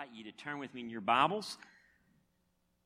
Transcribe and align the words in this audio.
invite 0.00 0.16
you 0.16 0.24
to 0.24 0.32
turn 0.32 0.58
with 0.58 0.72
me 0.72 0.80
in 0.80 0.88
your 0.88 1.02
Bibles 1.02 1.58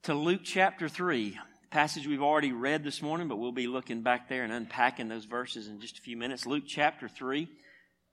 to 0.03 0.15
Luke 0.15 0.41
chapter 0.43 0.89
3, 0.89 1.39
passage 1.71 2.09
we've 2.09 2.23
already 2.23 2.51
read 2.51 2.83
this 2.83 3.03
morning, 3.03 3.29
but 3.29 3.37
we'll 3.37 3.53
be 3.53 3.69
looking 3.69 4.03
back 4.03 4.29
there 4.29 4.43
and 4.43 4.53
unpacking 4.53 5.07
those 5.07 5.25
verses 5.25 5.69
in 5.69 5.81
just 5.81 5.99
a 5.99 6.01
few 6.01 6.17
minutes. 6.17 6.45
Luke 6.45 6.65
chapter 6.67 7.07
3, 7.07 7.47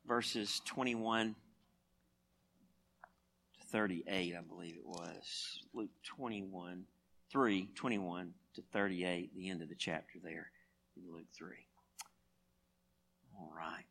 verses 0.05 0.61
21 0.65 1.35
to 3.59 3.67
38, 3.71 4.35
I 4.37 4.41
believe 4.41 4.75
it 4.75 4.85
was. 4.85 5.63
Luke 5.73 5.89
21, 6.03 6.83
3, 7.31 7.69
21 7.73 8.33
to 8.53 8.61
38, 8.71 9.35
the 9.35 9.49
end 9.49 9.63
of 9.63 9.69
the 9.69 9.75
chapter 9.75 10.19
there 10.23 10.51
in 10.95 11.11
Luke 11.11 11.25
3. 11.35 11.47
All 13.39 13.51
right. 13.57 13.85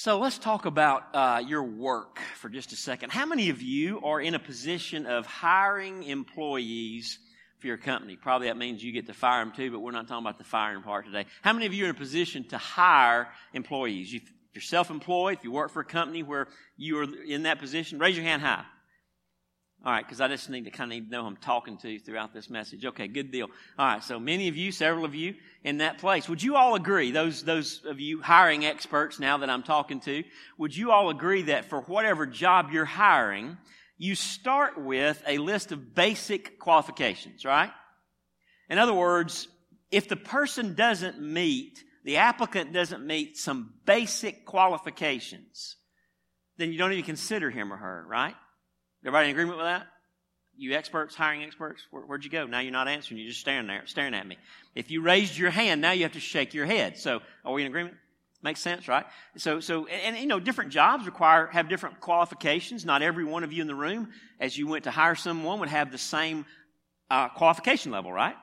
So 0.00 0.20
let's 0.20 0.38
talk 0.38 0.64
about 0.64 1.12
uh, 1.12 1.42
your 1.44 1.64
work 1.64 2.20
for 2.36 2.48
just 2.48 2.70
a 2.70 2.76
second. 2.76 3.10
How 3.10 3.26
many 3.26 3.50
of 3.50 3.62
you 3.62 4.00
are 4.04 4.20
in 4.20 4.36
a 4.36 4.38
position 4.38 5.06
of 5.06 5.26
hiring 5.26 6.04
employees 6.04 7.18
for 7.58 7.66
your 7.66 7.78
company? 7.78 8.14
Probably 8.14 8.46
that 8.46 8.56
means 8.56 8.80
you 8.80 8.92
get 8.92 9.08
to 9.08 9.12
fire 9.12 9.44
them 9.44 9.52
too, 9.56 9.72
but 9.72 9.80
we're 9.80 9.90
not 9.90 10.06
talking 10.06 10.24
about 10.24 10.38
the 10.38 10.44
firing 10.44 10.82
part 10.82 11.06
today. 11.06 11.26
How 11.42 11.52
many 11.52 11.66
of 11.66 11.74
you 11.74 11.82
are 11.82 11.88
in 11.88 11.96
a 11.96 11.98
position 11.98 12.44
to 12.50 12.58
hire 12.58 13.26
employees? 13.52 14.14
If 14.14 14.22
you're 14.54 14.62
self 14.62 14.90
employed, 14.90 15.38
if 15.38 15.42
you 15.42 15.50
work 15.50 15.72
for 15.72 15.80
a 15.80 15.84
company 15.84 16.22
where 16.22 16.46
you 16.76 17.00
are 17.00 17.06
in 17.26 17.42
that 17.42 17.58
position, 17.58 17.98
raise 17.98 18.16
your 18.16 18.24
hand 18.24 18.40
high. 18.40 18.66
All 19.84 19.92
right, 19.92 20.04
because 20.04 20.20
I 20.20 20.26
just 20.26 20.50
need 20.50 20.64
to 20.64 20.72
kind 20.72 20.92
of 20.92 21.08
know 21.08 21.22
who 21.22 21.28
I'm 21.28 21.36
talking 21.36 21.78
to 21.78 22.00
throughout 22.00 22.34
this 22.34 22.50
message. 22.50 22.84
Okay, 22.84 23.06
good 23.06 23.30
deal. 23.30 23.46
All 23.78 23.86
right, 23.86 24.02
so 24.02 24.18
many 24.18 24.48
of 24.48 24.56
you, 24.56 24.72
several 24.72 25.04
of 25.04 25.14
you 25.14 25.34
in 25.62 25.78
that 25.78 25.98
place, 25.98 26.28
would 26.28 26.42
you 26.42 26.56
all 26.56 26.74
agree, 26.74 27.12
those, 27.12 27.44
those 27.44 27.82
of 27.84 28.00
you 28.00 28.20
hiring 28.20 28.66
experts 28.66 29.20
now 29.20 29.38
that 29.38 29.48
I'm 29.48 29.62
talking 29.62 30.00
to, 30.00 30.24
would 30.58 30.76
you 30.76 30.90
all 30.90 31.10
agree 31.10 31.42
that 31.42 31.66
for 31.66 31.82
whatever 31.82 32.26
job 32.26 32.70
you're 32.72 32.84
hiring, 32.84 33.56
you 33.96 34.16
start 34.16 34.82
with 34.82 35.22
a 35.28 35.38
list 35.38 35.70
of 35.70 35.94
basic 35.94 36.58
qualifications, 36.58 37.44
right? 37.44 37.70
In 38.68 38.78
other 38.78 38.94
words, 38.94 39.46
if 39.92 40.08
the 40.08 40.16
person 40.16 40.74
doesn't 40.74 41.20
meet, 41.20 41.84
the 42.04 42.16
applicant 42.16 42.72
doesn't 42.72 43.06
meet 43.06 43.36
some 43.38 43.74
basic 43.86 44.44
qualifications, 44.44 45.76
then 46.56 46.72
you 46.72 46.78
don't 46.78 46.92
even 46.92 47.04
consider 47.04 47.48
him 47.48 47.72
or 47.72 47.76
her, 47.76 48.04
right? 48.08 48.34
Everybody 49.02 49.28
in 49.28 49.30
agreement 49.32 49.58
with 49.58 49.66
that? 49.66 49.86
You 50.56 50.74
experts, 50.74 51.14
hiring 51.14 51.44
experts, 51.44 51.86
where, 51.90 52.04
would 52.04 52.24
you 52.24 52.30
go? 52.30 52.46
Now 52.46 52.58
you're 52.58 52.72
not 52.72 52.88
answering. 52.88 53.20
You're 53.20 53.28
just 53.28 53.40
staring 53.40 53.68
there, 53.68 53.82
staring 53.86 54.14
at 54.14 54.26
me. 54.26 54.38
If 54.74 54.90
you 54.90 55.02
raised 55.02 55.38
your 55.38 55.50
hand, 55.50 55.80
now 55.80 55.92
you 55.92 56.02
have 56.02 56.12
to 56.12 56.20
shake 56.20 56.52
your 56.52 56.66
head. 56.66 56.98
So, 56.98 57.20
are 57.44 57.52
we 57.52 57.62
in 57.62 57.68
agreement? 57.68 57.96
Makes 58.42 58.60
sense, 58.60 58.88
right? 58.88 59.04
So, 59.36 59.60
so, 59.60 59.86
and, 59.86 60.14
and, 60.14 60.18
you 60.18 60.26
know, 60.26 60.40
different 60.40 60.70
jobs 60.70 61.06
require, 61.06 61.46
have 61.46 61.68
different 61.68 62.00
qualifications. 62.00 62.84
Not 62.84 63.02
every 63.02 63.24
one 63.24 63.44
of 63.44 63.52
you 63.52 63.62
in 63.62 63.68
the 63.68 63.74
room, 63.74 64.10
as 64.40 64.56
you 64.56 64.66
went 64.66 64.84
to 64.84 64.90
hire 64.90 65.14
someone, 65.14 65.60
would 65.60 65.68
have 65.68 65.90
the 65.90 65.98
same 65.98 66.44
uh, 67.10 67.28
qualification 67.28 67.92
level, 67.92 68.12
right? 68.12 68.36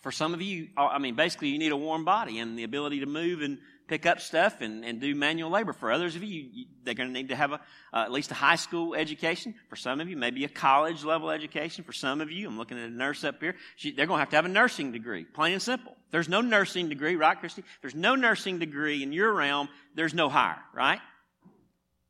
For 0.00 0.10
some 0.12 0.32
of 0.32 0.40
you, 0.40 0.68
uh, 0.76 0.86
I 0.86 0.98
mean, 0.98 1.14
basically, 1.14 1.48
you 1.48 1.58
need 1.58 1.72
a 1.72 1.76
warm 1.76 2.04
body 2.04 2.38
and 2.38 2.58
the 2.58 2.64
ability 2.64 3.00
to 3.00 3.06
move 3.06 3.42
and 3.42 3.58
pick 3.90 4.06
up 4.06 4.20
stuff 4.20 4.60
and, 4.60 4.84
and 4.84 5.00
do 5.00 5.16
manual 5.16 5.50
labor. 5.50 5.72
For 5.72 5.90
others 5.90 6.14
of 6.14 6.22
you, 6.22 6.48
you 6.52 6.66
they're 6.84 6.94
going 6.94 7.08
to 7.08 7.12
need 7.12 7.30
to 7.30 7.36
have 7.36 7.50
a, 7.50 7.60
uh, 7.92 8.04
at 8.04 8.12
least 8.12 8.30
a 8.30 8.34
high 8.34 8.54
school 8.54 8.94
education. 8.94 9.52
For 9.68 9.74
some 9.74 10.00
of 10.00 10.08
you, 10.08 10.16
maybe 10.16 10.44
a 10.44 10.48
college 10.48 11.02
level 11.02 11.28
education. 11.28 11.82
For 11.82 11.92
some 11.92 12.20
of 12.20 12.30
you, 12.30 12.46
I'm 12.46 12.56
looking 12.56 12.78
at 12.78 12.84
a 12.84 12.92
nurse 12.92 13.24
up 13.24 13.40
here. 13.40 13.56
She, 13.74 13.90
they're 13.90 14.06
going 14.06 14.18
to 14.18 14.20
have 14.20 14.30
to 14.30 14.36
have 14.36 14.44
a 14.44 14.48
nursing 14.48 14.92
degree, 14.92 15.24
plain 15.24 15.54
and 15.54 15.60
simple. 15.60 15.96
There's 16.12 16.28
no 16.28 16.40
nursing 16.40 16.88
degree, 16.88 17.16
right, 17.16 17.38
Christy? 17.38 17.64
There's 17.80 17.96
no 17.96 18.14
nursing 18.14 18.60
degree 18.60 19.02
in 19.02 19.12
your 19.12 19.32
realm. 19.32 19.68
There's 19.96 20.14
no 20.14 20.28
hire, 20.28 20.62
right? 20.72 21.00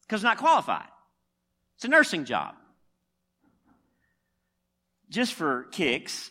Because 0.03 0.23
not 0.23 0.37
qualified. 0.37 0.89
It's 1.77 1.87
a 1.87 1.89
nursing 1.89 2.27
job. 2.27 2.57
Just 5.09 5.33
for 5.33 5.65
kicks, 5.73 6.31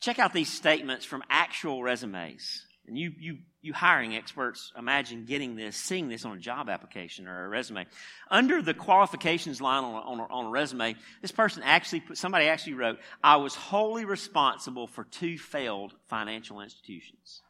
check 0.00 0.18
out 0.18 0.32
these 0.32 0.50
statements 0.50 1.04
from 1.04 1.22
actual 1.28 1.82
resumes. 1.82 2.64
And 2.86 2.98
you, 2.98 3.12
you 3.18 3.38
you 3.64 3.72
hiring 3.72 4.14
experts 4.14 4.72
imagine 4.76 5.24
getting 5.24 5.56
this, 5.56 5.74
seeing 5.74 6.10
this 6.10 6.26
on 6.26 6.36
a 6.36 6.38
job 6.38 6.68
application 6.68 7.26
or 7.26 7.46
a 7.46 7.48
resume. 7.48 7.86
Under 8.30 8.60
the 8.60 8.74
qualifications 8.74 9.58
line 9.58 9.82
on 9.82 9.94
a, 9.94 9.96
on 9.96 10.20
a, 10.20 10.24
on 10.24 10.44
a 10.46 10.50
resume, 10.50 10.96
this 11.22 11.32
person 11.32 11.62
actually 11.64 12.00
put, 12.00 12.18
somebody 12.18 12.44
actually 12.46 12.74
wrote, 12.74 12.98
I 13.22 13.36
was 13.36 13.54
wholly 13.54 14.04
responsible 14.04 14.86
for 14.86 15.04
two 15.04 15.38
failed 15.38 15.94
financial 16.08 16.60
institutions. 16.60 17.40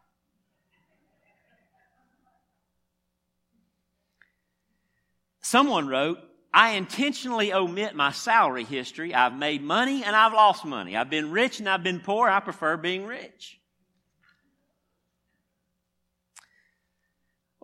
Someone 5.41 5.89
wrote, 5.89 6.19
I 6.53 6.75
intentionally 6.75 7.53
omit 7.53 7.97
my 7.97 8.13
salary 8.13 8.63
history. 8.63 9.13
I've 9.13 9.37
made 9.37 9.63
money 9.63 10.05
and 10.05 10.15
I've 10.15 10.33
lost 10.33 10.65
money. 10.65 10.97
I've 10.97 11.11
been 11.11 11.33
rich 11.33 11.59
and 11.59 11.69
I've 11.69 11.83
been 11.83 11.99
poor. 11.99 12.29
I 12.29 12.39
prefer 12.39 12.77
being 12.77 13.05
rich. 13.05 13.59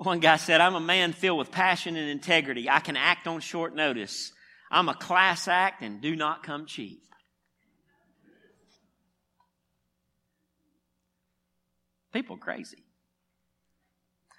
One 0.02 0.20
guy 0.20 0.36
said, 0.36 0.62
I'm 0.62 0.76
a 0.76 0.80
man 0.80 1.12
filled 1.12 1.38
with 1.38 1.50
passion 1.50 1.94
and 1.94 2.08
integrity. 2.08 2.70
I 2.70 2.80
can 2.80 2.96
act 2.96 3.26
on 3.26 3.40
short 3.40 3.76
notice. 3.76 4.32
I'm 4.70 4.88
a 4.88 4.94
class 4.94 5.46
act 5.46 5.82
and 5.82 6.00
do 6.00 6.16
not 6.16 6.42
come 6.42 6.64
cheap. 6.64 7.02
People 12.14 12.38
crazy. 12.38 12.82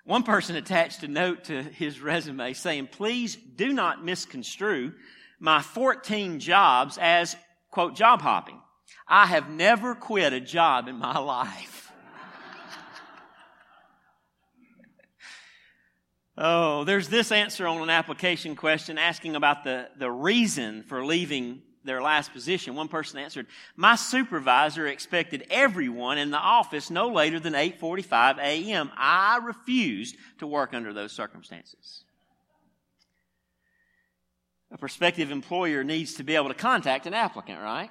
One 0.03 0.23
person 0.23 0.55
attached 0.55 1.03
a 1.03 1.07
note 1.07 1.43
to 1.43 1.61
his 1.61 2.01
resume 2.01 2.53
saying, 2.53 2.87
Please 2.87 3.35
do 3.35 3.71
not 3.71 4.03
misconstrue 4.03 4.93
my 5.39 5.61
14 5.61 6.39
jobs 6.39 6.97
as, 6.99 7.35
quote, 7.69 7.95
job 7.95 8.23
hopping. 8.23 8.59
I 9.07 9.27
have 9.27 9.47
never 9.47 9.93
quit 9.93 10.33
a 10.33 10.39
job 10.39 10.87
in 10.87 10.95
my 10.95 11.17
life. 11.19 11.90
Oh, 16.37 16.85
there's 16.85 17.09
this 17.09 17.31
answer 17.31 17.67
on 17.67 17.81
an 17.81 17.89
application 17.89 18.55
question 18.55 18.97
asking 18.97 19.35
about 19.35 19.63
the, 19.63 19.89
the 19.97 20.09
reason 20.09 20.83
for 20.83 21.05
leaving 21.05 21.61
their 21.83 22.01
last 22.01 22.31
position. 22.31 22.75
One 22.75 22.87
person 22.87 23.19
answered, 23.19 23.47
My 23.75 23.95
supervisor 23.95 24.87
expected 24.87 25.45
everyone 25.49 26.17
in 26.17 26.31
the 26.31 26.37
office 26.37 26.89
no 26.89 27.09
later 27.09 27.39
than 27.39 27.53
8:45 27.53 28.37
a.m. 28.37 28.91
I 28.95 29.39
refused 29.43 30.15
to 30.39 30.47
work 30.47 30.73
under 30.73 30.93
those 30.93 31.11
circumstances. 31.11 32.03
A 34.71 34.77
prospective 34.77 35.31
employer 35.31 35.83
needs 35.83 36.13
to 36.13 36.23
be 36.23 36.35
able 36.35 36.47
to 36.47 36.53
contact 36.53 37.05
an 37.07 37.13
applicant, 37.13 37.59
right? 37.59 37.89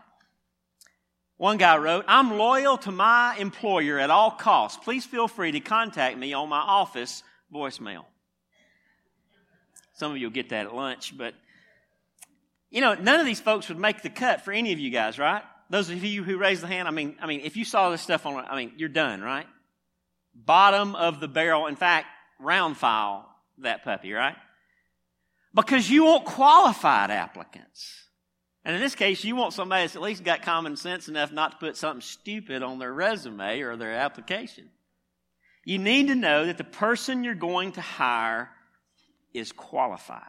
One 1.37 1.59
guy 1.59 1.77
wrote, 1.77 2.05
I'm 2.09 2.39
loyal 2.39 2.79
to 2.79 2.93
my 2.93 3.37
employer 3.39 3.99
at 3.99 4.11
all 4.11 4.31
costs. 4.31 4.83
Please 4.83 5.05
feel 5.05 5.29
free 5.29 5.53
to 5.53 5.61
contact 5.61 6.17
me 6.17 6.33
on 6.33 6.49
my 6.49 6.61
office 6.61 7.23
voicemail. 7.53 8.05
Some 10.01 10.13
of 10.13 10.17
you 10.17 10.29
will 10.29 10.33
get 10.33 10.49
that 10.49 10.65
at 10.65 10.75
lunch, 10.75 11.15
but 11.15 11.35
you 12.71 12.81
know, 12.81 12.95
none 12.95 13.21
of 13.21 13.27
these 13.27 13.39
folks 13.39 13.69
would 13.69 13.79
make 13.79 14.01
the 14.01 14.09
cut 14.09 14.47
for 14.47 14.51
any 14.51 14.73
of 14.73 14.79
you 14.79 14.89
guys, 14.89 15.19
right? 15.19 15.43
Those 15.69 15.91
of 15.91 16.03
you 16.03 16.25
who 16.25 16.39
raised 16.39 16.63
the 16.63 16.69
hand, 16.69 16.89
I 16.89 16.91
mean, 16.91 17.17
I 17.21 17.27
mean, 17.27 17.43
if 17.45 17.55
you 17.55 17.67
saw 17.67 17.91
this 17.91 18.01
stuff 18.01 18.25
on, 18.25 18.43
I 18.49 18.57
mean, 18.57 18.73
you're 18.79 18.89
done, 18.89 19.21
right? 19.21 19.47
Bottom 20.35 20.97
of 20.97 21.21
the 21.21 21.29
barrel. 21.29 21.67
In 21.67 21.77
fact, 21.77 22.07
round 22.39 22.79
file 22.79 23.29
that 23.59 23.85
puppy, 23.85 24.15
right? 24.15 24.37
Because 25.53 25.91
you 25.91 26.07
want 26.07 26.25
qualified 26.25 27.11
applicants. 27.11 28.07
And 28.65 28.75
in 28.75 28.81
this 28.81 28.95
case, 28.95 29.23
you 29.23 29.37
want 29.37 29.53
somebody 29.53 29.83
that's 29.83 29.97
at 29.97 30.03
least 30.03 30.25
got 30.25 30.41
common 30.41 30.79
sense 30.79 31.09
enough 31.09 31.31
not 31.31 31.53
to 31.53 31.57
put 31.59 31.77
something 31.77 32.01
stupid 32.01 32.63
on 32.63 32.79
their 32.79 32.95
resume 32.95 33.61
or 33.61 33.77
their 33.77 33.93
application. 33.93 34.71
You 35.67 35.77
need 35.77 36.09
to 36.09 36.15
know 36.15 36.47
that 36.47 36.57
the 36.57 36.65
person 36.65 37.23
you're 37.23 37.35
going 37.35 37.73
to 37.73 37.83
hire 37.83 38.49
is 39.35 39.53
qualified. 39.53 40.23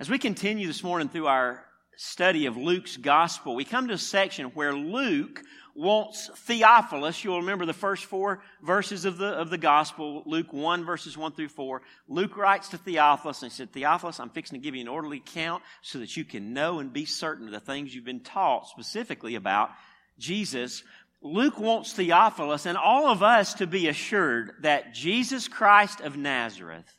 As 0.00 0.10
we 0.10 0.18
continue 0.18 0.66
this 0.66 0.82
morning 0.82 1.08
through 1.08 1.26
our 1.26 1.64
study 1.96 2.46
of 2.46 2.56
Luke's 2.56 2.96
gospel, 2.96 3.54
we 3.54 3.64
come 3.64 3.88
to 3.88 3.94
a 3.94 3.98
section 3.98 4.46
where 4.46 4.72
Luke 4.72 5.42
wants 5.74 6.30
Theophilus, 6.46 7.24
you'll 7.24 7.40
remember 7.40 7.66
the 7.66 7.72
first 7.72 8.04
four 8.04 8.42
verses 8.62 9.04
of 9.04 9.18
the, 9.18 9.26
of 9.26 9.50
the 9.50 9.58
gospel, 9.58 10.22
Luke 10.26 10.52
1 10.52 10.84
verses 10.84 11.16
1 11.16 11.32
through 11.32 11.48
4. 11.48 11.82
Luke 12.08 12.36
writes 12.36 12.68
to 12.68 12.78
Theophilus 12.78 13.42
and 13.42 13.50
he 13.50 13.56
said, 13.56 13.72
Theophilus, 13.72 14.20
I'm 14.20 14.30
fixing 14.30 14.60
to 14.60 14.64
give 14.64 14.74
you 14.74 14.80
an 14.82 14.88
orderly 14.88 15.18
account 15.18 15.62
so 15.82 15.98
that 15.98 16.16
you 16.16 16.24
can 16.24 16.52
know 16.52 16.78
and 16.78 16.92
be 16.92 17.04
certain 17.04 17.46
of 17.46 17.52
the 17.52 17.60
things 17.60 17.94
you've 17.94 18.04
been 18.04 18.20
taught 18.20 18.68
specifically 18.68 19.34
about 19.34 19.70
Jesus. 20.18 20.84
Luke 21.22 21.58
wants 21.58 21.92
Theophilus 21.92 22.66
and 22.66 22.78
all 22.78 23.08
of 23.08 23.22
us 23.22 23.54
to 23.54 23.66
be 23.66 23.88
assured 23.88 24.52
that 24.60 24.94
Jesus 24.94 25.48
Christ 25.48 26.00
of 26.00 26.16
Nazareth 26.16 26.92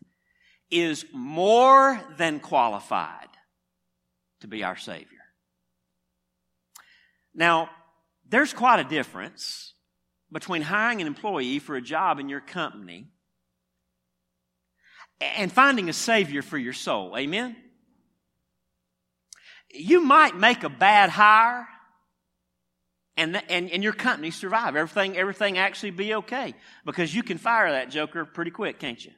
is 0.72 1.06
more 1.14 2.00
than 2.18 2.40
qualified. 2.40 3.30
to 4.42 4.48
be 4.48 4.64
our 4.64 4.76
Savior. 4.76 5.24
Now, 7.34 7.70
there's 8.30 8.54
quite 8.54 8.80
a 8.80 8.84
difference 8.84 9.74
between 10.32 10.62
hiring 10.62 11.02
an 11.02 11.08
employee 11.08 11.60
for 11.60 11.76
a 11.76 11.82
job 11.82 12.20
in 12.20 12.30
your 12.30 12.42
company 12.42 13.08
and 15.20 15.52
finding 15.52 15.90
a 15.90 15.94
Savior 15.94 16.42
for 16.42 16.58
your 16.58 16.74
soul. 16.74 17.18
Amen? 17.18 17.56
You 19.72 20.02
might 20.02 20.36
make 20.36 20.64
a 20.64 20.70
bad 20.70 21.10
hire 21.10 21.68
and, 23.18 23.42
and, 23.50 23.72
and 23.72 23.84
your 23.84 23.94
company 23.94 24.32
survive. 24.32 24.76
Everything, 24.76 25.18
everything 25.18 25.58
actually 25.58 25.92
be 25.92 26.16
okay 26.16 26.54
because 26.86 27.16
you 27.16 27.24
can 27.24 27.38
fire 27.38 27.72
that 27.72 27.90
joker 27.90 28.26
pretty 28.26 28.52
quick, 28.52 28.80
can't 28.80 29.04
you? 29.04 29.12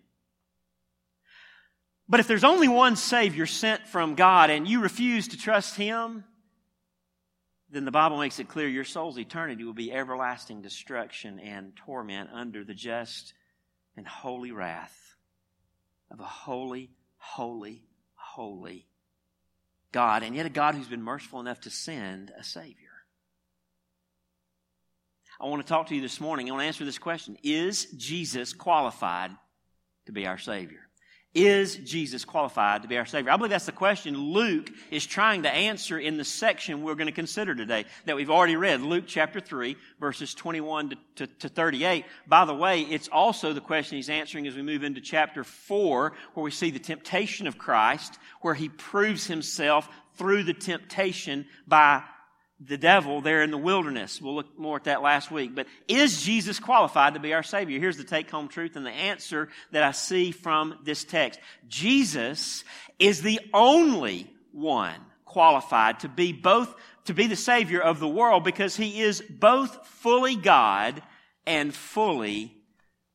But 2.10 2.20
if 2.20 2.28
there's 2.28 2.44
only 2.44 2.68
one 2.68 2.96
Savior 2.96 3.46
sent 3.46 3.88
from 3.88 4.16
God 4.16 4.50
and 4.50 4.68
you 4.68 4.82
refuse 4.82 5.30
to 5.30 5.38
trust 5.38 5.76
Him, 5.76 6.24
then 7.70 7.84
the 7.84 7.92
Bible 7.92 8.18
makes 8.18 8.40
it 8.40 8.48
clear 8.48 8.68
your 8.68 8.86
soul's 8.86 9.20
eternity 9.20 9.66
will 9.66 9.74
be 9.74 9.92
everlasting 9.92 10.62
destruction 10.62 11.40
and 11.40 11.76
torment 11.86 12.30
under 12.34 12.64
the 12.64 12.74
just 12.74 13.34
and 13.98 14.08
holy 14.08 14.52
wrath 14.52 14.96
of 16.10 16.20
a 16.22 16.26
holy, 16.26 16.92
holy, 17.18 17.84
holy 18.14 18.88
God, 19.92 20.24
and 20.24 20.36
yet 20.36 20.46
a 20.46 20.50
God 20.50 20.76
who's 20.76 20.88
been 20.88 21.04
merciful 21.04 21.40
enough 21.40 21.62
to 21.62 21.70
send 21.70 22.32
a 22.38 22.44
Savior. 22.44 22.76
I 25.40 25.46
want 25.46 25.62
to 25.62 25.68
talk 25.68 25.88
to 25.88 25.96
you 25.96 26.02
this 26.02 26.22
morning. 26.22 26.48
I 26.48 26.52
want 26.52 26.64
to 26.64 26.68
answer 26.68 26.86
this 26.86 26.98
question 26.98 27.38
Is 27.44 27.86
Jesus 27.98 28.54
qualified 28.54 29.32
to 30.06 30.12
be 30.12 30.26
our 30.26 30.38
Savior? 30.38 30.87
Is 31.34 31.76
Jesus 31.76 32.26
qualified 32.26 32.82
to 32.82 32.88
be 32.88 32.98
our 32.98 33.06
Savior? 33.06 33.32
I 33.32 33.38
believe 33.38 33.52
that's 33.52 33.68
the 33.68 33.72
question 33.72 34.18
Luke 34.18 34.72
is 34.90 35.06
trying 35.06 35.44
to 35.44 35.52
answer 35.52 36.00
in 36.00 36.18
the 36.18 36.24
section 36.24 36.82
we're 36.82 36.96
going 36.96 37.08
to 37.08 37.14
consider 37.14 37.54
today 37.54 37.86
that 38.06 38.16
we've 38.16 38.32
already 38.32 38.56
read. 38.56 38.82
Luke 38.82 39.04
chapter 39.06 39.40
3, 39.40 39.76
verses 40.00 40.34
21 40.34 40.90
to, 40.90 40.98
to, 41.16 41.28
to 41.28 41.50
38. 41.50 42.06
By 42.26 42.46
the 42.46 42.56
way, 42.56 42.82
it's 42.82 43.08
also 43.10 43.54
the 43.54 43.62
question 43.62 43.98
he's 43.98 44.10
answering 44.10 44.48
as 44.48 44.56
we 44.56 44.64
move 44.64 44.84
into 44.84 45.00
chapter 45.00 45.44
4, 45.44 46.14
where 46.34 46.44
we 46.44 46.50
see 46.50 46.72
the 46.72 46.80
temptation 46.80 47.46
of 47.46 47.58
Christ, 47.58 48.18
where 48.42 48.56
he 48.56 48.70
proves 48.70 49.28
himself 49.28 49.88
through 50.16 50.44
the 50.44 50.54
temptation 50.54 51.46
by 51.68 52.04
the 52.60 52.78
devil 52.78 53.22
there 53.22 53.44
in 53.44 53.52
the 53.52 53.58
wilderness. 53.58 54.22
We'll 54.22 54.36
look 54.36 54.58
more 54.58 54.78
at 54.78 54.86
that 54.86 55.02
last 55.02 55.30
week. 55.30 55.54
But 55.54 55.68
is 55.88 56.24
Jesus 56.24 56.60
qualified 56.60 57.14
to 57.14 57.20
be 57.20 57.34
our 57.34 57.44
Savior? 57.44 57.80
Here's 57.80 57.98
the 57.98 58.04
take 58.04 58.30
home 58.32 58.48
truth 58.48 58.76
and 58.76 58.86
the 58.86 58.92
answer 58.92 59.50
that 59.72 59.84
I 59.84 59.92
see 59.92 60.32
from 60.32 60.80
this 60.84 61.04
text. 61.04 61.40
Jesus 61.68 62.64
is 62.98 63.22
the 63.22 63.40
only 63.54 64.32
one 64.52 65.00
qualified 65.26 66.00
to 66.00 66.10
be 66.10 66.34
both, 66.34 66.74
to 67.06 67.14
be 67.14 67.28
the 67.28 67.36
Savior 67.36 67.82
of 67.82 68.00
the 68.00 68.08
world 68.08 68.44
because 68.44 68.76
He 68.76 69.02
is 69.02 69.22
both 69.22 69.86
fully 69.86 70.36
God 70.36 71.02
and 71.46 71.74
fully 71.74 72.56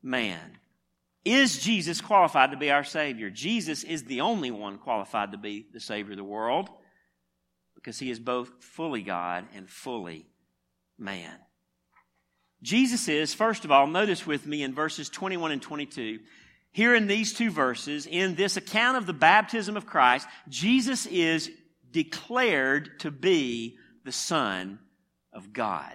man. 0.01 0.57
Is 1.25 1.59
Jesus 1.59 2.01
qualified 2.01 2.51
to 2.51 2.57
be 2.57 2.71
our 2.71 2.83
Savior? 2.83 3.29
Jesus 3.29 3.83
is 3.83 4.03
the 4.03 4.21
only 4.21 4.51
one 4.51 4.77
qualified 4.77 5.31
to 5.33 5.37
be 5.37 5.65
the 5.73 5.79
Savior 5.79 6.13
of 6.13 6.17
the 6.17 6.23
world 6.23 6.69
because 7.83 7.99
he 7.99 8.09
is 8.09 8.19
both 8.19 8.49
fully 8.63 9.01
God 9.01 9.45
and 9.53 9.69
fully 9.69 10.25
man. 10.97 11.35
Jesus 12.61 13.09
is, 13.09 13.33
first 13.33 13.65
of 13.65 13.71
all, 13.71 13.87
notice 13.87 14.25
with 14.25 14.47
me 14.47 14.63
in 14.63 14.73
verses 14.73 15.09
21 15.09 15.51
and 15.51 15.61
22, 15.61 16.19
here 16.71 16.95
in 16.95 17.07
these 17.07 17.33
two 17.33 17.51
verses, 17.51 18.07
in 18.07 18.35
this 18.35 18.55
account 18.55 18.95
of 18.95 19.05
the 19.05 19.11
baptism 19.11 19.75
of 19.75 19.85
Christ, 19.85 20.27
Jesus 20.47 21.05
is 21.07 21.51
declared 21.91 22.99
to 23.01 23.11
be 23.11 23.77
the 24.05 24.13
Son 24.13 24.79
of 25.33 25.51
God. 25.51 25.93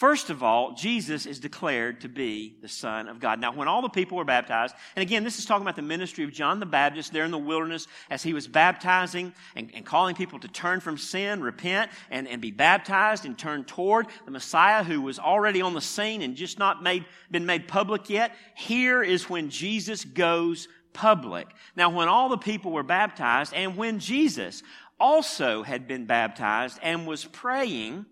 First 0.00 0.30
of 0.30 0.42
all, 0.42 0.72
Jesus 0.72 1.26
is 1.26 1.38
declared 1.38 2.00
to 2.00 2.08
be 2.08 2.56
the 2.62 2.68
Son 2.68 3.06
of 3.06 3.20
God. 3.20 3.38
Now, 3.38 3.52
when 3.52 3.68
all 3.68 3.82
the 3.82 3.90
people 3.90 4.16
were 4.16 4.24
baptized, 4.24 4.74
and 4.96 5.02
again, 5.02 5.24
this 5.24 5.38
is 5.38 5.44
talking 5.44 5.60
about 5.60 5.76
the 5.76 5.82
ministry 5.82 6.24
of 6.24 6.32
John 6.32 6.58
the 6.58 6.64
Baptist 6.64 7.12
there 7.12 7.26
in 7.26 7.30
the 7.30 7.36
wilderness 7.36 7.86
as 8.08 8.22
he 8.22 8.32
was 8.32 8.48
baptizing 8.48 9.34
and, 9.54 9.70
and 9.74 9.84
calling 9.84 10.14
people 10.14 10.38
to 10.38 10.48
turn 10.48 10.80
from 10.80 10.96
sin, 10.96 11.42
repent, 11.42 11.90
and, 12.10 12.26
and 12.28 12.40
be 12.40 12.50
baptized 12.50 13.26
and 13.26 13.36
turn 13.36 13.62
toward 13.64 14.06
the 14.24 14.30
Messiah 14.30 14.82
who 14.82 15.02
was 15.02 15.18
already 15.18 15.60
on 15.60 15.74
the 15.74 15.82
scene 15.82 16.22
and 16.22 16.34
just 16.34 16.58
not 16.58 16.82
made, 16.82 17.04
been 17.30 17.44
made 17.44 17.68
public 17.68 18.08
yet. 18.08 18.34
Here 18.54 19.02
is 19.02 19.28
when 19.28 19.50
Jesus 19.50 20.06
goes 20.06 20.66
public. 20.94 21.46
Now, 21.76 21.90
when 21.90 22.08
all 22.08 22.30
the 22.30 22.38
people 22.38 22.72
were 22.72 22.82
baptized 22.82 23.52
and 23.52 23.76
when 23.76 23.98
Jesus 23.98 24.62
also 24.98 25.62
had 25.62 25.86
been 25.86 26.06
baptized 26.06 26.78
and 26.80 27.06
was 27.06 27.26
praying, 27.26 28.06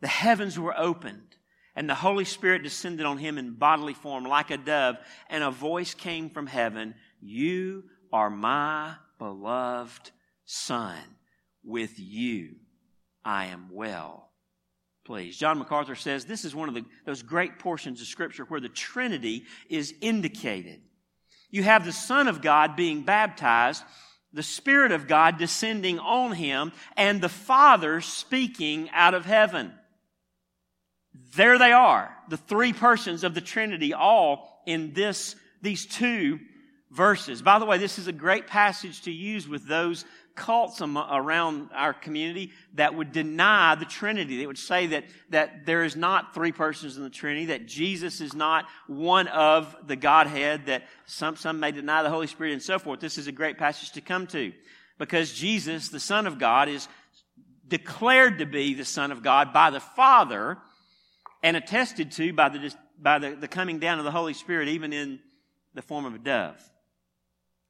the 0.00 0.08
heavens 0.08 0.58
were 0.58 0.78
opened, 0.78 1.36
and 1.76 1.88
the 1.88 1.94
Holy 1.94 2.24
Spirit 2.24 2.62
descended 2.62 3.06
on 3.06 3.18
him 3.18 3.38
in 3.38 3.54
bodily 3.54 3.94
form 3.94 4.24
like 4.24 4.50
a 4.50 4.56
dove, 4.56 4.96
and 5.28 5.44
a 5.44 5.50
voice 5.50 5.94
came 5.94 6.30
from 6.30 6.46
heaven 6.46 6.94
You 7.20 7.84
are 8.12 8.30
my 8.30 8.94
beloved 9.18 10.10
Son. 10.44 10.98
With 11.62 11.98
you 11.98 12.56
I 13.24 13.46
am 13.46 13.68
well 13.72 14.30
pleased. 15.04 15.38
John 15.38 15.58
MacArthur 15.58 15.94
says 15.94 16.24
this 16.24 16.44
is 16.44 16.54
one 16.54 16.68
of 16.68 16.74
the, 16.74 16.84
those 17.04 17.22
great 17.22 17.58
portions 17.58 18.00
of 18.00 18.06
Scripture 18.06 18.44
where 18.44 18.60
the 18.60 18.68
Trinity 18.68 19.44
is 19.68 19.94
indicated. 20.00 20.80
You 21.50 21.64
have 21.64 21.84
the 21.84 21.92
Son 21.92 22.28
of 22.28 22.40
God 22.40 22.76
being 22.76 23.02
baptized 23.02 23.82
the 24.32 24.42
Spirit 24.42 24.92
of 24.92 25.08
God 25.08 25.38
descending 25.38 25.98
on 25.98 26.32
him, 26.32 26.72
and 26.96 27.20
the 27.20 27.28
Father 27.28 28.00
speaking 28.00 28.88
out 28.92 29.14
of 29.14 29.26
heaven. 29.26 29.72
There 31.34 31.58
they 31.58 31.72
are, 31.72 32.14
the 32.28 32.36
three 32.36 32.72
persons 32.72 33.24
of 33.24 33.34
the 33.34 33.40
Trinity, 33.40 33.94
all 33.94 34.62
in 34.66 34.92
this, 34.92 35.36
these 35.62 35.86
two 35.86 36.40
verses. 36.90 37.42
By 37.42 37.58
the 37.58 37.66
way, 37.66 37.78
this 37.78 37.98
is 37.98 38.08
a 38.08 38.12
great 38.12 38.46
passage 38.46 39.02
to 39.02 39.12
use 39.12 39.48
with 39.48 39.66
those 39.66 40.04
cults 40.34 40.80
around 40.80 41.68
our 41.74 41.92
community 41.92 42.52
that 42.74 42.94
would 42.94 43.12
deny 43.12 43.74
the 43.74 43.84
Trinity. 43.84 44.38
They 44.38 44.46
would 44.46 44.58
say 44.58 44.86
that, 44.88 45.04
that 45.28 45.66
there 45.66 45.84
is 45.84 45.96
not 45.96 46.34
three 46.34 46.52
persons 46.52 46.96
in 46.96 47.02
the 47.02 47.10
Trinity, 47.10 47.46
that 47.46 47.66
Jesus 47.66 48.20
is 48.20 48.34
not 48.34 48.64
one 48.86 49.28
of 49.28 49.76
the 49.86 49.96
Godhead, 49.96 50.66
that 50.66 50.84
some, 51.06 51.36
some 51.36 51.60
may 51.60 51.72
deny 51.72 52.02
the 52.02 52.10
Holy 52.10 52.26
Spirit 52.26 52.54
and 52.54 52.62
so 52.62 52.78
forth. 52.78 53.00
This 53.00 53.18
is 53.18 53.26
a 53.26 53.32
great 53.32 53.58
passage 53.58 53.92
to 53.92 54.00
come 54.00 54.26
to 54.28 54.52
because 54.98 55.32
Jesus, 55.32 55.88
the 55.88 56.00
Son 56.00 56.26
of 56.26 56.38
God, 56.38 56.68
is 56.68 56.88
declared 57.68 58.38
to 58.38 58.46
be 58.46 58.74
the 58.74 58.84
Son 58.84 59.12
of 59.12 59.22
God 59.22 59.52
by 59.52 59.70
the 59.70 59.80
Father 59.80 60.58
and 61.42 61.56
attested 61.56 62.12
to 62.12 62.32
by 62.32 62.48
the, 62.48 62.74
by 62.98 63.18
the, 63.18 63.34
the 63.34 63.48
coming 63.48 63.78
down 63.78 63.98
of 63.98 64.04
the 64.04 64.10
Holy 64.10 64.34
Spirit, 64.34 64.68
even 64.68 64.92
in 64.92 65.20
the 65.74 65.82
form 65.82 66.04
of 66.04 66.14
a 66.14 66.18
dove. 66.18 66.60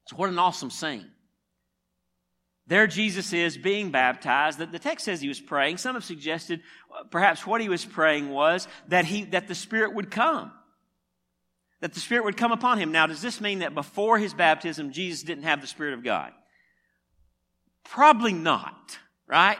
So, 0.06 0.16
what 0.16 0.30
an 0.30 0.38
awesome 0.38 0.70
scene. 0.70 1.06
There 2.66 2.86
Jesus 2.86 3.32
is 3.32 3.58
being 3.58 3.90
baptized. 3.90 4.58
The, 4.58 4.66
the 4.66 4.78
text 4.78 5.04
says 5.04 5.20
he 5.20 5.28
was 5.28 5.40
praying. 5.40 5.78
Some 5.78 5.94
have 5.94 6.04
suggested 6.04 6.62
uh, 6.96 7.04
perhaps 7.04 7.46
what 7.46 7.60
he 7.60 7.68
was 7.68 7.84
praying 7.84 8.30
was 8.30 8.68
that, 8.88 9.04
he, 9.04 9.24
that 9.24 9.48
the 9.48 9.54
Spirit 9.54 9.94
would 9.94 10.10
come. 10.10 10.52
That 11.80 11.94
the 11.94 12.00
Spirit 12.00 12.24
would 12.26 12.36
come 12.36 12.52
upon 12.52 12.78
him. 12.78 12.92
Now, 12.92 13.06
does 13.06 13.22
this 13.22 13.40
mean 13.40 13.60
that 13.60 13.74
before 13.74 14.18
his 14.18 14.34
baptism, 14.34 14.92
Jesus 14.92 15.22
didn't 15.22 15.44
have 15.44 15.60
the 15.60 15.66
Spirit 15.66 15.94
of 15.94 16.04
God? 16.04 16.32
Probably 17.84 18.32
not, 18.32 18.98
right? 19.26 19.58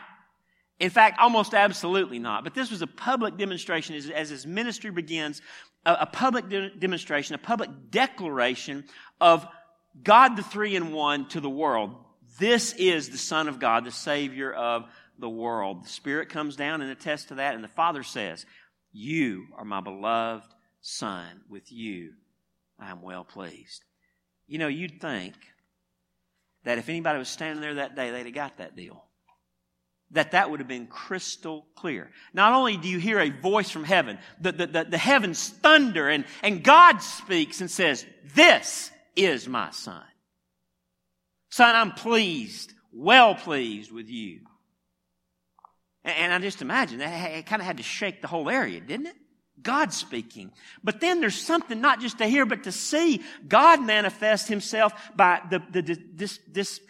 In 0.80 0.88
fact, 0.88 1.20
almost 1.20 1.52
absolutely 1.52 2.18
not. 2.18 2.42
But 2.42 2.54
this 2.54 2.70
was 2.70 2.80
a 2.80 2.86
public 2.86 3.36
demonstration 3.36 3.94
as, 3.94 4.08
as 4.08 4.30
his 4.30 4.46
ministry 4.46 4.90
begins, 4.90 5.42
a, 5.84 5.98
a 6.00 6.06
public 6.06 6.48
de- 6.48 6.70
demonstration, 6.70 7.34
a 7.34 7.38
public 7.38 7.68
declaration 7.90 8.84
of 9.20 9.46
God 10.02 10.36
the 10.36 10.42
three 10.42 10.74
in 10.74 10.92
one 10.92 11.28
to 11.28 11.40
the 11.40 11.50
world. 11.50 11.94
This 12.38 12.72
is 12.72 13.10
the 13.10 13.18
Son 13.18 13.46
of 13.46 13.58
God, 13.58 13.84
the 13.84 13.90
Savior 13.90 14.50
of 14.50 14.86
the 15.18 15.28
world. 15.28 15.84
The 15.84 15.90
Spirit 15.90 16.30
comes 16.30 16.56
down 16.56 16.80
and 16.80 16.90
attests 16.90 17.26
to 17.26 17.34
that, 17.36 17.54
and 17.54 17.62
the 17.62 17.68
Father 17.68 18.02
says, 18.02 18.46
You 18.90 19.48
are 19.58 19.66
my 19.66 19.80
beloved 19.82 20.48
Son. 20.80 21.42
With 21.50 21.70
you 21.70 22.12
I 22.78 22.90
am 22.90 23.02
well 23.02 23.24
pleased. 23.24 23.84
You 24.46 24.58
know, 24.58 24.68
you'd 24.68 25.02
think 25.02 25.34
that 26.64 26.78
if 26.78 26.88
anybody 26.88 27.18
was 27.18 27.28
standing 27.28 27.60
there 27.60 27.74
that 27.74 27.94
day, 27.94 28.10
they'd 28.10 28.24
have 28.24 28.34
got 28.34 28.56
that 28.56 28.76
deal 28.76 29.04
that 30.12 30.32
that 30.32 30.50
would 30.50 30.60
have 30.60 30.68
been 30.68 30.86
crystal 30.86 31.66
clear. 31.76 32.10
Not 32.32 32.52
only 32.52 32.76
do 32.76 32.88
you 32.88 32.98
hear 32.98 33.20
a 33.20 33.30
voice 33.30 33.70
from 33.70 33.84
heaven, 33.84 34.18
the, 34.40 34.52
the, 34.52 34.66
the, 34.66 34.84
the, 34.84 34.98
heavens 34.98 35.48
thunder 35.48 36.08
and, 36.08 36.24
and 36.42 36.64
God 36.64 36.98
speaks 36.98 37.60
and 37.60 37.70
says, 37.70 38.04
this 38.34 38.90
is 39.14 39.48
my 39.48 39.70
son. 39.70 40.02
Son, 41.50 41.74
I'm 41.74 41.92
pleased, 41.92 42.72
well 42.92 43.34
pleased 43.34 43.92
with 43.92 44.08
you. 44.08 44.40
And, 46.04 46.16
and 46.16 46.32
I 46.32 46.38
just 46.38 46.62
imagine 46.62 46.98
that 46.98 47.30
it 47.30 47.46
kind 47.46 47.62
of 47.62 47.66
had 47.66 47.76
to 47.76 47.82
shake 47.82 48.20
the 48.20 48.28
whole 48.28 48.50
area, 48.50 48.80
didn't 48.80 49.06
it? 49.06 49.16
God 49.62 49.92
speaking. 49.92 50.52
But 50.82 51.00
then 51.00 51.20
there's 51.20 51.40
something 51.40 51.80
not 51.80 52.00
just 52.00 52.18
to 52.18 52.26
hear, 52.26 52.46
but 52.46 52.64
to 52.64 52.72
see 52.72 53.22
God 53.46 53.82
manifest 53.82 54.48
himself 54.48 54.92
by 55.14 55.40
the, 55.50 55.62
the, 55.70 55.98
this, 56.14 56.40
this 56.48 56.80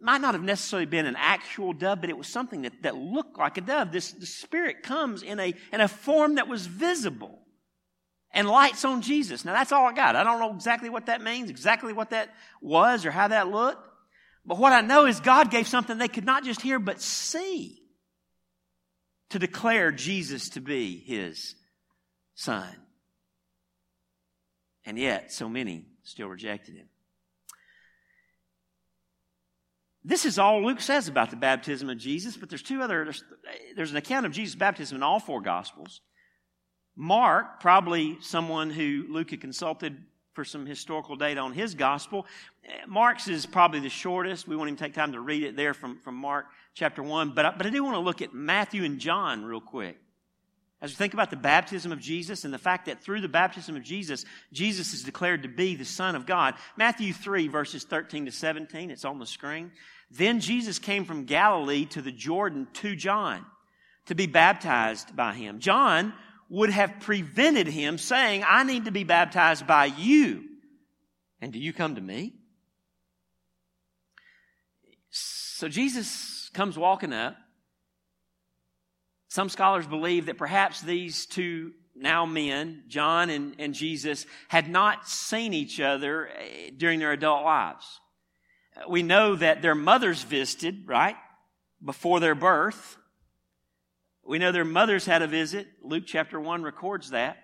might 0.00 0.20
not 0.20 0.34
have 0.34 0.42
necessarily 0.42 0.86
been 0.86 1.06
an 1.06 1.16
actual 1.16 1.72
dove, 1.72 2.00
but 2.00 2.10
it 2.10 2.18
was 2.18 2.26
something 2.26 2.62
that, 2.62 2.82
that 2.82 2.96
looked 2.96 3.38
like 3.38 3.56
a 3.56 3.60
dove. 3.60 3.92
This, 3.92 4.12
the 4.12 4.26
Spirit 4.26 4.82
comes 4.82 5.22
in 5.22 5.38
a, 5.38 5.54
in 5.72 5.80
a 5.80 5.88
form 5.88 6.36
that 6.36 6.48
was 6.48 6.66
visible 6.66 7.38
and 8.32 8.48
lights 8.48 8.84
on 8.84 9.02
Jesus. 9.02 9.44
Now 9.44 9.52
that's 9.52 9.72
all 9.72 9.86
I 9.86 9.92
got. 9.92 10.16
I 10.16 10.24
don't 10.24 10.40
know 10.40 10.54
exactly 10.54 10.90
what 10.90 11.06
that 11.06 11.22
means, 11.22 11.50
exactly 11.50 11.92
what 11.92 12.10
that 12.10 12.34
was 12.60 13.06
or 13.06 13.10
how 13.10 13.28
that 13.28 13.48
looked. 13.48 13.86
But 14.44 14.58
what 14.58 14.72
I 14.72 14.80
know 14.80 15.06
is 15.06 15.20
God 15.20 15.50
gave 15.50 15.66
something 15.66 15.98
they 15.98 16.08
could 16.08 16.24
not 16.24 16.44
just 16.44 16.60
hear, 16.60 16.78
but 16.78 17.00
see 17.00 17.82
to 19.30 19.38
declare 19.38 19.92
Jesus 19.92 20.50
to 20.50 20.60
be 20.60 20.98
his 20.98 21.54
son. 22.34 22.68
And 24.86 24.98
yet, 24.98 25.32
so 25.32 25.50
many 25.50 25.84
still 26.02 26.28
rejected 26.28 26.76
him. 26.76 26.88
This 30.08 30.24
is 30.24 30.38
all 30.38 30.64
Luke 30.64 30.80
says 30.80 31.06
about 31.06 31.28
the 31.28 31.36
baptism 31.36 31.90
of 31.90 31.98
Jesus, 31.98 32.34
but 32.34 32.48
there's 32.48 32.62
two 32.62 32.80
other, 32.80 33.04
there's, 33.04 33.24
there's 33.76 33.90
an 33.90 33.98
account 33.98 34.24
of 34.24 34.32
Jesus' 34.32 34.54
baptism 34.54 34.96
in 34.96 35.02
all 35.02 35.20
four 35.20 35.42
Gospels. 35.42 36.00
Mark, 36.96 37.60
probably 37.60 38.16
someone 38.22 38.70
who 38.70 39.04
Luke 39.10 39.30
had 39.30 39.42
consulted 39.42 40.02
for 40.32 40.46
some 40.46 40.64
historical 40.64 41.14
data 41.14 41.42
on 41.42 41.52
his 41.52 41.74
gospel. 41.74 42.24
Mark's 42.86 43.28
is 43.28 43.44
probably 43.44 43.80
the 43.80 43.90
shortest. 43.90 44.48
We 44.48 44.56
won't 44.56 44.68
even 44.68 44.78
take 44.78 44.94
time 44.94 45.12
to 45.12 45.20
read 45.20 45.42
it 45.42 45.56
there 45.56 45.74
from, 45.74 45.98
from 45.98 46.14
Mark 46.14 46.46
chapter 46.72 47.02
1. 47.02 47.32
But 47.34 47.58
but 47.58 47.66
I 47.66 47.70
do 47.70 47.84
want 47.84 47.96
to 47.96 48.00
look 48.00 48.22
at 48.22 48.32
Matthew 48.32 48.84
and 48.84 48.98
John 48.98 49.44
real 49.44 49.60
quick. 49.60 49.98
As 50.80 50.92
we 50.92 50.94
think 50.94 51.12
about 51.12 51.30
the 51.30 51.36
baptism 51.36 51.90
of 51.90 51.98
Jesus 51.98 52.44
and 52.44 52.54
the 52.54 52.58
fact 52.58 52.86
that 52.86 53.02
through 53.02 53.20
the 53.20 53.28
baptism 53.28 53.76
of 53.76 53.82
Jesus, 53.82 54.24
Jesus 54.52 54.94
is 54.94 55.02
declared 55.02 55.42
to 55.42 55.48
be 55.48 55.74
the 55.74 55.84
Son 55.84 56.14
of 56.14 56.24
God. 56.24 56.54
Matthew 56.76 57.12
3, 57.12 57.48
verses 57.48 57.84
13 57.84 58.26
to 58.26 58.32
17, 58.32 58.90
it's 58.90 59.04
on 59.04 59.18
the 59.18 59.26
screen. 59.26 59.72
Then 60.10 60.40
Jesus 60.40 60.78
came 60.78 61.04
from 61.04 61.24
Galilee 61.24 61.84
to 61.86 62.02
the 62.02 62.12
Jordan 62.12 62.66
to 62.74 62.96
John 62.96 63.44
to 64.06 64.14
be 64.14 64.26
baptized 64.26 65.14
by 65.14 65.34
him. 65.34 65.60
John 65.60 66.14
would 66.48 66.70
have 66.70 67.00
prevented 67.00 67.66
him 67.66 67.98
saying, 67.98 68.42
I 68.48 68.64
need 68.64 68.86
to 68.86 68.90
be 68.90 69.04
baptized 69.04 69.66
by 69.66 69.86
you. 69.86 70.44
And 71.40 71.52
do 71.52 71.58
you 71.58 71.72
come 71.72 71.94
to 71.94 72.00
me? 72.00 72.34
So 75.10 75.68
Jesus 75.68 76.50
comes 76.54 76.78
walking 76.78 77.12
up. 77.12 77.36
Some 79.28 79.50
scholars 79.50 79.86
believe 79.86 80.26
that 80.26 80.38
perhaps 80.38 80.80
these 80.80 81.26
two 81.26 81.72
now 81.94 82.24
men, 82.24 82.84
John 82.88 83.28
and, 83.28 83.56
and 83.58 83.74
Jesus, 83.74 84.24
had 84.48 84.70
not 84.70 85.06
seen 85.06 85.52
each 85.52 85.80
other 85.80 86.28
eh, 86.28 86.70
during 86.76 86.98
their 86.98 87.12
adult 87.12 87.44
lives. 87.44 88.00
We 88.88 89.02
know 89.02 89.34
that 89.36 89.62
their 89.62 89.74
mothers 89.74 90.22
visited, 90.22 90.86
right? 90.86 91.16
Before 91.82 92.20
their 92.20 92.34
birth. 92.34 92.96
We 94.26 94.38
know 94.38 94.52
their 94.52 94.64
mothers 94.64 95.06
had 95.06 95.22
a 95.22 95.26
visit. 95.26 95.66
Luke 95.82 96.04
chapter 96.06 96.38
1 96.38 96.62
records 96.62 97.10
that. 97.10 97.38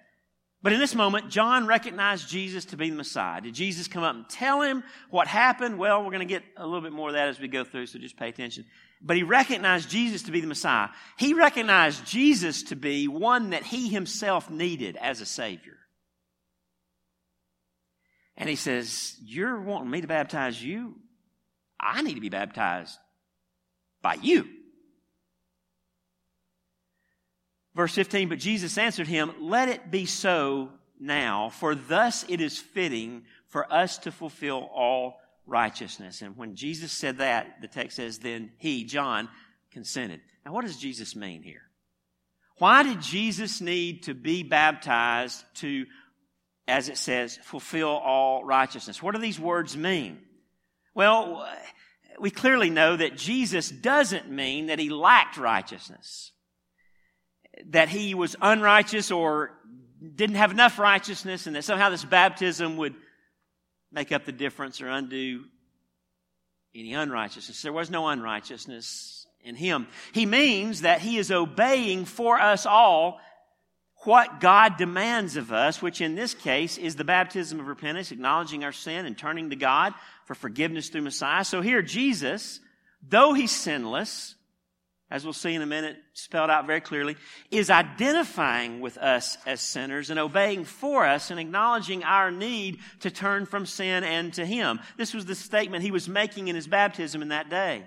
But 0.65 0.73
in 0.73 0.81
this 0.81 0.95
moment, 0.95 1.29
John 1.29 1.67
recognized 1.67 2.29
Jesus 2.29 2.65
to 2.67 2.79
be 2.79 2.89
the 2.89 2.97
Messiah. 2.97 3.43
Did 3.43 3.55
Jesus 3.55 3.87
come 3.87 4.03
up 4.03 4.15
and 4.15 4.27
tell 4.29 4.63
him 4.63 4.83
what 5.11 5.27
happened? 5.27 5.79
Well, 5.79 6.03
we're 6.03 6.11
going 6.11 6.21
to 6.21 6.25
get 6.25 6.43
a 6.57 6.67
little 6.67 6.81
bit 6.81 6.93
more 6.93 7.11
of 7.11 7.15
that 7.15 7.29
as 7.29 7.39
we 7.39 7.49
go 7.49 7.65
through, 7.65 7.85
so 7.87 7.99
just 7.99 8.17
pay 8.17 8.31
attention. 8.31 8.65
But 9.03 9.17
he 9.17 9.23
recognized 9.25 9.91
Jesus 9.91 10.23
to 10.23 10.33
be 10.33 10.41
the 10.41 10.47
Messiah. 10.47 10.89
He 11.19 11.35
recognized 11.35 12.07
Jesus 12.07 12.63
to 12.65 12.77
be 12.77 13.09
one 13.09 13.51
that 13.51 13.63
he 13.63 13.89
himself 13.89 14.49
needed 14.49 14.97
as 14.97 15.21
a 15.21 15.27
Savior. 15.27 15.77
And 18.37 18.49
he 18.49 18.57
says, 18.57 19.19
You're 19.23 19.61
wanting 19.61 19.91
me 19.91 20.01
to 20.01 20.07
baptize 20.07 20.63
you? 20.63 20.95
I 21.79 22.03
need 22.03 22.15
to 22.15 22.21
be 22.21 22.29
baptized 22.29 22.99
by 24.03 24.15
you. 24.15 24.49
Verse 27.75 27.95
15, 27.95 28.29
but 28.29 28.39
Jesus 28.39 28.79
answered 28.79 29.09
him, 29.09 29.33
Let 29.41 29.69
it 29.69 29.91
be 29.91 30.07
so 30.07 30.71
now, 31.01 31.49
for 31.49 31.75
thus 31.75 32.25
it 32.29 32.41
is 32.41 32.59
fitting 32.59 33.25
for 33.49 33.71
us 33.73 33.99
to 33.99 34.13
fulfill 34.13 34.69
all 34.73 35.21
righteousness. 35.47 36.23
And 36.23 36.37
when 36.37 36.55
Jesus 36.55 36.93
said 36.93 37.19
that, 37.19 37.61
the 37.61 37.69
text 37.69 37.97
says, 37.97 38.19
Then 38.19 38.53
he, 38.59 38.85
John, 38.85 39.29
consented. 39.73 40.21
Now, 40.47 40.53
what 40.53 40.65
does 40.65 40.79
Jesus 40.79 41.17
mean 41.17 41.43
here? 41.43 41.63
Why 42.59 42.85
did 42.85 43.01
Jesus 43.03 43.61
need 43.61 44.05
to 44.05 44.15
be 44.15 44.45
baptized 44.45 45.45
to, 45.57 45.87
as 46.69 46.89
it 46.89 46.99
says, 46.99 47.37
fulfill 47.43 47.89
all 47.89 48.45
righteousness? 48.45 49.03
What 49.03 49.15
do 49.15 49.21
these 49.21 49.41
words 49.41 49.77
mean? 49.77 50.21
Well, 50.95 51.47
we 52.19 52.31
clearly 52.31 52.71
know 52.71 52.97
that 52.97 53.17
Jesus 53.17 53.71
doesn't 53.71 54.31
mean 54.31 54.67
that 54.67 54.79
he 54.79 54.89
lacked 54.91 55.37
righteousness 55.37 56.33
that 57.71 57.89
he 57.89 58.15
was 58.15 58.37
unrighteous 58.41 59.11
or 59.11 59.53
didn't 60.15 60.37
have 60.37 60.51
enough 60.51 60.79
righteousness 60.79 61.47
and 61.47 61.57
that 61.57 61.65
somehow 61.65 61.91
this 61.91 62.05
baptism 62.05 62.77
would 62.77 62.95
make 63.93 64.13
up 64.13 64.25
the 64.25 64.33
difference 64.33 64.81
or 64.81 64.89
undo 64.89 65.45
any 66.75 66.95
unrighteousness. 66.95 67.63
There 67.63 67.73
was 67.73 67.91
no 67.91 68.09
unrighteousness 68.09 69.27
in 69.43 69.55
him. 69.55 69.87
He 70.13 70.27
means 70.27 70.83
that 70.83 71.01
he 71.01 71.19
is 71.19 71.31
obeying 71.31 72.05
for 72.05 72.41
us 72.41 72.67
all 72.67 73.21
what 73.99 74.41
God 74.41 74.77
demands 74.77 75.37
of 75.37 75.53
us, 75.53 75.81
which 75.81 76.01
in 76.01 76.15
this 76.15 76.35
case 76.35 76.77
is 76.77 76.97
the 76.97 77.05
baptism 77.05 77.61
of 77.61 77.69
repentance, 77.69 78.11
acknowledging 78.11 78.65
our 78.65 78.73
sin 78.73 79.07
and 79.07 79.17
turning 79.17 79.51
to 79.51 79.57
God 79.57 79.95
for 80.25 80.35
forgiveness 80.35 80.89
through 80.89 81.03
Messiah. 81.03 81.45
So 81.45 81.61
here, 81.61 81.83
Jesus, 81.83 82.61
though 83.07 83.33
he's 83.33 83.53
sinless, 83.53 84.35
as 85.11 85.23
we'll 85.23 85.33
see 85.33 85.55
in 85.55 85.63
a 85.63 85.67
minute, 85.67 85.97
spelled 86.13 86.51
out 86.51 86.67
very 86.67 86.81
clearly, 86.81 87.17
is 87.51 87.71
identifying 87.71 88.81
with 88.81 88.97
us 88.99 89.37
as 89.47 89.61
sinners 89.61 90.11
and 90.11 90.19
obeying 90.19 90.65
for 90.65 91.07
us 91.07 91.31
and 91.31 91.39
acknowledging 91.39 92.03
our 92.03 92.31
need 92.31 92.79
to 93.01 93.11
turn 93.11 93.47
from 93.47 93.67
sin 93.67 94.03
and 94.03 94.33
to 94.35 94.45
Him. 94.45 94.81
This 94.97 95.15
was 95.15 95.27
the 95.27 95.35
statement 95.35 95.85
he 95.85 95.91
was 95.91 96.09
making 96.09 96.49
in 96.49 96.57
his 96.57 96.67
baptism 96.67 97.23
in 97.23 97.29
that 97.29 97.51
day. 97.51 97.85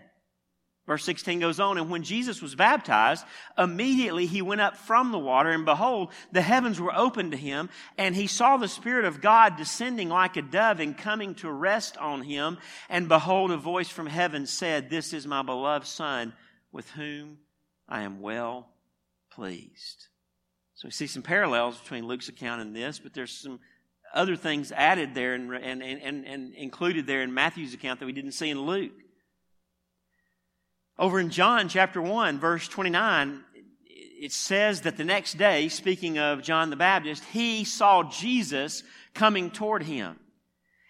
Verse 0.88 1.04
16 1.04 1.40
goes 1.40 1.60
on, 1.60 1.78
and 1.78 1.90
when 1.90 2.04
Jesus 2.04 2.42
was 2.42 2.56
baptized, 2.56 3.26
immediately 3.58 4.26
he 4.26 4.42
went 4.42 4.62
up 4.62 4.78
from 4.78 5.12
the 5.12 5.20
water, 5.20 5.50
and 5.50 5.66
behold, 5.66 6.14
the 6.32 6.42
heavens 6.42 6.80
were 6.80 6.96
opened 6.96 7.32
to 7.32 7.38
him, 7.38 7.70
and 7.98 8.16
he 8.16 8.26
saw 8.26 8.56
the 8.56 8.70
Spirit 8.70 9.04
of 9.04 9.20
God 9.20 9.58
descending 9.58 10.08
like 10.08 10.38
a 10.38 10.42
dove 10.42 10.80
and 10.80 10.98
coming 10.98 11.36
to 11.36 11.52
rest 11.52 11.98
on 11.98 12.22
him. 12.22 12.58
And 12.90 13.10
behold, 13.10 13.52
a 13.52 13.58
voice 13.58 13.90
from 13.90 14.08
heaven 14.08 14.46
said, 14.46 14.90
This 14.90 15.12
is 15.12 15.28
my 15.28 15.42
beloved 15.42 15.86
Son 15.86 16.32
with 16.72 16.90
whom 16.92 17.40
I 17.90 18.04
am 18.04 18.22
well 18.22 18.70
pleased. 19.30 20.08
So 20.76 20.88
we 20.88 20.92
see 20.92 21.08
some 21.08 21.24
parallels 21.24 21.78
between 21.78 22.08
Luke's 22.08 22.30
account 22.30 22.62
and 22.62 22.74
this, 22.74 22.98
but 22.98 23.14
there's 23.14 23.32
some 23.32 23.60
other 24.14 24.38
things 24.38 24.72
added 24.72 25.14
there 25.14 25.34
and, 25.34 25.54
and, 25.54 25.84
and, 25.84 26.26
and 26.26 26.54
included 26.54 27.06
there 27.08 27.24
in 27.24 27.34
Matthew's 27.34 27.74
account 27.74 28.00
that 28.00 28.06
we 28.06 28.14
didn't 28.14 28.32
see 28.32 28.50
in 28.50 28.62
Luke. 28.62 28.94
Over 31.00 31.20
in 31.20 31.30
John 31.30 31.70
chapter 31.70 32.02
1, 32.02 32.40
verse 32.40 32.68
29, 32.68 33.44
it 33.86 34.32
says 34.32 34.82
that 34.82 34.98
the 34.98 35.04
next 35.04 35.38
day, 35.38 35.70
speaking 35.70 36.18
of 36.18 36.42
John 36.42 36.72
the 36.72 36.76
Baptist, 36.76 37.24
he 37.26 37.64
saw 37.64 38.04
Jesus 38.04 38.82
coming 39.14 39.52
toward 39.52 39.84
him 39.84 40.18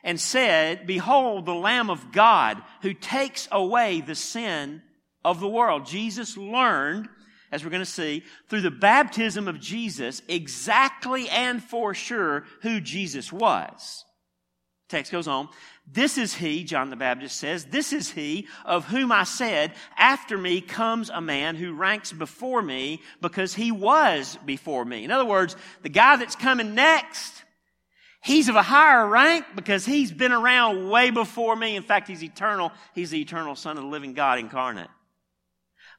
and 0.04 0.18
said, 0.20 0.88
Behold, 0.88 1.46
the 1.46 1.54
Lamb 1.54 1.90
of 1.90 2.14
God 2.14 2.62
who 2.82 2.94
takes 2.94 3.50
away 3.52 4.00
the 4.00 4.16
sin 4.16 4.82
of 5.26 5.42
the 5.42 5.50
world. 5.50 5.86
Jesus 5.86 6.38
learned, 6.38 7.10
as 7.52 7.66
we're 7.66 7.70
going 7.70 7.82
to 7.82 7.86
see, 7.86 8.24
through 8.48 8.62
the 8.62 8.72
baptism 8.72 9.50
of 9.50 9.60
Jesus, 9.60 10.22
exactly 10.30 11.28
and 11.28 11.62
for 11.62 11.94
sure 11.94 12.46
who 12.62 12.80
Jesus 12.80 13.34
was. 13.34 14.06
Text 14.90 15.12
goes 15.12 15.28
on. 15.28 15.50
This 15.86 16.18
is 16.18 16.34
he, 16.34 16.64
John 16.64 16.90
the 16.90 16.96
Baptist 16.96 17.38
says, 17.38 17.66
this 17.66 17.92
is 17.92 18.12
he 18.12 18.48
of 18.66 18.86
whom 18.86 19.12
I 19.12 19.24
said, 19.24 19.74
after 19.98 20.38
me 20.38 20.62
comes 20.62 21.10
a 21.10 21.22
man 21.22 21.56
who 21.56 21.74
ranks 21.74 22.12
before 22.12 22.62
me 22.62 23.02
because 23.22 23.54
he 23.54 23.72
was 23.72 24.38
before 24.46 24.86
me. 24.86 25.04
In 25.04 25.12
other 25.12 25.26
words, 25.26 25.56
the 25.82 25.90
guy 25.90 26.16
that's 26.16 26.36
coming 26.36 26.74
next, 26.74 27.44
he's 28.22 28.48
of 28.50 28.56
a 28.56 28.62
higher 28.62 29.08
rank 29.08 29.46
because 29.56 29.86
he's 29.86 30.12
been 30.12 30.32
around 30.32 30.90
way 30.90 31.10
before 31.10 31.56
me. 31.56 31.76
In 31.76 31.84
fact, 31.84 32.08
he's 32.08 32.24
eternal. 32.24 32.72
He's 32.96 33.10
the 33.10 33.22
eternal 33.22 33.56
son 33.56 33.78
of 33.78 33.84
the 33.84 33.90
living 33.90 34.14
God 34.14 34.40
incarnate. 34.40 34.90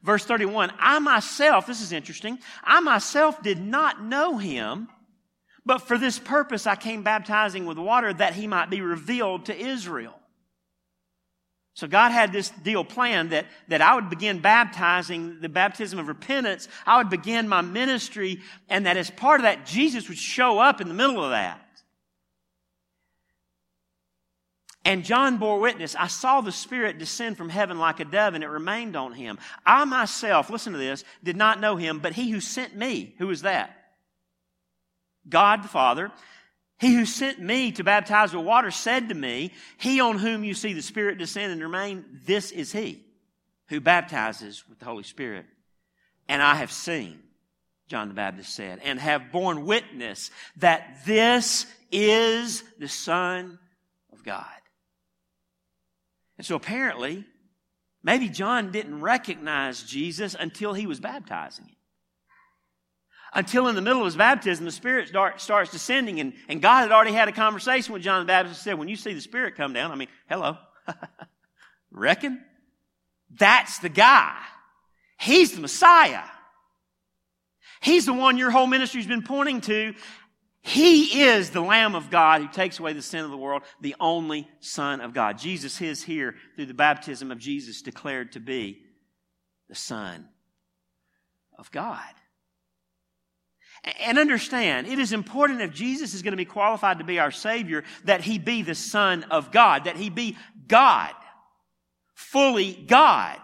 Verse 0.01 0.23
31, 0.23 0.71
I 0.79 0.99
myself, 0.99 1.67
this 1.67 1.81
is 1.81 1.91
interesting, 1.91 2.39
I 2.63 2.79
myself 2.79 3.43
did 3.43 3.59
not 3.59 4.01
know 4.01 4.37
him, 4.37 4.87
but 5.69 5.83
for 5.83 5.99
this 5.99 6.17
purpose 6.17 6.65
I 6.65 6.75
came 6.75 7.03
baptizing 7.03 7.67
with 7.67 7.77
water 7.77 8.11
that 8.11 8.33
he 8.33 8.47
might 8.47 8.71
be 8.71 8.81
revealed 8.81 9.45
to 9.45 9.55
Israel. 9.55 10.15
So 11.75 11.85
God 11.85 12.11
had 12.11 12.33
this 12.33 12.49
deal 12.49 12.83
planned 12.83 13.33
that, 13.33 13.45
that 13.67 13.79
I 13.79 13.93
would 13.93 14.09
begin 14.09 14.39
baptizing, 14.39 15.41
the 15.41 15.47
baptism 15.47 15.99
of 15.99 16.07
repentance. 16.07 16.67
I 16.87 16.97
would 16.97 17.11
begin 17.11 17.47
my 17.47 17.61
ministry, 17.61 18.41
and 18.67 18.87
that 18.87 18.97
as 18.97 19.11
part 19.11 19.41
of 19.41 19.43
that, 19.43 19.67
Jesus 19.67 20.09
would 20.09 20.17
show 20.17 20.57
up 20.57 20.81
in 20.81 20.87
the 20.87 20.95
middle 20.95 21.23
of 21.23 21.29
that. 21.29 21.61
And 24.83 25.05
John 25.05 25.37
bore 25.37 25.59
witness, 25.59 25.95
I 25.95 26.07
saw 26.07 26.41
the 26.41 26.51
Spirit 26.51 26.97
descend 26.97 27.37
from 27.37 27.49
heaven 27.49 27.77
like 27.77 27.99
a 27.99 28.05
dove, 28.05 28.33
and 28.33 28.43
it 28.43 28.49
remained 28.49 28.95
on 28.95 29.13
him. 29.13 29.37
I 29.67 29.85
myself, 29.85 30.49
listen 30.49 30.73
to 30.73 30.79
this, 30.79 31.03
did 31.23 31.37
not 31.37 31.61
know 31.61 31.75
him, 31.75 31.99
but 31.99 32.13
he 32.13 32.31
who 32.31 32.39
sent 32.41 32.75
me, 32.75 33.13
who 33.19 33.29
is 33.29 33.43
that? 33.43 33.78
God 35.29 35.63
the 35.63 35.67
Father. 35.67 36.11
He 36.79 36.93
who 36.95 37.05
sent 37.05 37.39
me 37.39 37.73
to 37.73 37.83
baptize 37.83 38.33
with 38.33 38.45
water 38.45 38.71
said 38.71 39.09
to 39.09 39.15
me, 39.15 39.51
He 39.77 39.99
on 39.99 40.17
whom 40.17 40.43
you 40.43 40.53
see 40.53 40.73
the 40.73 40.81
Spirit 40.81 41.17
descend 41.17 41.51
and 41.51 41.61
remain, 41.61 42.05
this 42.25 42.51
is 42.51 42.71
he 42.71 43.03
who 43.67 43.81
baptizes 43.81 44.63
with 44.67 44.79
the 44.79 44.85
Holy 44.85 45.03
Spirit. 45.03 45.45
And 46.27 46.41
I 46.41 46.55
have 46.55 46.71
seen, 46.71 47.19
John 47.87 48.07
the 48.07 48.13
Baptist 48.13 48.55
said, 48.55 48.79
and 48.83 48.99
have 48.99 49.31
borne 49.31 49.65
witness 49.65 50.31
that 50.57 51.05
this 51.05 51.65
is 51.91 52.63
the 52.77 52.87
Son 52.87 53.59
of 54.13 54.23
God. 54.23 54.45
And 56.37 56.45
so 56.45 56.55
apparently, 56.55 57.25
maybe 58.01 58.29
John 58.29 58.71
didn't 58.71 59.01
recognize 59.01 59.83
Jesus 59.83 60.35
until 60.39 60.73
he 60.73 60.87
was 60.87 60.99
baptizing 60.99 61.65
him. 61.65 61.75
Until 63.33 63.67
in 63.67 63.75
the 63.75 63.81
middle 63.81 64.01
of 64.01 64.05
his 64.05 64.15
baptism, 64.15 64.65
the 64.65 64.71
Spirit 64.71 65.07
start, 65.07 65.39
starts 65.39 65.71
descending, 65.71 66.19
and, 66.19 66.33
and 66.47 66.61
God 66.61 66.81
had 66.81 66.91
already 66.91 67.13
had 67.13 67.27
a 67.27 67.31
conversation 67.31 67.93
with 67.93 68.01
John 68.01 68.21
the 68.21 68.27
Baptist 68.27 68.59
and 68.59 68.63
said, 68.63 68.79
When 68.79 68.87
you 68.87 68.95
see 68.95 69.13
the 69.13 69.21
Spirit 69.21 69.55
come 69.55 69.73
down, 69.73 69.91
I 69.91 69.95
mean, 69.95 70.07
hello. 70.27 70.57
Reckon? 71.91 72.43
That's 73.29 73.79
the 73.79 73.89
guy. 73.89 74.35
He's 75.19 75.51
the 75.51 75.61
Messiah. 75.61 76.23
He's 77.81 78.05
the 78.05 78.13
one 78.13 78.37
your 78.37 78.51
whole 78.51 78.67
ministry's 78.67 79.05
been 79.05 79.23
pointing 79.23 79.61
to. 79.61 79.93
He 80.61 81.23
is 81.23 81.51
the 81.51 81.61
Lamb 81.61 81.95
of 81.95 82.09
God 82.09 82.41
who 82.41 82.47
takes 82.47 82.79
away 82.79 82.93
the 82.93 83.01
sin 83.01 83.23
of 83.23 83.31
the 83.31 83.37
world, 83.37 83.63
the 83.79 83.95
only 83.99 84.47
Son 84.59 85.01
of 85.01 85.13
God. 85.13 85.37
Jesus 85.37 85.79
is 85.81 86.03
here 86.03 86.35
through 86.55 86.65
the 86.65 86.73
baptism 86.73 87.31
of 87.31 87.39
Jesus 87.39 87.81
declared 87.81 88.33
to 88.33 88.39
be 88.39 88.81
the 89.69 89.75
Son 89.75 90.27
of 91.57 91.71
God. 91.71 92.03
And 94.01 94.17
understand, 94.17 94.87
it 94.87 94.99
is 94.99 95.13
important 95.13 95.61
if 95.61 95.73
Jesus 95.73 96.13
is 96.13 96.21
going 96.21 96.33
to 96.33 96.37
be 96.37 96.45
qualified 96.45 96.99
to 96.99 97.05
be 97.05 97.19
our 97.19 97.31
Savior, 97.31 97.83
that 98.03 98.21
He 98.21 98.37
be 98.37 98.61
the 98.61 98.75
Son 98.75 99.23
of 99.23 99.51
God, 99.51 99.85
that 99.85 99.95
He 99.95 100.09
be 100.09 100.37
God, 100.67 101.13
fully 102.13 102.73
God. 102.73 103.37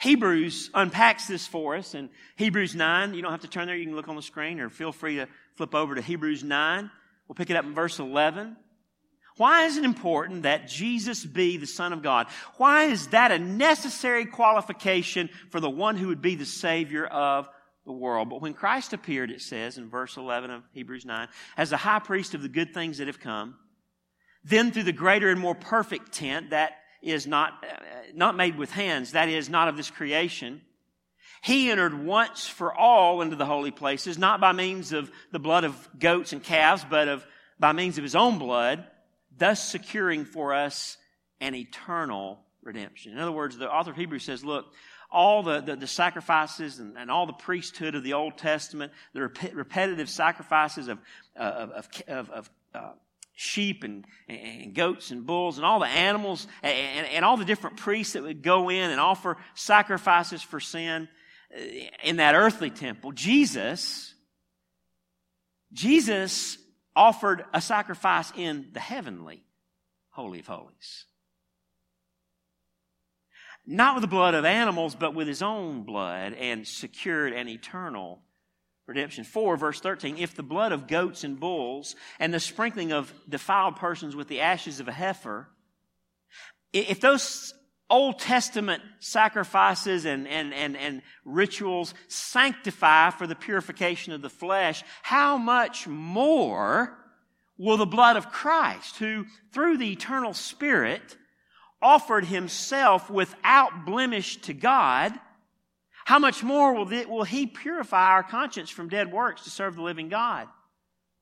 Hebrews 0.00 0.70
unpacks 0.74 1.26
this 1.26 1.46
for 1.46 1.74
us 1.74 1.94
in 1.94 2.10
Hebrews 2.36 2.74
9. 2.74 3.14
You 3.14 3.22
don't 3.22 3.32
have 3.32 3.40
to 3.40 3.48
turn 3.48 3.66
there, 3.66 3.76
you 3.76 3.86
can 3.86 3.96
look 3.96 4.08
on 4.08 4.16
the 4.16 4.22
screen 4.22 4.60
or 4.60 4.68
feel 4.68 4.92
free 4.92 5.16
to 5.16 5.26
flip 5.54 5.74
over 5.74 5.94
to 5.94 6.02
Hebrews 6.02 6.44
9. 6.44 6.90
We'll 7.26 7.34
pick 7.34 7.50
it 7.50 7.56
up 7.56 7.64
in 7.64 7.74
verse 7.74 7.98
11. 7.98 8.56
Why 9.36 9.64
is 9.64 9.76
it 9.76 9.84
important 9.84 10.44
that 10.44 10.68
Jesus 10.68 11.24
be 11.24 11.56
the 11.56 11.66
Son 11.66 11.92
of 11.92 12.02
God? 12.02 12.26
Why 12.56 12.84
is 12.84 13.08
that 13.08 13.32
a 13.32 13.38
necessary 13.38 14.24
qualification 14.26 15.28
for 15.50 15.60
the 15.60 15.68
one 15.68 15.96
who 15.96 16.08
would 16.08 16.22
be 16.22 16.36
the 16.36 16.46
Savior 16.46 17.04
of 17.04 17.48
the 17.86 17.92
world? 17.92 18.28
But 18.28 18.42
when 18.42 18.52
Christ 18.52 18.92
appeared, 18.92 19.30
it 19.30 19.40
says 19.40 19.78
in 19.78 19.88
verse 19.88 20.16
11 20.18 20.50
of 20.50 20.62
Hebrews 20.72 21.06
9, 21.06 21.28
as 21.56 21.70
the 21.70 21.78
high 21.78 22.00
priest 22.00 22.34
of 22.34 22.42
the 22.42 22.48
good 22.48 22.74
things 22.74 22.98
that 22.98 23.06
have 23.06 23.20
come, 23.20 23.56
then 24.44 24.70
through 24.70 24.82
the 24.84 24.92
greater 24.92 25.30
and 25.30 25.40
more 25.40 25.54
perfect 25.54 26.12
tent 26.12 26.50
that 26.50 26.72
is 27.02 27.26
not, 27.26 27.64
uh, 27.64 27.74
not 28.14 28.36
made 28.36 28.58
with 28.58 28.70
hands, 28.70 29.12
that 29.12 29.28
is, 29.28 29.48
not 29.48 29.68
of 29.68 29.76
this 29.76 29.90
creation, 29.90 30.60
he 31.42 31.70
entered 31.70 32.04
once 32.04 32.46
for 32.46 32.74
all 32.74 33.22
into 33.22 33.36
the 33.36 33.46
holy 33.46 33.70
places, 33.70 34.18
not 34.18 34.40
by 34.40 34.52
means 34.52 34.92
of 34.92 35.10
the 35.32 35.38
blood 35.38 35.64
of 35.64 35.88
goats 35.98 36.32
and 36.32 36.42
calves, 36.42 36.84
but 36.88 37.08
of, 37.08 37.26
by 37.58 37.72
means 37.72 37.98
of 37.98 38.04
his 38.04 38.16
own 38.16 38.38
blood, 38.38 38.84
thus 39.36 39.62
securing 39.62 40.24
for 40.24 40.54
us 40.54 40.96
an 41.40 41.54
eternal 41.54 42.40
redemption. 42.62 43.12
In 43.12 43.18
other 43.18 43.32
words, 43.32 43.56
the 43.56 43.70
author 43.70 43.90
of 43.90 43.96
Hebrews 43.96 44.24
says, 44.24 44.44
look, 44.44 44.66
all 45.16 45.42
the, 45.42 45.62
the, 45.62 45.76
the 45.76 45.86
sacrifices 45.86 46.78
and, 46.78 46.98
and, 46.98 47.10
all 47.10 47.24
the 47.24 47.32
priesthood 47.32 47.94
of 47.94 48.02
the 48.02 48.12
Old 48.12 48.36
Testament, 48.36 48.92
the 49.14 49.22
rep- 49.22 49.54
repetitive 49.54 50.10
sacrifices 50.10 50.88
of, 50.88 50.98
uh, 51.34 51.68
of, 51.74 51.88
of, 52.06 52.30
of 52.30 52.50
uh, 52.74 52.92
sheep 53.34 53.82
and, 53.82 54.04
and, 54.28 54.74
goats 54.74 55.10
and 55.10 55.24
bulls 55.24 55.56
and 55.56 55.64
all 55.64 55.80
the 55.80 55.86
animals 55.86 56.46
and, 56.62 57.06
and 57.06 57.24
all 57.24 57.38
the 57.38 57.46
different 57.46 57.78
priests 57.78 58.12
that 58.12 58.24
would 58.24 58.42
go 58.42 58.68
in 58.68 58.90
and 58.90 59.00
offer 59.00 59.38
sacrifices 59.54 60.42
for 60.42 60.60
sin 60.60 61.08
in 62.04 62.16
that 62.16 62.34
earthly 62.34 62.68
temple, 62.68 63.12
Jesus, 63.12 64.12
Jesus 65.72 66.58
offered 66.94 67.42
a 67.54 67.62
sacrifice 67.62 68.32
in 68.36 68.68
the 68.72 68.80
heavenly 68.80 69.42
Holy 70.10 70.40
of 70.40 70.46
Holies. 70.46 71.06
Not 73.66 73.96
with 73.96 74.02
the 74.02 74.08
blood 74.08 74.34
of 74.34 74.44
animals, 74.44 74.94
but 74.94 75.14
with 75.14 75.26
his 75.26 75.42
own 75.42 75.82
blood 75.82 76.34
and 76.34 76.66
secured 76.66 77.32
an 77.32 77.48
eternal 77.48 78.20
redemption. 78.86 79.24
4, 79.24 79.56
verse 79.56 79.80
13. 79.80 80.18
If 80.18 80.34
the 80.34 80.42
blood 80.44 80.72
of 80.72 80.86
goats 80.86 81.24
and 81.24 81.38
bulls 81.38 81.96
and 82.20 82.32
the 82.32 82.40
sprinkling 82.40 82.92
of 82.92 83.12
defiled 83.28 83.76
persons 83.76 84.14
with 84.14 84.28
the 84.28 84.40
ashes 84.40 84.78
of 84.78 84.86
a 84.86 84.92
heifer, 84.92 85.48
if 86.72 87.00
those 87.00 87.54
Old 87.88 88.18
Testament 88.18 88.82
sacrifices 89.00 90.04
and, 90.04 90.26
and, 90.26 90.52
and, 90.52 90.76
and 90.76 91.02
rituals 91.24 91.94
sanctify 92.08 93.10
for 93.10 93.26
the 93.26 93.34
purification 93.34 94.12
of 94.12 94.22
the 94.22 94.30
flesh, 94.30 94.82
how 95.02 95.38
much 95.38 95.86
more 95.86 96.98
will 97.58 97.76
the 97.76 97.86
blood 97.86 98.16
of 98.16 98.30
Christ, 98.30 98.96
who 98.96 99.24
through 99.52 99.78
the 99.78 99.92
eternal 99.92 100.34
Spirit 100.34 101.16
offered 101.86 102.24
himself 102.24 103.08
without 103.08 103.86
blemish 103.86 104.38
to 104.38 104.52
God, 104.52 105.12
how 106.04 106.18
much 106.18 106.42
more 106.42 106.74
will, 106.74 107.22
he 107.22 107.46
purify 107.46 108.08
our 108.08 108.24
conscience 108.24 108.70
from 108.70 108.88
dead 108.88 109.12
works 109.12 109.44
to 109.44 109.50
serve 109.50 109.76
the 109.76 109.82
living 109.82 110.08
God? 110.08 110.48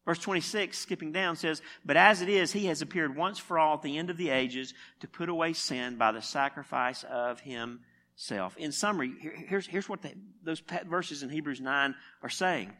Verse 0.07 0.19
26, 0.19 0.79
skipping 0.79 1.13
down, 1.13 1.37
says, 1.37 1.61
But 1.85 1.99
as 1.99 2.23
it 2.23 2.31
is, 2.31 2.51
he 2.51 2.67
has 2.67 2.81
appeared 2.81 3.15
once 3.15 3.39
for 3.39 3.59
all 3.59 3.75
at 3.75 3.83
the 3.83 3.99
end 3.99 4.09
of 4.09 4.17
the 4.17 4.31
ages 4.31 4.73
to 5.01 5.09
put 5.09 5.29
away 5.29 5.53
sin 5.53 5.97
by 5.97 6.13
the 6.13 6.23
sacrifice 6.23 7.05
of 7.11 7.41
himself. 7.41 8.57
In 8.57 8.73
summary, 8.73 9.13
here's, 9.21 9.67
here's 9.67 9.89
what 9.89 10.01
the, 10.01 10.13
those 10.43 10.63
verses 10.87 11.23
in 11.23 11.29
Hebrews 11.29 11.61
9 11.61 11.95
are 12.23 12.31
saying. 12.31 12.73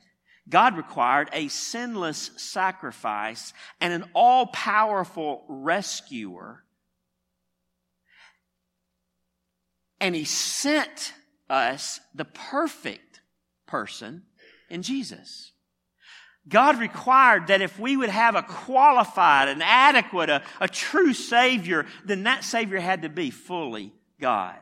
God 0.49 0.79
required 0.79 1.29
a 1.35 1.49
sinless 1.49 2.31
sacrifice 2.39 3.53
and 3.79 3.93
an 3.93 4.11
all 4.15 4.47
powerful 4.47 5.45
rescuer. 5.49 6.64
And 10.01 10.15
he 10.15 10.25
sent 10.25 11.15
us 11.49 12.01
the 12.15 12.25
perfect 12.25 13.21
person 13.67 14.23
in 14.69 14.83
Jesus. 14.83 15.53
God 16.47 16.79
required 16.79 17.47
that 17.47 17.63
if 17.63 17.79
we 17.79 17.97
would 17.97 18.11
have 18.11 18.35
a 18.35 18.43
qualified, 18.43 19.49
an 19.49 19.63
adequate, 19.63 20.29
a, 20.29 20.43
a 20.61 20.69
true 20.69 21.15
Savior, 21.15 21.87
then 22.05 22.25
that 22.25 22.45
Savior 22.45 22.81
had 22.81 23.03
to 23.03 23.09
be 23.09 23.31
fully 23.31 23.93
God. 24.21 24.57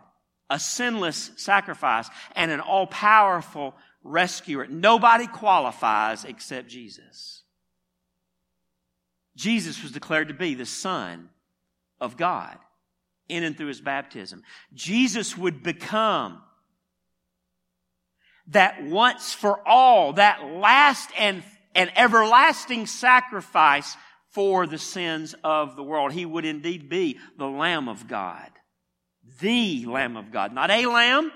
A 0.49 0.61
sinless 0.61 1.33
sacrifice 1.37 2.09
and 2.37 2.51
an 2.51 2.61
all 2.61 2.87
powerful 2.87 3.75
rescuer. 4.05 4.67
Nobody 4.67 5.27
qualifies 5.27 6.25
except 6.25 6.69
Jesus. 6.69 7.43
Jesus 9.35 9.83
was 9.83 9.93
declared 9.93 10.29
to 10.29 10.35
be 10.35 10.55
the 10.55 10.67
Son 10.67 11.31
of 12.01 12.17
God 12.17 12.59
in 13.33 13.45
and 13.45 13.57
through 13.57 13.69
his 13.69 13.81
baptism. 13.81 14.43
Jesus 14.75 15.37
would 15.37 15.63
become 15.63 16.43
that 18.49 18.85
once 18.85 19.33
for 19.33 19.67
all, 19.67 20.15
that 20.15 20.45
last 20.45 21.11
and 21.19 21.43
an 21.75 21.91
everlasting 21.97 22.87
sacrifice 22.87 23.97
for 24.31 24.67
the 24.67 24.79
sins 24.79 25.35
of 25.43 25.77
the 25.77 25.83
world. 25.83 26.13
He 26.13 26.27
would 26.27 26.45
indeed 26.45 26.89
be 26.89 27.19
the 27.39 27.47
Lamb 27.47 27.89
of 27.89 28.09
God. 28.09 28.51
The 29.41 29.87
Lamb 29.87 30.17
of 30.17 30.31
God. 30.31 30.53
Not 30.53 30.71
a 30.71 30.87
lamb 30.87 31.33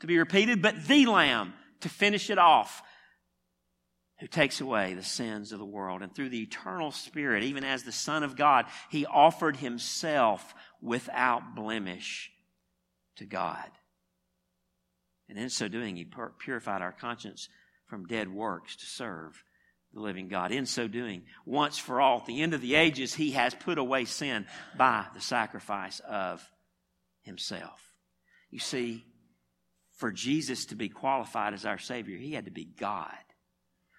to 0.00 0.06
be 0.06 0.18
repeated, 0.18 0.62
but 0.62 0.86
the 0.86 1.06
Lamb 1.06 1.54
to 1.80 1.88
finish 1.88 2.30
it 2.30 2.38
off 2.38 2.82
who 4.20 4.26
takes 4.26 4.60
away 4.60 4.92
the 4.92 5.02
sins 5.02 5.50
of 5.50 5.58
the 5.58 5.64
world. 5.64 6.02
And 6.02 6.14
through 6.14 6.28
the 6.28 6.42
eternal 6.42 6.92
Spirit, 6.92 7.42
even 7.42 7.64
as 7.64 7.82
the 7.82 7.92
Son 7.92 8.22
of 8.22 8.36
God, 8.36 8.66
He 8.90 9.06
offered 9.06 9.56
Himself 9.56 10.54
without 10.82 11.54
blemish 11.54 12.30
to 13.16 13.26
God. 13.26 13.70
And 15.28 15.38
in 15.38 15.50
so 15.50 15.68
doing, 15.68 15.96
He 15.96 16.06
purified 16.38 16.82
our 16.82 16.92
conscience 16.92 17.48
from 17.86 18.06
dead 18.06 18.32
works 18.32 18.76
to 18.76 18.86
serve 18.86 19.42
the 19.92 20.00
living 20.00 20.28
God. 20.28 20.52
In 20.52 20.66
so 20.66 20.86
doing, 20.86 21.22
once 21.44 21.76
for 21.78 22.00
all, 22.00 22.18
at 22.18 22.26
the 22.26 22.42
end 22.42 22.54
of 22.54 22.60
the 22.60 22.76
ages, 22.76 23.14
he 23.14 23.32
has 23.32 23.54
put 23.54 23.78
away 23.78 24.04
sin 24.04 24.46
by 24.76 25.06
the 25.14 25.20
sacrifice 25.20 26.00
of 26.00 26.48
himself. 27.22 27.82
You 28.50 28.60
see, 28.60 29.04
for 29.96 30.12
Jesus 30.12 30.66
to 30.66 30.76
be 30.76 30.88
qualified 30.88 31.54
as 31.54 31.66
our 31.66 31.78
Savior, 31.78 32.16
he 32.16 32.32
had 32.32 32.44
to 32.44 32.50
be 32.50 32.64
God. 32.64 33.12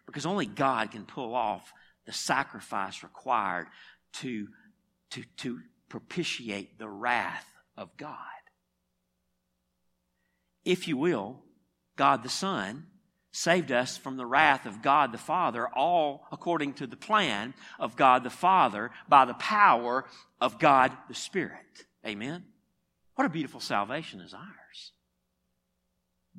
Because 0.06 0.26
only 0.26 0.46
God 0.46 0.92
can 0.92 1.06
pull 1.06 1.36
off 1.36 1.72
the 2.06 2.14
sacrifice 2.14 3.04
required 3.04 3.68
to, 4.14 4.48
to, 5.12 5.24
to 5.38 5.60
propitiate 5.92 6.80
the 6.80 6.88
wrath 6.88 7.46
of 7.76 7.96
God. 7.98 8.16
If 10.64 10.88
you 10.88 10.96
will, 10.96 11.42
God 11.98 12.24
the 12.24 12.30
Son 12.30 12.86
saved 13.34 13.74
us 13.74 13.98
from 13.98 14.16
the 14.16 14.26
wrath 14.26 14.66
of 14.66 14.82
God 14.82 15.12
the 15.12 15.18
Father, 15.18 15.68
all 15.68 16.28
according 16.32 16.76
to 16.76 16.88
the 16.88 16.96
plan 16.96 17.54
of 17.78 17.98
God 17.98 18.24
the 18.24 18.30
Father 18.30 18.92
by 19.10 19.26
the 19.26 19.34
power 19.34 20.06
of 20.40 20.60
God 20.60 20.94
the 21.10 21.14
Spirit. 21.14 21.86
Amen? 22.08 22.46
What 23.16 23.26
a 23.26 23.30
beautiful 23.30 23.60
salvation 23.60 24.22
is 24.22 24.34
ours. 24.34 24.94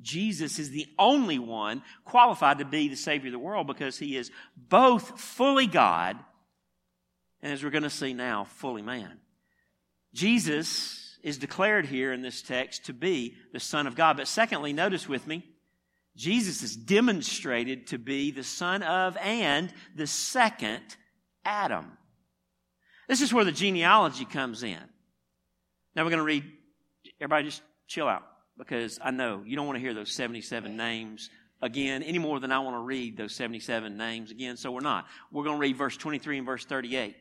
Jesus 0.01 0.57
is 0.57 0.71
the 0.71 0.87
only 0.97 1.37
one 1.37 1.83
qualified 2.05 2.57
to 2.57 2.65
be 2.65 2.87
the 2.87 2.95
Savior 2.95 3.27
of 3.27 3.33
the 3.33 3.39
world 3.39 3.67
because 3.67 3.99
he 3.99 4.17
is 4.17 4.31
both 4.57 5.19
fully 5.21 5.67
God 5.67 6.17
and, 7.43 7.51
as 7.51 7.61
we're 7.61 7.69
going 7.69 7.83
to 7.83 7.89
see 7.89 8.13
now, 8.13 8.45
fully 8.45 8.81
man. 8.81 9.19
Jesus 10.13 11.17
is 11.23 11.37
declared 11.37 11.85
here 11.85 12.13
in 12.13 12.21
this 12.21 12.41
text 12.41 12.85
to 12.85 12.93
be 12.93 13.35
the 13.53 13.59
Son 13.59 13.87
of 13.87 13.95
God. 13.95 14.17
But 14.17 14.27
secondly, 14.27 14.73
notice 14.73 15.07
with 15.07 15.25
me, 15.25 15.43
Jesus 16.15 16.61
is 16.61 16.75
demonstrated 16.75 17.87
to 17.87 17.97
be 17.97 18.31
the 18.31 18.43
son 18.43 18.83
of 18.83 19.17
and 19.17 19.73
the 19.95 20.07
second 20.07 20.83
Adam. 21.43 21.97
This 23.07 23.21
is 23.21 23.33
where 23.33 23.45
the 23.45 23.51
genealogy 23.51 24.25
comes 24.25 24.63
in. 24.63 24.79
Now 25.95 26.03
we're 26.03 26.11
going 26.11 26.19
to 26.19 26.23
read, 26.23 26.43
everybody 27.19 27.45
just 27.45 27.61
chill 27.87 28.07
out 28.07 28.23
because 28.57 28.99
I 29.03 29.11
know 29.11 29.43
you 29.45 29.55
don't 29.55 29.65
want 29.65 29.77
to 29.77 29.81
hear 29.81 29.93
those 29.93 30.11
77 30.13 30.77
names 30.77 31.29
again 31.61 32.03
any 32.03 32.19
more 32.19 32.39
than 32.39 32.51
I 32.51 32.59
want 32.59 32.75
to 32.75 32.81
read 32.81 33.17
those 33.17 33.33
77 33.33 33.97
names 33.97 34.31
again, 34.31 34.57
so 34.57 34.71
we're 34.71 34.81
not. 34.81 35.05
We're 35.31 35.43
going 35.43 35.57
to 35.57 35.61
read 35.61 35.77
verse 35.77 35.97
23 35.97 36.37
and 36.37 36.45
verse 36.45 36.65
38. 36.65 37.15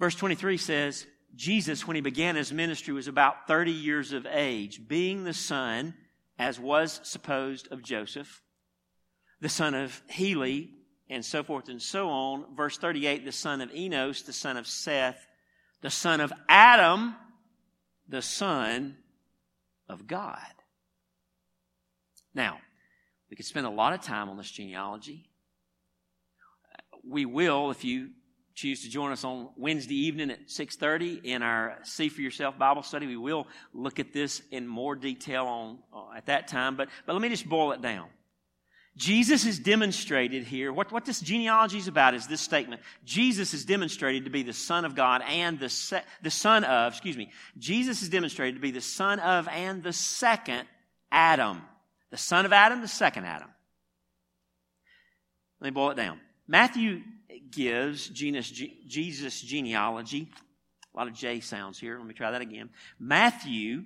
Verse 0.00 0.14
23 0.16 0.56
says, 0.56 1.06
Jesus, 1.34 1.86
when 1.86 1.94
he 1.94 2.02
began 2.02 2.36
his 2.36 2.52
ministry, 2.52 2.92
was 2.92 3.08
about 3.08 3.46
30 3.46 3.72
years 3.72 4.12
of 4.12 4.26
age, 4.26 4.86
being 4.86 5.24
the 5.24 5.32
son 5.32 5.94
as 6.38 6.60
was 6.60 7.00
supposed 7.04 7.70
of 7.72 7.82
Joseph, 7.82 8.42
the 9.40 9.48
son 9.48 9.74
of 9.74 10.02
Heli, 10.08 10.70
and 11.08 11.24
so 11.24 11.42
forth 11.42 11.68
and 11.68 11.80
so 11.80 12.08
on. 12.08 12.54
Verse 12.56 12.78
38, 12.78 13.24
the 13.24 13.32
son 13.32 13.60
of 13.60 13.74
Enos, 13.74 14.22
the 14.22 14.32
son 14.32 14.56
of 14.56 14.66
Seth, 14.66 15.26
the 15.80 15.90
son 15.90 16.20
of 16.20 16.32
Adam, 16.48 17.14
the 18.08 18.22
son 18.22 18.96
of 19.88 20.06
God. 20.06 20.38
Now, 22.34 22.58
we 23.30 23.36
could 23.36 23.46
spend 23.46 23.66
a 23.66 23.70
lot 23.70 23.92
of 23.92 24.00
time 24.00 24.28
on 24.28 24.36
this 24.36 24.50
genealogy. 24.50 25.28
We 27.04 27.24
will 27.26 27.70
if 27.70 27.84
you 27.84 28.10
choose 28.54 28.82
to 28.82 28.90
join 28.90 29.12
us 29.12 29.24
on 29.24 29.48
Wednesday 29.56 30.06
evening 30.06 30.30
at 30.30 30.48
6:30 30.48 31.24
in 31.24 31.42
our 31.42 31.78
See 31.82 32.08
for 32.08 32.20
Yourself 32.20 32.58
Bible 32.58 32.82
study. 32.82 33.06
We 33.06 33.16
will 33.16 33.46
look 33.72 33.98
at 33.98 34.12
this 34.12 34.42
in 34.50 34.66
more 34.66 34.94
detail 34.94 35.46
on 35.46 35.78
uh, 35.92 36.16
at 36.16 36.26
that 36.26 36.48
time, 36.48 36.76
but 36.76 36.88
but 37.06 37.12
let 37.12 37.22
me 37.22 37.28
just 37.28 37.48
boil 37.48 37.72
it 37.72 37.82
down. 37.82 38.08
Jesus 38.96 39.46
is 39.46 39.58
demonstrated 39.58 40.44
here. 40.44 40.70
What, 40.70 40.92
what 40.92 41.06
this 41.06 41.20
genealogy 41.20 41.78
is 41.78 41.88
about 41.88 42.12
is 42.14 42.26
this 42.26 42.42
statement. 42.42 42.82
Jesus 43.04 43.54
is 43.54 43.64
demonstrated 43.64 44.24
to 44.24 44.30
be 44.30 44.42
the 44.42 44.52
Son 44.52 44.84
of 44.84 44.94
God 44.94 45.22
and 45.26 45.58
the, 45.58 45.70
se- 45.70 46.02
the 46.22 46.30
Son 46.30 46.62
of, 46.64 46.92
excuse 46.92 47.16
me, 47.16 47.30
Jesus 47.56 48.02
is 48.02 48.10
demonstrated 48.10 48.56
to 48.56 48.60
be 48.60 48.70
the 48.70 48.82
Son 48.82 49.18
of 49.18 49.48
and 49.48 49.82
the 49.82 49.94
second 49.94 50.68
Adam. 51.10 51.62
The 52.10 52.18
Son 52.18 52.44
of 52.44 52.52
Adam, 52.52 52.82
the 52.82 52.88
second 52.88 53.24
Adam. 53.24 53.48
Let 55.60 55.68
me 55.68 55.70
boil 55.70 55.92
it 55.92 55.96
down. 55.96 56.20
Matthew 56.46 57.00
gives 57.50 58.08
Jesus' 58.08 59.40
genealogy. 59.40 60.28
A 60.94 60.96
lot 60.96 61.08
of 61.08 61.14
J 61.14 61.40
sounds 61.40 61.78
here. 61.78 61.98
Let 61.98 62.06
me 62.06 62.14
try 62.14 62.30
that 62.32 62.42
again. 62.42 62.70
Matthew 62.98 63.84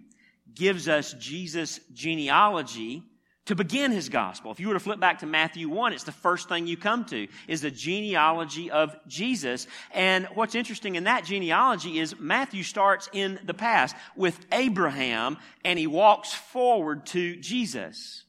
gives 0.55 0.89
us 0.89 1.13
Jesus' 1.15 1.81
genealogy 1.93 3.03
to 3.47 3.55
begin 3.55 3.93
his 3.93 4.09
gospel. 4.09 4.51
If 4.51 4.59
you 4.59 4.69
were 4.69 4.75
to 4.75 4.81
flip 4.81 4.99
back 4.99 5.21
to 5.21 5.27
Matthew 5.27 5.69
1, 5.69 5.93
it's 5.93 6.03
the 6.03 6.13
first 6.13 6.49
thing 6.49 6.67
you 6.67 6.77
come 6.77 7.05
to, 7.07 7.29
is 7.47 7.61
the 7.61 7.71
genealogy 7.71 8.71
of 8.71 8.97
Jesus. 9.07 9.69
And 9.93 10.27
what's 10.35 10.57
interesting 10.57 10.97
in 10.97 11.05
that 11.05 11.25
genealogy 11.25 12.01
is 12.01 12.19
Matthew 12.19 12.65
starts 12.65 13.09
in 13.13 13.39
the 13.45 13.55
past 13.55 13.95
with 14.17 14.39
Abraham 14.51 15.39
and 15.65 15.79
he 15.79 15.87
walks 15.87 16.33
forward 16.33 17.07
to 17.07 17.37
Jesus. 17.37 18.25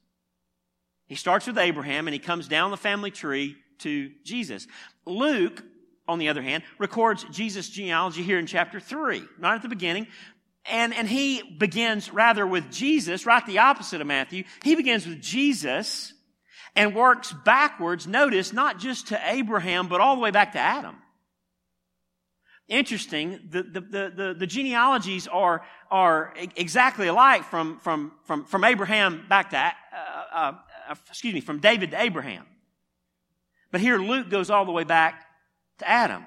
He 1.07 1.15
starts 1.15 1.47
with 1.47 1.57
Abraham 1.57 2.07
and 2.07 2.13
he 2.13 2.19
comes 2.19 2.47
down 2.47 2.69
the 2.69 2.77
family 2.77 3.11
tree 3.11 3.55
to 3.79 4.11
Jesus. 4.23 4.67
Luke, 5.07 5.63
on 6.07 6.19
the 6.19 6.29
other 6.29 6.41
hand, 6.41 6.63
records 6.77 7.25
Jesus' 7.31 7.69
genealogy 7.69 8.23
here 8.23 8.39
in 8.39 8.45
chapter 8.45 8.79
3, 8.79 9.23
not 9.39 9.55
at 9.55 9.61
the 9.61 9.69
beginning. 9.69 10.07
And, 10.65 10.93
and 10.93 11.07
he 11.07 11.41
begins 11.57 12.11
rather 12.11 12.45
with 12.45 12.71
Jesus, 12.71 13.25
right 13.25 13.45
the 13.45 13.59
opposite 13.59 14.01
of 14.01 14.07
Matthew. 14.07 14.43
He 14.63 14.75
begins 14.75 15.07
with 15.07 15.21
Jesus 15.21 16.13
and 16.75 16.93
works 16.93 17.33
backwards, 17.45 18.05
notice, 18.05 18.53
not 18.53 18.77
just 18.79 19.07
to 19.07 19.19
Abraham, 19.31 19.87
but 19.87 20.01
all 20.01 20.15
the 20.15 20.21
way 20.21 20.31
back 20.31 20.51
to 20.53 20.59
Adam. 20.59 20.95
Interesting, 22.67 23.39
the, 23.49 23.63
the, 23.63 23.81
the, 23.81 24.35
the, 24.37 24.47
genealogies 24.47 25.25
are, 25.27 25.63
are 25.89 26.33
exactly 26.57 27.07
alike 27.07 27.45
from, 27.45 27.79
from, 27.79 28.11
from, 28.25 28.43
from 28.43 28.65
Abraham 28.65 29.25
back 29.29 29.51
to, 29.51 29.57
uh, 29.57 29.71
uh, 30.33 30.51
uh, 30.89 30.95
excuse 31.07 31.33
me, 31.33 31.39
from 31.39 31.59
David 31.59 31.91
to 31.91 32.01
Abraham. 32.01 32.45
But 33.71 33.81
here 33.81 33.97
Luke 33.97 34.29
goes 34.29 34.49
all 34.49 34.65
the 34.65 34.71
way 34.71 34.83
back 34.83 35.25
to 35.79 35.87
Adam. 35.87 36.23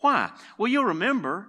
Why? 0.00 0.30
Well, 0.56 0.68
you'll 0.68 0.84
remember 0.86 1.48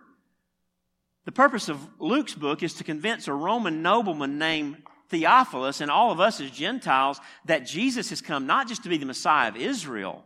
the 1.25 1.31
purpose 1.31 1.69
of 1.69 1.79
Luke's 1.99 2.33
book 2.33 2.63
is 2.63 2.73
to 2.75 2.83
convince 2.83 3.27
a 3.27 3.33
Roman 3.33 3.81
nobleman 3.81 4.37
named 4.37 4.77
Theophilus 5.09 5.81
and 5.81 5.91
all 5.91 6.11
of 6.11 6.19
us 6.19 6.41
as 6.41 6.49
Gentiles 6.51 7.19
that 7.45 7.65
Jesus 7.65 8.09
has 8.09 8.21
come 8.21 8.47
not 8.47 8.67
just 8.67 8.83
to 8.83 8.89
be 8.89 8.97
the 8.97 9.05
Messiah 9.05 9.49
of 9.49 9.55
Israel, 9.55 10.25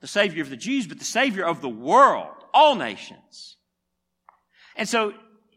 the 0.00 0.06
Savior 0.06 0.42
of 0.42 0.50
the 0.50 0.56
Jews, 0.56 0.86
but 0.86 0.98
the 0.98 1.04
Savior 1.04 1.44
of 1.44 1.62
the 1.62 1.68
world, 1.68 2.32
all 2.54 2.76
nations. 2.76 3.56
And 4.76 4.88
so 4.88 5.14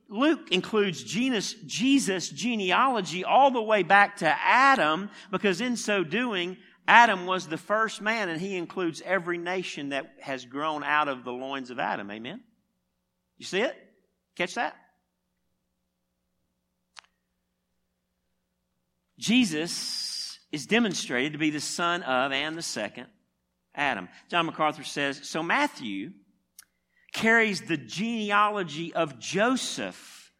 Luke 0.08 0.52
includes 0.52 1.04
Jesus' 1.04 2.30
genealogy 2.30 3.24
all 3.24 3.52
the 3.52 3.62
way 3.62 3.84
back 3.84 4.18
to 4.18 4.28
Adam 4.28 5.10
because 5.30 5.62
in 5.62 5.76
so 5.76 6.04
doing, 6.04 6.58
Adam 6.89 7.28
was 7.28 7.45
the 7.45 7.56
first 7.56 8.02
man, 8.02 8.30
and 8.30 8.41
he 8.41 8.58
includes 8.58 8.99
every 9.06 9.38
nation 9.38 9.89
that 9.89 10.12
has 10.21 10.43
grown 10.45 10.84
out 10.84 11.08
of 11.08 11.23
the 11.23 11.32
loins 11.32 11.69
of 11.69 11.78
Adam. 11.78 12.10
Amen? 12.10 12.41
You 13.38 13.45
see 13.45 13.62
it? 13.62 13.78
Catch 14.36 14.56
that? 14.56 14.75
Jesus 19.19 20.39
is 20.52 20.65
demonstrated 20.65 21.34
to 21.34 21.38
be 21.38 21.52
the 21.52 21.60
son 21.60 22.02
of 22.02 22.32
and 22.32 22.58
the 22.58 22.63
second 22.63 23.06
Adam. 23.75 24.10
John 24.28 24.47
MacArthur 24.47 24.84
says 24.84 25.21
So 25.21 25.43
Matthew 25.43 26.13
carries 27.13 27.62
the 27.62 27.78
genealogy 27.78 28.95
of 28.95 29.19
Joseph 29.19 30.34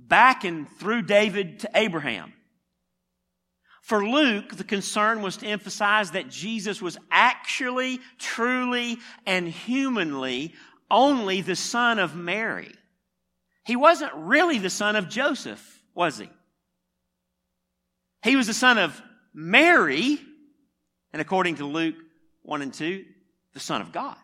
back 0.00 0.42
and 0.42 0.68
through 0.68 1.02
David 1.02 1.60
to 1.60 1.70
Abraham. 1.76 2.32
For 3.82 4.06
Luke, 4.06 4.56
the 4.56 4.64
concern 4.64 5.22
was 5.22 5.38
to 5.38 5.46
emphasize 5.46 6.12
that 6.12 6.30
Jesus 6.30 6.80
was 6.80 6.96
actually, 7.10 8.00
truly, 8.18 8.98
and 9.26 9.48
humanly 9.48 10.54
only 10.88 11.40
the 11.40 11.56
son 11.56 11.98
of 11.98 12.14
Mary. 12.14 12.72
He 13.64 13.74
wasn't 13.74 14.12
really 14.14 14.58
the 14.58 14.70
son 14.70 14.94
of 14.94 15.08
Joseph, 15.08 15.82
was 15.94 16.18
he? 16.18 16.30
He 18.22 18.36
was 18.36 18.46
the 18.46 18.54
son 18.54 18.78
of 18.78 19.02
Mary, 19.34 20.20
and 21.12 21.20
according 21.20 21.56
to 21.56 21.64
Luke 21.64 21.96
1 22.42 22.62
and 22.62 22.72
2, 22.72 23.04
the 23.52 23.60
son 23.60 23.80
of 23.80 23.90
God. 23.90 24.16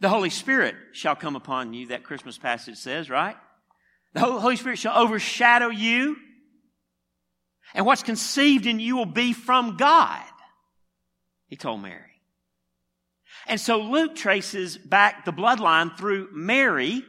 The 0.00 0.08
Holy 0.08 0.30
Spirit 0.30 0.74
shall 0.92 1.14
come 1.14 1.36
upon 1.36 1.74
you, 1.74 1.88
that 1.88 2.02
Christmas 2.02 2.38
passage 2.38 2.76
says, 2.76 3.08
right? 3.08 3.36
The 4.14 4.20
Holy 4.20 4.56
Spirit 4.56 4.78
shall 4.78 4.98
overshadow 4.98 5.68
you 5.68 6.16
and 7.74 7.86
what's 7.86 8.02
conceived 8.02 8.66
in 8.66 8.80
you 8.80 8.96
will 8.96 9.06
be 9.06 9.32
from 9.32 9.76
God, 9.76 10.22
he 11.46 11.56
told 11.56 11.82
Mary. 11.82 12.10
And 13.46 13.60
so 13.60 13.80
Luke 13.80 14.14
traces 14.14 14.76
back 14.76 15.24
the 15.24 15.32
bloodline 15.32 15.96
through 15.96 16.28
Mary. 16.32 17.04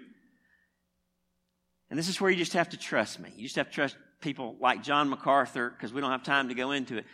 And 1.89 1.99
this 1.99 2.07
is 2.07 2.21
where 2.21 2.31
you 2.31 2.37
just 2.37 2.53
have 2.53 2.69
to 2.69 2.77
trust 2.77 3.19
me. 3.19 3.31
You 3.35 3.43
just 3.43 3.57
have 3.57 3.67
to 3.67 3.73
trust 3.73 3.97
people 4.21 4.55
like 4.59 4.83
John 4.83 5.09
MacArthur 5.09 5.69
because 5.69 5.91
we 5.91 6.01
don't 6.01 6.11
have 6.11 6.23
time 6.23 6.49
to 6.49 6.55
go 6.55 6.71
into 6.71 6.97
it. 6.97 7.05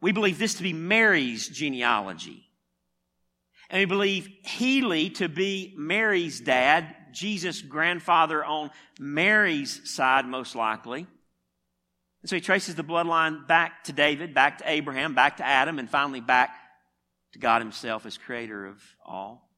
We 0.00 0.12
believe 0.12 0.38
this 0.38 0.54
to 0.54 0.62
be 0.62 0.72
Mary's 0.72 1.48
genealogy. 1.48 2.44
And 3.70 3.80
we 3.80 3.86
believe 3.86 4.28
Heli 4.44 5.10
to 5.10 5.28
be 5.28 5.74
Mary's 5.76 6.40
dad, 6.40 6.94
Jesus' 7.12 7.62
grandfather 7.62 8.44
on 8.44 8.70
Mary's 9.00 9.90
side, 9.90 10.26
most 10.26 10.54
likely. 10.54 11.06
And 12.24 12.30
so 12.30 12.36
he 12.36 12.40
traces 12.40 12.74
the 12.74 12.82
bloodline 12.82 13.46
back 13.46 13.84
to 13.84 13.92
David, 13.92 14.32
back 14.32 14.56
to 14.56 14.64
Abraham, 14.66 15.14
back 15.14 15.36
to 15.36 15.46
Adam, 15.46 15.78
and 15.78 15.90
finally 15.90 16.22
back 16.22 16.56
to 17.34 17.38
God 17.38 17.60
himself 17.60 18.06
as 18.06 18.16
creator 18.16 18.64
of 18.64 18.82
all. 19.04 19.50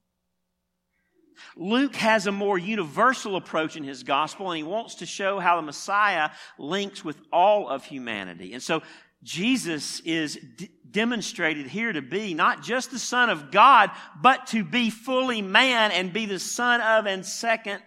Luke 1.55 1.95
has 1.95 2.27
a 2.27 2.33
more 2.33 2.59
universal 2.59 3.37
approach 3.37 3.77
in 3.77 3.85
his 3.85 4.03
gospel, 4.03 4.51
and 4.51 4.57
he 4.57 4.65
wants 4.65 4.97
to 4.97 5.07
show 5.07 5.39
how 5.39 5.55
the 5.55 5.63
Messiah 5.63 6.31
links 6.59 7.05
with 7.05 7.17
all 7.33 7.69
of 7.69 7.85
humanity. 7.85 8.53
And 8.53 8.61
so 8.61 8.83
Jesus 9.23 10.01
is 10.01 10.37
d- 10.57 10.69
demonstrated 10.91 11.69
here 11.69 11.93
to 11.93 12.03
be 12.03 12.35
not 12.35 12.65
just 12.65 12.91
the 12.91 12.99
Son 12.99 13.31
of 13.31 13.53
God, 13.53 13.93
but 14.21 14.49
to 14.49 14.65
be 14.65 14.91
fully 14.91 15.41
man 15.41 15.93
and 15.93 16.13
be 16.13 16.27
the 16.27 16.41
son 16.41 16.81
of 16.81 17.07
and 17.07 17.25
second 17.25 17.81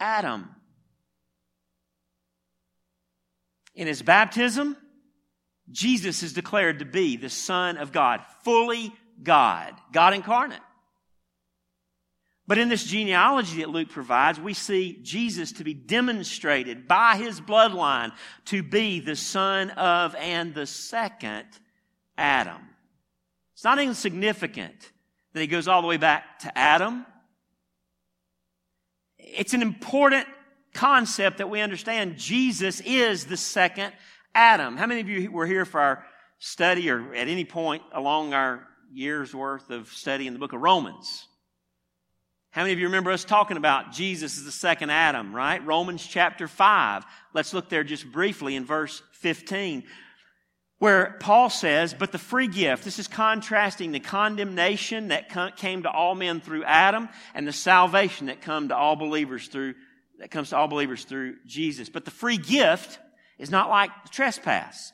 Adam. 0.00 0.50
In 3.74 3.86
his 3.86 4.02
baptism, 4.02 4.76
Jesus 5.70 6.22
is 6.22 6.32
declared 6.32 6.78
to 6.80 6.84
be 6.84 7.16
the 7.16 7.30
Son 7.30 7.76
of 7.76 7.92
God, 7.92 8.20
fully 8.42 8.92
God, 9.22 9.74
God 9.92 10.14
incarnate. 10.14 10.60
But 12.46 12.58
in 12.58 12.68
this 12.68 12.84
genealogy 12.84 13.60
that 13.60 13.70
Luke 13.70 13.88
provides, 13.88 14.38
we 14.38 14.52
see 14.52 14.98
Jesus 15.02 15.52
to 15.52 15.64
be 15.64 15.72
demonstrated 15.72 16.86
by 16.86 17.16
his 17.16 17.40
bloodline 17.40 18.12
to 18.46 18.62
be 18.62 19.00
the 19.00 19.16
son 19.16 19.70
of 19.70 20.14
and 20.16 20.54
the 20.54 20.66
second 20.66 21.46
Adam. 22.18 22.60
It's 23.54 23.64
not 23.64 23.78
insignificant 23.78 24.92
that 25.32 25.40
he 25.40 25.46
goes 25.46 25.68
all 25.68 25.80
the 25.80 25.88
way 25.88 25.96
back 25.96 26.40
to 26.40 26.58
Adam. 26.58 27.06
It's 29.18 29.54
an 29.54 29.62
important 29.62 30.26
concept 30.74 31.38
that 31.38 31.48
we 31.48 31.60
understand 31.60 32.18
Jesus 32.18 32.80
is 32.80 33.24
the 33.24 33.36
second 33.36 33.92
Adam. 34.34 34.76
How 34.76 34.86
many 34.86 35.00
of 35.00 35.08
you 35.08 35.30
were 35.30 35.46
here 35.46 35.64
for 35.64 35.80
our 35.80 36.04
study 36.38 36.90
or 36.90 37.14
at 37.14 37.28
any 37.28 37.44
point 37.44 37.82
along 37.92 38.34
our 38.34 38.66
year's 38.92 39.34
worth 39.34 39.70
of 39.70 39.88
study 39.88 40.26
in 40.26 40.32
the 40.32 40.38
book 40.38 40.52
of 40.52 40.60
Romans? 40.60 41.26
How 42.54 42.62
many 42.62 42.72
of 42.72 42.78
you 42.78 42.86
remember 42.86 43.10
us 43.10 43.24
talking 43.24 43.56
about 43.56 43.90
Jesus 43.90 44.38
as 44.38 44.44
the 44.44 44.52
second 44.52 44.90
Adam, 44.90 45.34
right? 45.34 45.64
Romans 45.66 46.06
chapter 46.06 46.46
5. 46.46 47.04
Let's 47.32 47.52
look 47.52 47.68
there 47.68 47.82
just 47.82 48.10
briefly 48.12 48.54
in 48.54 48.64
verse 48.64 49.02
15, 49.14 49.82
where 50.78 51.16
Paul 51.18 51.50
says, 51.50 51.94
But 51.94 52.12
the 52.12 52.18
free 52.18 52.46
gift, 52.46 52.84
this 52.84 53.00
is 53.00 53.08
contrasting 53.08 53.90
the 53.90 53.98
condemnation 53.98 55.08
that 55.08 55.56
came 55.56 55.82
to 55.82 55.90
all 55.90 56.14
men 56.14 56.40
through 56.40 56.62
Adam 56.62 57.08
and 57.34 57.44
the 57.44 57.52
salvation 57.52 58.28
that 58.28 58.40
come 58.40 58.68
to 58.68 58.76
all 58.76 58.94
believers 58.94 59.48
through, 59.48 59.74
that 60.18 60.30
comes 60.30 60.50
to 60.50 60.56
all 60.56 60.68
believers 60.68 61.04
through 61.04 61.36
Jesus. 61.46 61.88
But 61.88 62.04
the 62.04 62.10
free 62.10 62.38
gift 62.38 62.98
is 63.38 63.50
not 63.50 63.68
like 63.68 63.90
the 64.04 64.10
trespass. 64.10 64.92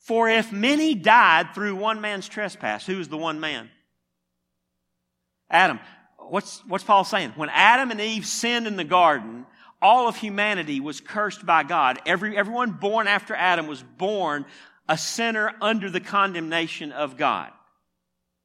For 0.00 0.28
if 0.28 0.52
many 0.52 0.94
died 0.94 1.54
through 1.54 1.76
one 1.76 2.00
man's 2.00 2.28
trespass, 2.28 2.86
who 2.86 2.98
is 3.00 3.08
the 3.08 3.18
one 3.18 3.40
man? 3.40 3.70
Adam 5.50 5.80
what's, 6.30 6.62
what's 6.66 6.84
Paul 6.84 7.04
saying? 7.04 7.32
When 7.36 7.48
Adam 7.50 7.90
and 7.90 8.00
Eve 8.00 8.26
sinned 8.26 8.66
in 8.66 8.76
the 8.76 8.84
garden, 8.84 9.46
all 9.80 10.08
of 10.08 10.16
humanity 10.16 10.80
was 10.80 11.00
cursed 11.00 11.44
by 11.46 11.62
God. 11.62 12.00
Every, 12.06 12.36
everyone 12.36 12.72
born 12.72 13.06
after 13.06 13.34
Adam 13.34 13.66
was 13.66 13.82
born 13.82 14.44
a 14.88 14.98
sinner 14.98 15.52
under 15.60 15.90
the 15.90 16.00
condemnation 16.00 16.92
of 16.92 17.16
God 17.16 17.50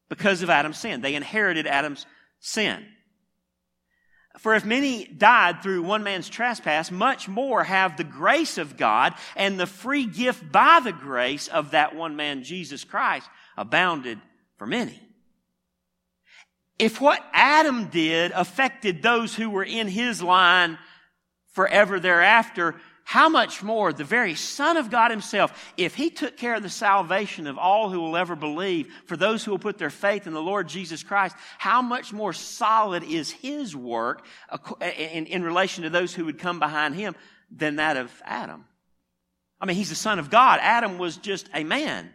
because 0.09 0.41
of 0.41 0.49
Adam's 0.49 0.77
sin. 0.77 1.01
They 1.01 1.15
inherited 1.15 1.67
Adam's 1.67 2.05
sin. 2.39 2.85
For 4.39 4.55
if 4.55 4.65
many 4.65 5.05
died 5.05 5.61
through 5.61 5.83
one 5.83 6.03
man's 6.03 6.27
trespass, 6.27 6.89
much 6.89 7.27
more 7.27 7.63
have 7.63 7.97
the 7.97 8.03
grace 8.03 8.57
of 8.57 8.77
God 8.77 9.13
and 9.35 9.59
the 9.59 9.67
free 9.67 10.05
gift 10.05 10.51
by 10.51 10.79
the 10.83 10.91
grace 10.91 11.47
of 11.47 11.71
that 11.71 11.95
one 11.95 12.15
man, 12.15 12.43
Jesus 12.43 12.83
Christ, 12.83 13.29
abounded 13.55 14.19
for 14.57 14.65
many. 14.65 14.99
If 16.79 16.99
what 16.99 17.23
Adam 17.31 17.89
did 17.89 18.31
affected 18.31 19.01
those 19.01 19.35
who 19.35 19.51
were 19.51 19.63
in 19.63 19.87
his 19.87 20.23
line 20.23 20.79
forever 21.51 21.99
thereafter, 21.99 22.75
how 23.03 23.29
much 23.29 23.61
more 23.61 23.91
the 23.91 24.03
very 24.03 24.33
Son 24.35 24.77
of 24.77 24.89
God 24.89 25.11
Himself, 25.11 25.73
if 25.77 25.95
He 25.95 26.09
took 26.09 26.37
care 26.37 26.55
of 26.55 26.63
the 26.63 26.69
salvation 26.69 27.47
of 27.47 27.57
all 27.57 27.89
who 27.89 27.99
will 27.99 28.17
ever 28.17 28.35
believe, 28.35 28.93
for 29.05 29.17
those 29.17 29.43
who 29.43 29.51
will 29.51 29.59
put 29.59 29.77
their 29.77 29.89
faith 29.89 30.25
in 30.25 30.33
the 30.33 30.41
Lord 30.41 30.67
Jesus 30.67 31.03
Christ, 31.03 31.35
how 31.57 31.81
much 31.81 32.13
more 32.13 32.33
solid 32.33 33.03
is 33.03 33.31
His 33.31 33.75
work 33.75 34.25
in, 34.81 35.25
in 35.25 35.43
relation 35.43 35.83
to 35.83 35.89
those 35.89 36.13
who 36.13 36.25
would 36.25 36.39
come 36.39 36.59
behind 36.59 36.95
Him 36.95 37.15
than 37.51 37.75
that 37.75 37.97
of 37.97 38.11
Adam? 38.25 38.65
I 39.59 39.65
mean, 39.65 39.75
He's 39.75 39.89
the 39.89 39.95
Son 39.95 40.17
of 40.17 40.29
God. 40.29 40.59
Adam 40.61 40.97
was 40.97 41.17
just 41.17 41.49
a 41.53 41.63
man. 41.63 42.09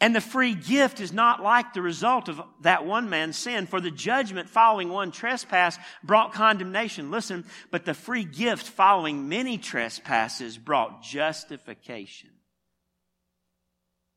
And 0.00 0.16
the 0.16 0.20
free 0.22 0.54
gift 0.54 0.98
is 1.00 1.12
not 1.12 1.42
like 1.42 1.74
the 1.74 1.82
result 1.82 2.28
of 2.30 2.40
that 2.62 2.86
one 2.86 3.10
man's 3.10 3.36
sin, 3.36 3.66
for 3.66 3.82
the 3.82 3.90
judgment 3.90 4.48
following 4.48 4.88
one 4.88 5.10
trespass 5.10 5.78
brought 6.02 6.32
condemnation. 6.32 7.10
Listen, 7.10 7.44
but 7.70 7.84
the 7.84 7.92
free 7.92 8.24
gift 8.24 8.66
following 8.66 9.28
many 9.28 9.58
trespasses 9.58 10.56
brought 10.56 11.02
justification. 11.02 12.30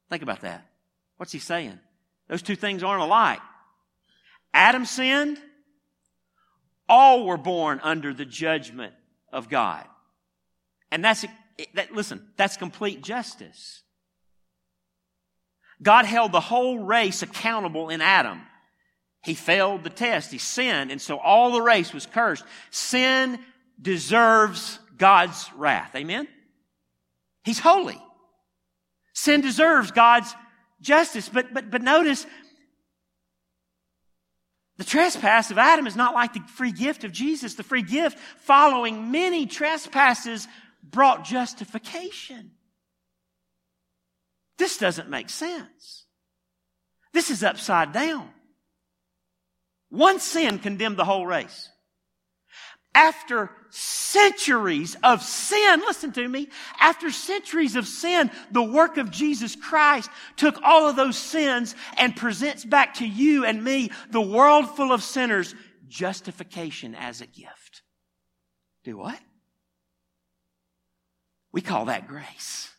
Think 0.09 0.23
about 0.23 0.41
that. 0.41 0.65
What's 1.17 1.33
he 1.33 1.39
saying? 1.39 1.79
Those 2.29 2.41
two 2.41 2.55
things 2.55 2.81
aren't 2.81 3.03
alike. 3.03 3.41
Adam 4.53 4.85
sinned. 4.85 5.37
All 6.87 7.25
were 7.25 7.37
born 7.37 7.81
under 7.83 8.13
the 8.13 8.25
judgment 8.25 8.93
of 9.31 9.49
God. 9.49 9.85
And 10.91 11.03
that's, 11.03 11.25
that, 11.73 11.91
listen, 11.91 12.25
that's 12.37 12.55
complete 12.55 13.03
justice. 13.03 13.82
God 15.83 16.05
held 16.05 16.31
the 16.31 16.39
whole 16.39 16.79
race 16.79 17.21
accountable 17.21 17.89
in 17.89 18.01
Adam. 18.01 18.41
He 19.23 19.35
failed 19.35 19.83
the 19.83 19.89
test. 19.89 20.31
He 20.31 20.37
sinned. 20.37 20.91
And 20.91 21.01
so 21.01 21.17
all 21.17 21.51
the 21.51 21.61
race 21.61 21.93
was 21.93 22.05
cursed. 22.05 22.43
Sin 22.71 23.39
deserves 23.81 24.79
God's 24.97 25.49
wrath. 25.55 25.95
Amen? 25.95 26.27
He's 27.43 27.59
holy. 27.59 28.01
Sin 29.13 29.41
deserves 29.41 29.91
God's 29.91 30.33
justice. 30.81 31.29
But, 31.29 31.53
but, 31.53 31.69
but 31.69 31.81
notice, 31.81 32.25
the 34.77 34.83
trespass 34.83 35.51
of 35.51 35.57
Adam 35.57 35.85
is 35.85 35.95
not 35.95 36.13
like 36.13 36.33
the 36.33 36.41
free 36.55 36.71
gift 36.71 37.03
of 37.03 37.11
Jesus. 37.11 37.55
The 37.55 37.63
free 37.63 37.83
gift 37.83 38.17
following 38.39 39.11
many 39.11 39.45
trespasses 39.45 40.47
brought 40.81 41.23
justification. 41.23 42.51
This 44.57 44.77
doesn't 44.77 45.09
make 45.09 45.29
sense. 45.29 46.05
This 47.13 47.29
is 47.29 47.43
upside 47.43 47.91
down. 47.91 48.29
One 49.89 50.19
sin 50.19 50.59
condemned 50.59 50.97
the 50.97 51.05
whole 51.05 51.25
race. 51.25 51.69
After 52.95 53.49
centuries 53.69 54.95
of 55.03 55.23
sin, 55.23 55.79
listen 55.79 56.11
to 56.13 56.27
me, 56.27 56.49
after 56.79 57.09
centuries 57.09 57.75
of 57.75 57.87
sin, 57.87 58.29
the 58.51 58.61
work 58.61 58.97
of 58.97 59.09
Jesus 59.09 59.55
Christ 59.55 60.11
took 60.35 60.61
all 60.63 60.87
of 60.87 60.95
those 60.95 61.17
sins 61.17 61.75
and 61.97 62.15
presents 62.15 62.65
back 62.65 62.95
to 62.95 63.07
you 63.07 63.45
and 63.45 63.63
me, 63.63 63.89
the 64.11 64.21
world 64.21 64.75
full 64.75 64.91
of 64.91 65.01
sinners, 65.01 65.55
justification 65.87 66.93
as 66.93 67.21
a 67.21 67.25
gift. 67.25 67.81
Do 68.83 68.97
what? 68.97 69.19
We 71.51 71.61
call 71.61 71.85
that 71.85 72.07
grace. 72.07 72.72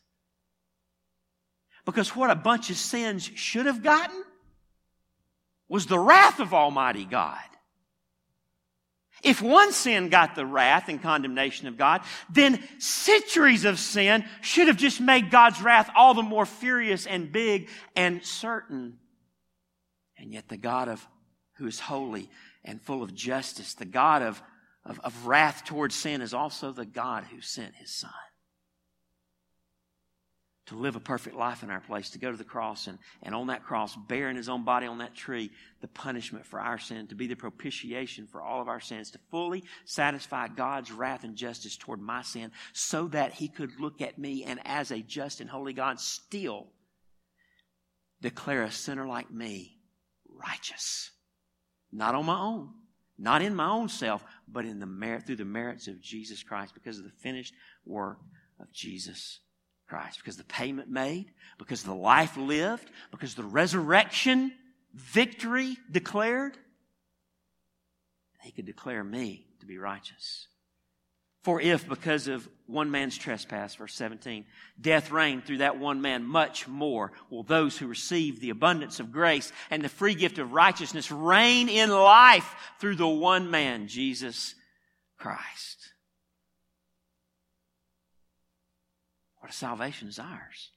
Because 1.84 2.16
what 2.16 2.30
a 2.30 2.34
bunch 2.34 2.70
of 2.70 2.76
sins 2.76 3.30
should 3.34 3.66
have 3.66 3.82
gotten 3.82 4.24
was 5.68 5.86
the 5.86 5.98
wrath 5.98 6.40
of 6.40 6.54
Almighty 6.54 7.04
God. 7.04 7.38
If 9.22 9.40
one 9.40 9.72
sin 9.72 10.10
got 10.10 10.34
the 10.34 10.44
wrath 10.44 10.88
and 10.88 11.00
condemnation 11.00 11.66
of 11.66 11.78
God, 11.78 12.02
then 12.28 12.62
centuries 12.78 13.64
of 13.64 13.78
sin 13.78 14.24
should 14.42 14.68
have 14.68 14.76
just 14.76 15.00
made 15.00 15.30
God's 15.30 15.62
wrath 15.62 15.90
all 15.96 16.12
the 16.12 16.22
more 16.22 16.44
furious 16.44 17.06
and 17.06 17.32
big 17.32 17.68
and 17.96 18.24
certain. 18.24 18.98
And 20.18 20.32
yet 20.32 20.48
the 20.48 20.58
God 20.58 20.88
of 20.88 21.06
who 21.54 21.66
is 21.66 21.80
holy 21.80 22.28
and 22.64 22.82
full 22.82 23.02
of 23.02 23.14
justice, 23.14 23.74
the 23.74 23.86
God 23.86 24.20
of, 24.20 24.42
of, 24.84 25.00
of 25.00 25.26
wrath 25.26 25.64
towards 25.64 25.94
sin 25.94 26.20
is 26.20 26.34
also 26.34 26.72
the 26.72 26.86
God 26.86 27.24
who 27.24 27.40
sent 27.40 27.74
his 27.76 27.90
son 27.90 28.10
to 30.66 30.76
live 30.76 30.96
a 30.96 31.00
perfect 31.00 31.36
life 31.36 31.62
in 31.62 31.70
our 31.70 31.80
place, 31.80 32.10
to 32.10 32.18
go 32.18 32.30
to 32.30 32.36
the 32.36 32.44
cross 32.44 32.86
and, 32.86 32.98
and 33.22 33.34
on 33.34 33.48
that 33.48 33.64
cross, 33.64 33.94
bearing 34.08 34.36
his 34.36 34.48
own 34.48 34.64
body 34.64 34.86
on 34.86 34.98
that 34.98 35.14
tree, 35.14 35.50
the 35.82 35.88
punishment 35.88 36.46
for 36.46 36.58
our 36.58 36.78
sin, 36.78 37.06
to 37.06 37.14
be 37.14 37.26
the 37.26 37.34
propitiation 37.34 38.26
for 38.26 38.40
all 38.40 38.62
of 38.62 38.68
our 38.68 38.80
sins, 38.80 39.10
to 39.10 39.18
fully 39.30 39.62
satisfy 39.84 40.48
God's 40.48 40.90
wrath 40.90 41.22
and 41.22 41.36
justice 41.36 41.76
toward 41.76 42.00
my 42.00 42.22
sin, 42.22 42.50
so 42.72 43.08
that 43.08 43.34
he 43.34 43.48
could 43.48 43.78
look 43.78 44.00
at 44.00 44.18
me 44.18 44.44
and 44.44 44.58
as 44.64 44.90
a 44.90 45.00
just 45.00 45.40
and 45.40 45.50
holy 45.50 45.74
God 45.74 46.00
still 46.00 46.68
declare 48.22 48.62
a 48.62 48.70
sinner 48.70 49.06
like 49.06 49.30
me 49.30 49.76
righteous. 50.26 51.10
Not 51.92 52.14
on 52.14 52.24
my 52.24 52.40
own, 52.40 52.70
not 53.18 53.42
in 53.42 53.54
my 53.54 53.68
own 53.68 53.90
self, 53.90 54.24
but 54.48 54.64
in 54.64 54.80
the 54.80 54.86
merit, 54.86 55.26
through 55.26 55.36
the 55.36 55.44
merits 55.44 55.88
of 55.88 56.00
Jesus 56.00 56.42
Christ 56.42 56.72
because 56.72 56.98
of 56.98 57.04
the 57.04 57.12
finished 57.22 57.52
work 57.84 58.18
of 58.58 58.72
Jesus 58.72 59.40
Christ, 59.88 60.18
because 60.18 60.36
the 60.36 60.44
payment 60.44 60.88
made, 60.88 61.26
because 61.58 61.82
the 61.82 61.94
life 61.94 62.36
lived, 62.36 62.90
because 63.10 63.34
the 63.34 63.44
resurrection 63.44 64.52
victory 64.92 65.76
declared, 65.90 66.56
he 68.42 68.52
could 68.52 68.66
declare 68.66 69.02
me 69.02 69.46
to 69.60 69.66
be 69.66 69.78
righteous. 69.78 70.48
For 71.42 71.60
if, 71.60 71.86
because 71.86 72.26
of 72.26 72.48
one 72.66 72.90
man's 72.90 73.18
trespass, 73.18 73.74
verse 73.74 73.94
17, 73.94 74.46
death 74.80 75.10
reigned 75.10 75.44
through 75.44 75.58
that 75.58 75.78
one 75.78 76.00
man, 76.00 76.24
much 76.24 76.66
more 76.66 77.12
will 77.28 77.42
those 77.42 77.76
who 77.76 77.86
receive 77.86 78.40
the 78.40 78.48
abundance 78.48 78.98
of 78.98 79.12
grace 79.12 79.52
and 79.70 79.84
the 79.84 79.90
free 79.90 80.14
gift 80.14 80.38
of 80.38 80.52
righteousness 80.52 81.10
reign 81.10 81.68
in 81.68 81.90
life 81.90 82.54
through 82.80 82.96
the 82.96 83.06
one 83.06 83.50
man, 83.50 83.88
Jesus 83.88 84.54
Christ. 85.18 85.93
A 89.48 89.52
salvation 89.52 90.08
is 90.08 90.18
ours. 90.18 90.70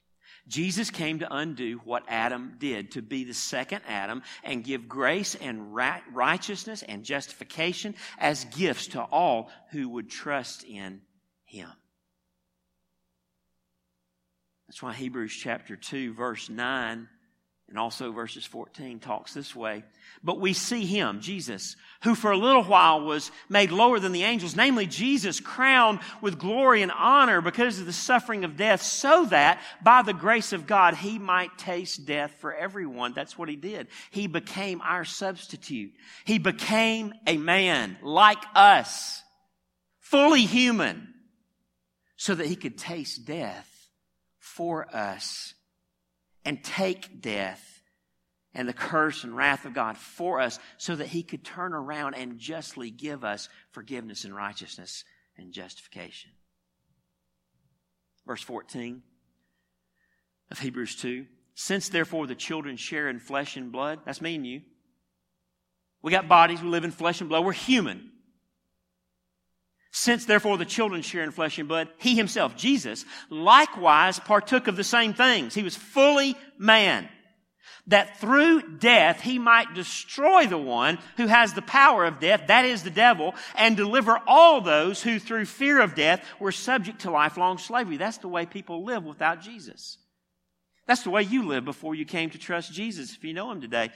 Jesus 0.46 0.90
came 0.90 1.18
to 1.18 1.34
undo 1.34 1.80
what 1.84 2.04
Adam 2.08 2.54
did, 2.58 2.92
to 2.92 3.02
be 3.02 3.24
the 3.24 3.34
second 3.34 3.82
Adam 3.86 4.22
and 4.42 4.64
give 4.64 4.88
grace 4.88 5.34
and 5.34 5.74
righteousness 5.74 6.82
and 6.82 7.04
justification 7.04 7.94
as 8.18 8.44
gifts 8.46 8.88
to 8.88 9.02
all 9.02 9.50
who 9.72 9.88
would 9.90 10.08
trust 10.08 10.64
in 10.64 11.02
him. 11.44 11.68
That's 14.66 14.82
why 14.82 14.94
Hebrews 14.94 15.32
chapter 15.32 15.76
2 15.76 16.14
verse 16.14 16.48
9 16.48 17.08
and 17.68 17.78
also 17.78 18.12
verses 18.12 18.46
14 18.46 18.98
talks 18.98 19.34
this 19.34 19.54
way. 19.54 19.84
But 20.24 20.40
we 20.40 20.54
see 20.54 20.86
him, 20.86 21.20
Jesus, 21.20 21.76
who 22.02 22.14
for 22.14 22.30
a 22.30 22.36
little 22.36 22.64
while 22.64 23.02
was 23.02 23.30
made 23.48 23.70
lower 23.70 24.00
than 24.00 24.12
the 24.12 24.22
angels, 24.22 24.56
namely 24.56 24.86
Jesus 24.86 25.38
crowned 25.38 26.00
with 26.22 26.38
glory 26.38 26.80
and 26.80 26.90
honor 26.90 27.42
because 27.42 27.78
of 27.78 27.84
the 27.84 27.92
suffering 27.92 28.44
of 28.44 28.56
death, 28.56 28.82
so 28.82 29.26
that 29.26 29.60
by 29.82 30.02
the 30.02 30.14
grace 30.14 30.54
of 30.54 30.66
God 30.66 30.94
he 30.94 31.18
might 31.18 31.58
taste 31.58 32.06
death 32.06 32.34
for 32.40 32.54
everyone. 32.54 33.12
That's 33.12 33.36
what 33.36 33.50
he 33.50 33.56
did. 33.56 33.88
He 34.10 34.26
became 34.26 34.80
our 34.80 35.04
substitute. 35.04 35.92
He 36.24 36.38
became 36.38 37.12
a 37.26 37.36
man 37.36 37.98
like 38.02 38.42
us, 38.54 39.22
fully 40.00 40.46
human, 40.46 41.12
so 42.16 42.34
that 42.34 42.46
he 42.46 42.56
could 42.56 42.78
taste 42.78 43.26
death 43.26 43.68
for 44.38 44.86
us 44.94 45.54
and 46.44 46.62
take 46.62 47.20
death 47.20 47.82
and 48.54 48.68
the 48.68 48.72
curse 48.72 49.24
and 49.24 49.36
wrath 49.36 49.64
of 49.64 49.74
God 49.74 49.96
for 49.96 50.40
us 50.40 50.58
so 50.78 50.96
that 50.96 51.08
he 51.08 51.22
could 51.22 51.44
turn 51.44 51.72
around 51.72 52.14
and 52.14 52.38
justly 52.38 52.90
give 52.90 53.24
us 53.24 53.48
forgiveness 53.70 54.24
and 54.24 54.34
righteousness 54.34 55.04
and 55.36 55.52
justification. 55.52 56.30
Verse 58.26 58.42
14 58.42 59.02
of 60.50 60.58
Hebrews 60.58 60.96
2. 60.96 61.26
Since 61.54 61.88
therefore 61.88 62.26
the 62.26 62.34
children 62.34 62.76
share 62.76 63.08
in 63.08 63.18
flesh 63.18 63.56
and 63.56 63.72
blood, 63.72 64.00
that's 64.04 64.20
me 64.20 64.34
and 64.36 64.46
you. 64.46 64.62
We 66.02 66.12
got 66.12 66.28
bodies, 66.28 66.62
we 66.62 66.68
live 66.68 66.84
in 66.84 66.92
flesh 66.92 67.20
and 67.20 67.28
blood, 67.28 67.44
we're 67.44 67.52
human. 67.52 68.12
Since 69.90 70.26
therefore 70.26 70.58
the 70.58 70.64
children 70.64 71.02
share 71.02 71.24
in 71.24 71.30
flesh 71.30 71.58
and 71.58 71.68
blood, 71.68 71.88
he 71.98 72.14
himself, 72.14 72.56
Jesus, 72.56 73.04
likewise 73.30 74.18
partook 74.18 74.68
of 74.68 74.76
the 74.76 74.84
same 74.84 75.14
things. 75.14 75.54
He 75.54 75.62
was 75.62 75.76
fully 75.76 76.36
man. 76.58 77.08
That 77.86 78.20
through 78.20 78.76
death 78.78 79.22
he 79.22 79.38
might 79.38 79.74
destroy 79.74 80.46
the 80.46 80.58
one 80.58 80.98
who 81.16 81.26
has 81.26 81.54
the 81.54 81.62
power 81.62 82.04
of 82.04 82.20
death, 82.20 82.48
that 82.48 82.66
is 82.66 82.82
the 82.82 82.90
devil, 82.90 83.34
and 83.56 83.78
deliver 83.78 84.20
all 84.26 84.60
those 84.60 85.02
who 85.02 85.18
through 85.18 85.46
fear 85.46 85.80
of 85.80 85.94
death 85.94 86.22
were 86.38 86.52
subject 86.52 87.00
to 87.00 87.10
lifelong 87.10 87.56
slavery. 87.56 87.96
That's 87.96 88.18
the 88.18 88.28
way 88.28 88.44
people 88.44 88.84
live 88.84 89.04
without 89.04 89.40
Jesus. 89.40 89.96
That's 90.86 91.02
the 91.02 91.10
way 91.10 91.22
you 91.22 91.46
lived 91.46 91.64
before 91.64 91.94
you 91.94 92.04
came 92.04 92.28
to 92.30 92.38
trust 92.38 92.72
Jesus, 92.72 93.14
if 93.14 93.24
you 93.24 93.32
know 93.32 93.50
him 93.50 93.62
today 93.62 93.90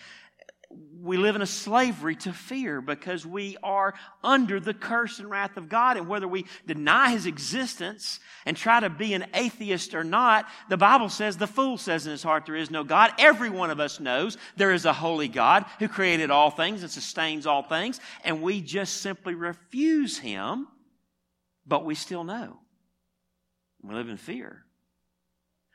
we 1.03 1.17
live 1.17 1.35
in 1.35 1.43
a 1.43 1.47
slavery 1.47 2.15
to 2.15 2.33
fear 2.33 2.81
because 2.81 3.27
we 3.27 3.57
are 3.63 3.93
under 4.23 4.61
the 4.61 4.73
curse 4.73 5.19
and 5.19 5.29
wrath 5.29 5.57
of 5.57 5.69
God. 5.69 5.97
And 5.97 6.07
whether 6.07 6.29
we 6.29 6.47
deny 6.67 7.11
His 7.11 7.27
existence 7.27 8.21
and 8.47 8.57
try 8.57 8.79
to 8.79 8.89
be 8.89 9.13
an 9.15 9.27
atheist 9.35 9.95
or 9.95 10.05
not, 10.05 10.47
the 10.69 10.77
Bible 10.77 11.09
says, 11.09 11.37
the 11.37 11.49
fool 11.49 11.77
says 11.77 12.07
in 12.07 12.13
his 12.13 12.23
heart, 12.23 12.47
there 12.47 12.55
is 12.55 12.71
no 12.71 12.85
God. 12.85 13.13
Every 13.19 13.51
one 13.51 13.71
of 13.71 13.81
us 13.81 13.99
knows 13.99 14.39
there 14.57 14.73
is 14.73 14.85
a 14.85 14.93
holy 14.93 15.29
God 15.29 15.65
who 15.81 15.89
created 15.89 16.31
all 16.31 16.51
things 16.51 16.83
and 16.83 16.91
sustains 16.91 17.47
all 17.47 17.65
things. 17.65 17.99
And 18.25 18.41
we 18.41 18.61
just 18.61 18.99
simply 18.99 19.35
refuse 19.35 20.19
Him, 20.19 20.69
but 21.67 21.85
we 21.85 21.97
still 21.97 22.23
know. 22.23 22.59
We 23.83 23.95
live 23.95 24.09
in 24.09 24.17
fear. 24.17 24.65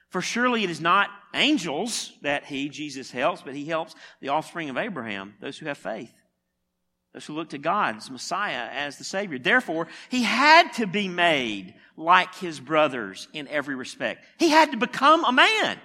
For 0.10 0.22
surely 0.22 0.64
it 0.64 0.70
is 0.70 0.82
not 0.82 1.10
angels 1.34 2.14
that 2.22 2.46
he, 2.46 2.70
Jesus, 2.70 3.12
helps, 3.12 3.42
but 3.42 3.56
he 3.56 3.66
helps 3.66 3.96
the 4.22 4.30
offspring 4.30 4.70
of 4.70 4.78
Abraham, 4.78 5.36
those 5.42 5.58
who 5.58 5.66
have 5.66 5.78
faith, 5.78 6.14
those 7.14 7.26
who 7.26 7.34
look 7.34 7.50
to 7.50 7.58
God's 7.58 8.10
Messiah 8.10 8.70
as 8.72 8.98
the 8.98 9.04
Savior. 9.04 9.38
Therefore, 9.38 9.88
he 10.10 10.24
had 10.24 10.72
to 10.74 10.88
be 10.88 11.08
made 11.08 11.76
like 11.98 12.34
his 12.36 12.60
brothers 12.60 13.28
in 13.34 13.48
every 13.50 13.76
respect. 13.76 14.24
He 14.38 14.50
had 14.50 14.72
to 14.72 14.78
become 14.78 15.26
a 15.26 15.32
man 15.32 15.80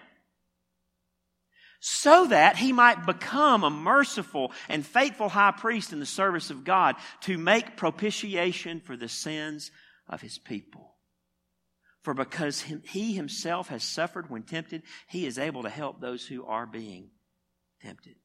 so 1.85 2.27
that 2.29 2.57
he 2.57 2.73
might 2.73 3.07
become 3.07 3.65
a 3.65 3.71
merciful 3.71 4.53
and 4.69 4.87
faithful 4.87 5.29
high 5.29 5.51
priest 5.51 5.93
in 5.93 5.99
the 5.99 6.07
service 6.07 6.51
of 6.51 6.63
God 6.63 6.95
to 7.23 7.37
make 7.37 7.77
propitiation 7.77 8.79
for 8.79 8.97
the 8.97 9.09
sins 9.09 9.73
of 10.09 10.21
his 10.21 10.39
people. 10.39 10.92
For 12.03 12.15
because 12.15 12.61
he 12.63 13.15
himself 13.15 13.69
has 13.69 13.85
suffered 13.85 14.29
when 14.29 14.43
tempted, 14.43 14.83
he 15.09 15.25
is 15.25 15.39
able 15.39 15.63
to 15.63 15.69
help 15.69 16.01
those 16.01 16.27
who 16.27 16.45
are 16.45 16.67
being 16.67 17.11
tempted. 17.81 18.17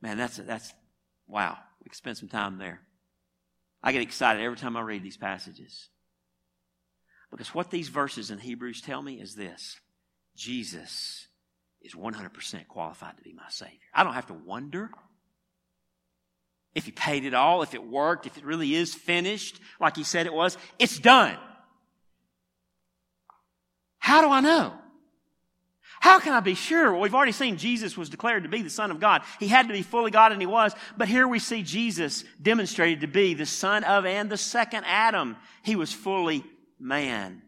Man, 0.00 0.18
that's, 0.18 0.36
that's, 0.36 0.74
wow. 1.28 1.56
We 1.80 1.88
can 1.88 1.94
spend 1.94 2.16
some 2.16 2.28
time 2.28 2.58
there. 2.58 2.80
I 3.82 3.92
get 3.92 4.02
excited 4.02 4.42
every 4.42 4.58
time 4.58 4.76
I 4.76 4.80
read 4.80 5.02
these 5.02 5.16
passages. 5.16 5.88
Because 7.30 7.54
what 7.54 7.70
these 7.70 7.88
verses 7.88 8.30
in 8.30 8.38
Hebrews 8.38 8.82
tell 8.82 9.00
me 9.00 9.20
is 9.20 9.34
this 9.34 9.80
Jesus 10.36 11.26
is 11.80 11.94
100% 11.94 12.68
qualified 12.68 13.16
to 13.16 13.22
be 13.22 13.32
my 13.32 13.48
Savior. 13.48 13.78
I 13.94 14.04
don't 14.04 14.14
have 14.14 14.26
to 14.26 14.34
wonder 14.34 14.90
if 16.74 16.84
He 16.84 16.90
paid 16.90 17.24
it 17.24 17.34
all, 17.34 17.62
if 17.62 17.74
it 17.74 17.84
worked, 17.84 18.26
if 18.26 18.36
it 18.36 18.44
really 18.44 18.74
is 18.74 18.94
finished 18.94 19.60
like 19.80 19.96
He 19.96 20.04
said 20.04 20.26
it 20.26 20.34
was. 20.34 20.58
It's 20.78 20.98
done. 20.98 21.38
How 24.02 24.20
do 24.20 24.30
I 24.30 24.40
know? 24.40 24.72
How 26.00 26.18
can 26.18 26.32
I 26.32 26.40
be 26.40 26.56
sure? 26.56 26.90
Well, 26.90 27.00
we've 27.00 27.14
already 27.14 27.30
seen 27.30 27.56
Jesus 27.56 27.96
was 27.96 28.10
declared 28.10 28.42
to 28.42 28.48
be 28.48 28.60
the 28.60 28.68
Son 28.68 28.90
of 28.90 28.98
God. 28.98 29.22
He 29.38 29.46
had 29.46 29.68
to 29.68 29.72
be 29.72 29.82
fully 29.82 30.10
God 30.10 30.32
and 30.32 30.42
he 30.42 30.46
was. 30.46 30.74
But 30.96 31.06
here 31.06 31.28
we 31.28 31.38
see 31.38 31.62
Jesus 31.62 32.24
demonstrated 32.42 33.02
to 33.02 33.06
be 33.06 33.34
the 33.34 33.46
Son 33.46 33.84
of 33.84 34.04
and 34.04 34.28
the 34.28 34.36
second 34.36 34.82
Adam. 34.88 35.36
He 35.62 35.76
was 35.76 35.92
fully 35.92 36.42
man. 36.80 37.42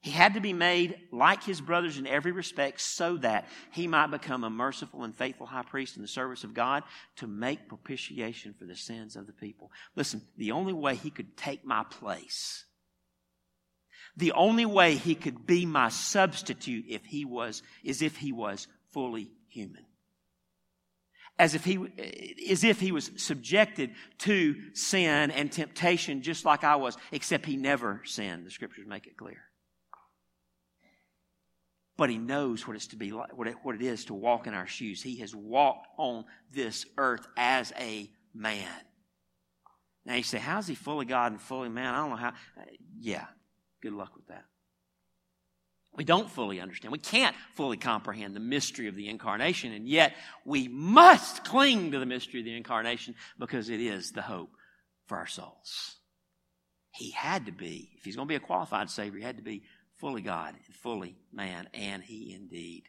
He 0.00 0.10
had 0.10 0.32
to 0.32 0.40
be 0.40 0.54
made 0.54 0.96
like 1.12 1.44
his 1.44 1.60
brothers 1.60 1.98
in 1.98 2.06
every 2.06 2.32
respect 2.32 2.80
so 2.80 3.18
that 3.18 3.46
he 3.72 3.86
might 3.86 4.10
become 4.10 4.42
a 4.42 4.48
merciful 4.48 5.04
and 5.04 5.14
faithful 5.14 5.44
high 5.44 5.64
priest 5.64 5.96
in 5.96 6.02
the 6.02 6.08
service 6.08 6.44
of 6.44 6.54
God 6.54 6.82
to 7.16 7.26
make 7.26 7.68
propitiation 7.68 8.54
for 8.58 8.64
the 8.64 8.74
sins 8.74 9.16
of 9.16 9.26
the 9.26 9.34
people. 9.34 9.70
Listen, 9.96 10.22
the 10.38 10.52
only 10.52 10.72
way 10.72 10.96
he 10.96 11.10
could 11.10 11.36
take 11.36 11.62
my 11.62 11.84
place 11.84 12.64
the 14.20 14.32
only 14.32 14.66
way 14.66 14.94
he 14.94 15.14
could 15.16 15.46
be 15.46 15.66
my 15.66 15.88
substitute 15.88 16.84
if 16.88 17.04
he 17.04 17.24
was, 17.24 17.62
is 17.82 18.02
if 18.02 18.16
he 18.16 18.32
was 18.32 18.68
fully 18.92 19.32
human. 19.48 19.84
As 21.38 21.54
if 21.54 21.64
he, 21.64 21.78
as 22.50 22.64
if 22.64 22.80
he 22.80 22.92
was 22.92 23.10
subjected 23.16 23.94
to 24.18 24.54
sin 24.74 25.30
and 25.30 25.50
temptation 25.50 26.22
just 26.22 26.44
like 26.44 26.64
I 26.64 26.76
was, 26.76 26.96
except 27.10 27.46
he 27.46 27.56
never 27.56 28.02
sinned. 28.04 28.46
The 28.46 28.50
scriptures 28.50 28.86
make 28.86 29.06
it 29.06 29.16
clear. 29.16 29.42
But 31.96 32.10
he 32.10 32.18
knows 32.18 32.66
what 32.66 32.76
it's 32.76 32.88
to 32.88 32.96
be 32.96 33.10
like, 33.10 33.36
what 33.36 33.46
it, 33.46 33.56
what 33.62 33.74
it 33.74 33.82
is 33.82 34.06
to 34.06 34.14
walk 34.14 34.46
in 34.46 34.54
our 34.54 34.66
shoes. 34.66 35.02
He 35.02 35.16
has 35.16 35.34
walked 35.34 35.86
on 35.98 36.24
this 36.52 36.86
earth 36.96 37.26
as 37.36 37.72
a 37.78 38.10
man. 38.34 38.68
Now 40.06 40.14
you 40.14 40.22
say, 40.22 40.38
how's 40.38 40.66
he 40.66 40.74
fully 40.74 41.04
God 41.04 41.32
and 41.32 41.40
fully 41.40 41.68
man? 41.68 41.94
I 41.94 41.98
don't 41.98 42.10
know 42.10 42.16
how. 42.16 42.28
Uh, 42.28 42.64
yeah, 42.98 43.26
Good 43.82 43.92
luck 43.92 44.14
with 44.14 44.26
that. 44.28 44.44
We 45.92 46.04
don't 46.04 46.30
fully 46.30 46.60
understand. 46.60 46.92
We 46.92 46.98
can't 46.98 47.34
fully 47.54 47.76
comprehend 47.76 48.36
the 48.36 48.40
mystery 48.40 48.86
of 48.86 48.94
the 48.94 49.08
incarnation, 49.08 49.72
and 49.72 49.88
yet 49.88 50.14
we 50.44 50.68
must 50.68 51.44
cling 51.44 51.90
to 51.90 51.98
the 51.98 52.06
mystery 52.06 52.40
of 52.40 52.46
the 52.46 52.56
incarnation 52.56 53.16
because 53.38 53.68
it 53.68 53.80
is 53.80 54.12
the 54.12 54.22
hope 54.22 54.50
for 55.06 55.18
our 55.18 55.26
souls. 55.26 55.96
He 56.92 57.10
had 57.10 57.46
to 57.46 57.52
be, 57.52 57.90
if 57.96 58.04
he's 58.04 58.16
going 58.16 58.28
to 58.28 58.32
be 58.32 58.36
a 58.36 58.40
qualified 58.40 58.88
Savior, 58.88 59.18
he 59.18 59.24
had 59.24 59.38
to 59.38 59.42
be 59.42 59.62
fully 59.96 60.22
God 60.22 60.54
and 60.54 60.74
fully 60.76 61.16
man, 61.32 61.68
and 61.74 62.02
he 62.02 62.32
indeed 62.34 62.84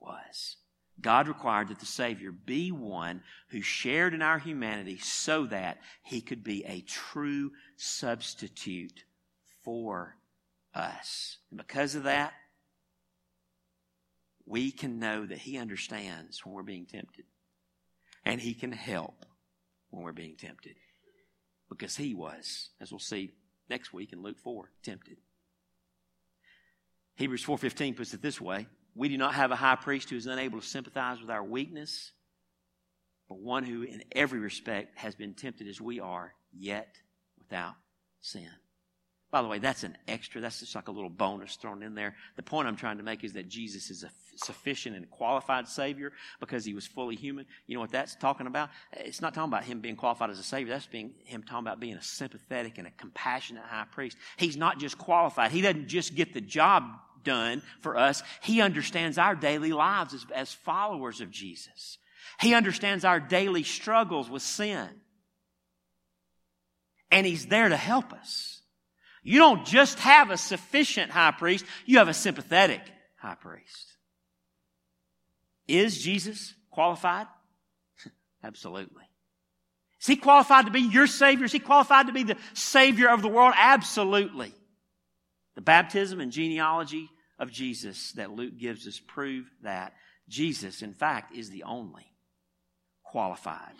was. 0.00 0.56
God 1.00 1.28
required 1.28 1.68
that 1.68 1.78
the 1.78 1.86
Savior 1.86 2.32
be 2.32 2.72
one 2.72 3.22
who 3.50 3.60
shared 3.60 4.14
in 4.14 4.22
our 4.22 4.38
humanity 4.38 4.98
so 4.98 5.46
that 5.46 5.78
he 6.02 6.20
could 6.20 6.42
be 6.42 6.64
a 6.64 6.80
true 6.80 7.52
substitute 7.76 9.04
for 9.62 10.16
us. 10.74 11.38
And 11.50 11.58
because 11.58 11.94
of 11.94 12.04
that, 12.04 12.32
we 14.46 14.70
can 14.70 14.98
know 14.98 15.26
that 15.26 15.38
He 15.38 15.58
understands 15.58 16.44
when 16.44 16.54
we're 16.54 16.62
being 16.62 16.86
tempted. 16.86 17.24
And 18.24 18.40
He 18.40 18.54
can 18.54 18.72
help 18.72 19.26
when 19.90 20.02
we're 20.02 20.12
being 20.12 20.36
tempted. 20.36 20.76
Because 21.68 21.96
He 21.96 22.14
was, 22.14 22.70
as 22.80 22.90
we'll 22.90 22.98
see 22.98 23.32
next 23.68 23.92
week 23.92 24.12
in 24.12 24.22
Luke 24.22 24.38
4, 24.38 24.70
tempted. 24.82 25.18
Hebrews 27.16 27.44
4.15 27.44 27.96
puts 27.96 28.14
it 28.14 28.22
this 28.22 28.40
way. 28.40 28.68
We 28.94 29.08
do 29.08 29.18
not 29.18 29.34
have 29.34 29.50
a 29.50 29.56
high 29.56 29.76
priest 29.76 30.10
who 30.10 30.16
is 30.16 30.26
unable 30.26 30.60
to 30.60 30.66
sympathize 30.66 31.20
with 31.20 31.30
our 31.30 31.44
weakness, 31.44 32.12
but 33.28 33.38
one 33.38 33.64
who 33.64 33.82
in 33.82 34.02
every 34.12 34.38
respect 34.38 34.96
has 34.98 35.14
been 35.14 35.34
tempted 35.34 35.68
as 35.68 35.80
we 35.80 36.00
are, 36.00 36.32
yet 36.52 36.94
without 37.38 37.74
sin. 38.20 38.48
By 39.30 39.42
the 39.42 39.48
way, 39.48 39.58
that's 39.58 39.84
an 39.84 39.96
extra. 40.06 40.40
That's 40.40 40.60
just 40.60 40.74
like 40.74 40.88
a 40.88 40.90
little 40.90 41.10
bonus 41.10 41.56
thrown 41.56 41.82
in 41.82 41.94
there. 41.94 42.14
The 42.36 42.42
point 42.42 42.66
I'm 42.66 42.76
trying 42.76 42.96
to 42.96 43.02
make 43.02 43.24
is 43.24 43.34
that 43.34 43.46
Jesus 43.46 43.90
is 43.90 44.02
a 44.02 44.10
sufficient 44.36 44.96
and 44.96 45.10
qualified 45.10 45.68
Savior 45.68 46.12
because 46.40 46.64
he 46.64 46.72
was 46.72 46.86
fully 46.86 47.14
human. 47.14 47.44
You 47.66 47.74
know 47.74 47.80
what 47.80 47.90
that's 47.90 48.14
talking 48.16 48.46
about? 48.46 48.70
It's 48.92 49.20
not 49.20 49.34
talking 49.34 49.52
about 49.52 49.64
him 49.64 49.80
being 49.80 49.96
qualified 49.96 50.30
as 50.30 50.38
a 50.38 50.42
Savior. 50.42 50.72
That's 50.72 50.86
being 50.86 51.12
him 51.24 51.42
talking 51.42 51.66
about 51.66 51.78
being 51.78 51.96
a 51.96 52.02
sympathetic 52.02 52.78
and 52.78 52.86
a 52.86 52.90
compassionate 52.92 53.64
high 53.64 53.86
priest. 53.90 54.16
He's 54.38 54.56
not 54.56 54.78
just 54.78 54.96
qualified. 54.96 55.50
He 55.50 55.60
doesn't 55.60 55.88
just 55.88 56.14
get 56.14 56.32
the 56.32 56.40
job 56.40 56.84
done 57.22 57.60
for 57.82 57.98
us. 57.98 58.22
He 58.42 58.62
understands 58.62 59.18
our 59.18 59.34
daily 59.34 59.72
lives 59.72 60.14
as, 60.14 60.24
as 60.34 60.52
followers 60.52 61.20
of 61.20 61.30
Jesus. 61.30 61.98
He 62.40 62.54
understands 62.54 63.04
our 63.04 63.20
daily 63.20 63.62
struggles 63.62 64.30
with 64.30 64.42
sin. 64.42 64.88
And 67.10 67.26
he's 67.26 67.46
there 67.46 67.68
to 67.68 67.76
help 67.76 68.12
us. 68.12 68.57
You 69.28 69.40
don't 69.40 69.66
just 69.66 69.98
have 69.98 70.30
a 70.30 70.38
sufficient 70.38 71.10
high 71.10 71.32
priest, 71.32 71.66
you 71.84 71.98
have 71.98 72.08
a 72.08 72.14
sympathetic 72.14 72.80
high 73.18 73.34
priest. 73.34 73.92
Is 75.66 76.02
Jesus 76.02 76.54
qualified? 76.70 77.26
Absolutely. 78.42 79.04
Is 80.00 80.06
he 80.06 80.16
qualified 80.16 80.64
to 80.64 80.72
be 80.72 80.80
your 80.80 81.06
Savior? 81.06 81.44
Is 81.44 81.52
he 81.52 81.58
qualified 81.58 82.06
to 82.06 82.14
be 82.14 82.22
the 82.22 82.38
Savior 82.54 83.10
of 83.10 83.20
the 83.20 83.28
world? 83.28 83.52
Absolutely. 83.54 84.54
The 85.56 85.60
baptism 85.60 86.20
and 86.20 86.32
genealogy 86.32 87.10
of 87.38 87.52
Jesus 87.52 88.12
that 88.12 88.30
Luke 88.30 88.56
gives 88.56 88.88
us 88.88 88.98
prove 88.98 89.44
that 89.62 89.92
Jesus, 90.30 90.80
in 90.80 90.94
fact, 90.94 91.36
is 91.36 91.50
the 91.50 91.64
only 91.64 92.06
qualified, 93.02 93.74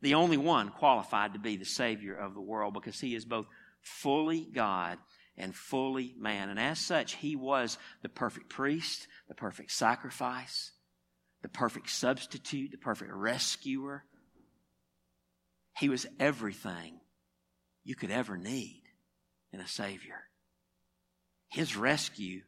the 0.00 0.14
only 0.14 0.38
one 0.38 0.70
qualified 0.70 1.34
to 1.34 1.38
be 1.38 1.56
the 1.56 1.64
Savior 1.64 2.16
of 2.16 2.34
the 2.34 2.40
world 2.40 2.74
because 2.74 2.98
he 2.98 3.14
is 3.14 3.24
both 3.24 3.46
fully 3.88 4.46
God 4.54 4.98
and 5.36 5.54
fully 5.54 6.14
man. 6.18 6.50
And 6.50 6.58
as 6.58 6.78
such, 6.78 7.14
he 7.14 7.36
was 7.36 7.78
the 8.02 8.08
perfect 8.08 8.48
priest, 8.48 9.06
the 9.28 9.34
perfect 9.34 9.72
sacrifice, 9.72 10.72
the 11.42 11.48
perfect 11.48 11.90
substitute, 11.90 12.70
the 12.72 12.78
perfect 12.78 13.12
rescuer. 13.12 14.04
He 15.78 15.88
was 15.88 16.06
everything 16.18 17.00
you 17.84 17.94
could 17.94 18.10
ever 18.10 18.36
need 18.36 18.82
in 19.52 19.60
a 19.60 19.68
Savior. 19.68 20.22
His 21.48 21.76
rescue 21.76 22.42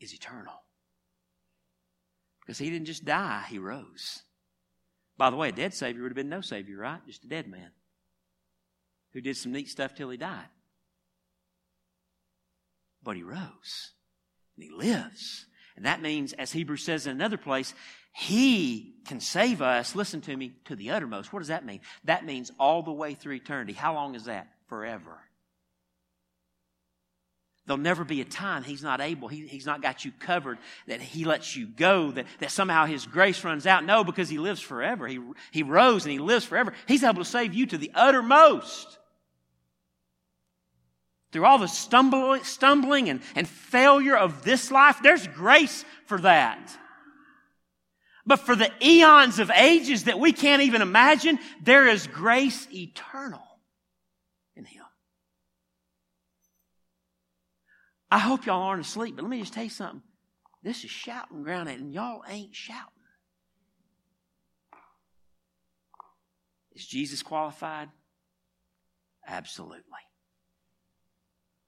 is 0.00 0.12
eternal. 0.12 0.62
Because 2.40 2.58
he 2.58 2.70
didn't 2.70 2.86
just 2.86 3.04
die, 3.04 3.44
he 3.48 3.58
rose. 3.58 4.22
By 5.16 5.30
the 5.30 5.36
way, 5.36 5.48
a 5.48 5.52
dead 5.52 5.74
Savior 5.74 6.02
would 6.02 6.10
have 6.10 6.16
been 6.16 6.28
no 6.28 6.42
Savior, 6.42 6.76
right? 6.76 7.00
Just 7.06 7.24
a 7.24 7.28
dead 7.28 7.48
man 7.48 7.70
who 9.16 9.22
did 9.22 9.34
some 9.34 9.50
neat 9.50 9.66
stuff 9.66 9.94
till 9.94 10.10
he 10.10 10.18
died. 10.18 10.44
But 13.02 13.16
he 13.16 13.22
rose 13.22 13.92
and 14.54 14.62
he 14.62 14.68
lives. 14.70 15.46
And 15.74 15.86
that 15.86 16.02
means, 16.02 16.34
as 16.34 16.52
Hebrews 16.52 16.84
says 16.84 17.06
in 17.06 17.12
another 17.12 17.38
place, 17.38 17.72
he 18.12 18.96
can 19.06 19.20
save 19.20 19.62
us, 19.62 19.96
listen 19.96 20.20
to 20.20 20.36
me, 20.36 20.52
to 20.66 20.76
the 20.76 20.90
uttermost. 20.90 21.32
What 21.32 21.38
does 21.38 21.48
that 21.48 21.64
mean? 21.64 21.80
That 22.04 22.26
means 22.26 22.52
all 22.60 22.82
the 22.82 22.92
way 22.92 23.14
through 23.14 23.36
eternity. 23.36 23.72
How 23.72 23.94
long 23.94 24.16
is 24.16 24.26
that? 24.26 24.48
Forever. 24.68 25.16
There'll 27.64 27.80
never 27.80 28.04
be 28.04 28.20
a 28.20 28.26
time 28.26 28.64
he's 28.64 28.82
not 28.82 29.00
able, 29.00 29.28
he, 29.28 29.46
he's 29.46 29.64
not 29.64 29.80
got 29.80 30.04
you 30.04 30.12
covered, 30.20 30.58
that 30.88 31.00
he 31.00 31.24
lets 31.24 31.56
you 31.56 31.66
go, 31.66 32.10
that, 32.10 32.26
that 32.40 32.50
somehow 32.50 32.84
his 32.84 33.06
grace 33.06 33.42
runs 33.44 33.66
out. 33.66 33.82
No, 33.82 34.04
because 34.04 34.28
he 34.28 34.36
lives 34.36 34.60
forever. 34.60 35.08
He, 35.08 35.20
he 35.52 35.62
rose 35.62 36.04
and 36.04 36.12
he 36.12 36.18
lives 36.18 36.44
forever. 36.44 36.74
He's 36.86 37.02
able 37.02 37.24
to 37.24 37.24
save 37.24 37.54
you 37.54 37.64
to 37.64 37.78
the 37.78 37.92
uttermost 37.94 38.98
through 41.32 41.44
all 41.44 41.58
the 41.58 41.66
stumbling, 41.66 42.44
stumbling 42.44 43.08
and, 43.08 43.20
and 43.34 43.48
failure 43.48 44.16
of 44.16 44.44
this 44.44 44.70
life, 44.70 44.98
there's 45.02 45.26
grace 45.26 45.84
for 46.06 46.20
that. 46.20 46.76
But 48.24 48.40
for 48.40 48.56
the 48.56 48.70
eons 48.82 49.38
of 49.38 49.50
ages 49.50 50.04
that 50.04 50.18
we 50.18 50.32
can't 50.32 50.62
even 50.62 50.82
imagine, 50.82 51.38
there 51.62 51.86
is 51.86 52.06
grace 52.06 52.66
eternal 52.72 53.42
in 54.56 54.64
Him. 54.64 54.84
I 58.10 58.18
hope 58.18 58.46
y'all 58.46 58.62
aren't 58.62 58.84
asleep, 58.84 59.16
but 59.16 59.22
let 59.22 59.30
me 59.30 59.40
just 59.40 59.52
tell 59.52 59.64
you 59.64 59.70
something. 59.70 60.02
This 60.62 60.82
is 60.84 60.90
shouting 60.90 61.42
ground, 61.42 61.68
and 61.68 61.92
y'all 61.92 62.22
ain't 62.28 62.54
shouting. 62.54 62.82
Is 66.72 66.86
Jesus 66.86 67.22
qualified? 67.22 67.88
Absolutely 69.26 69.82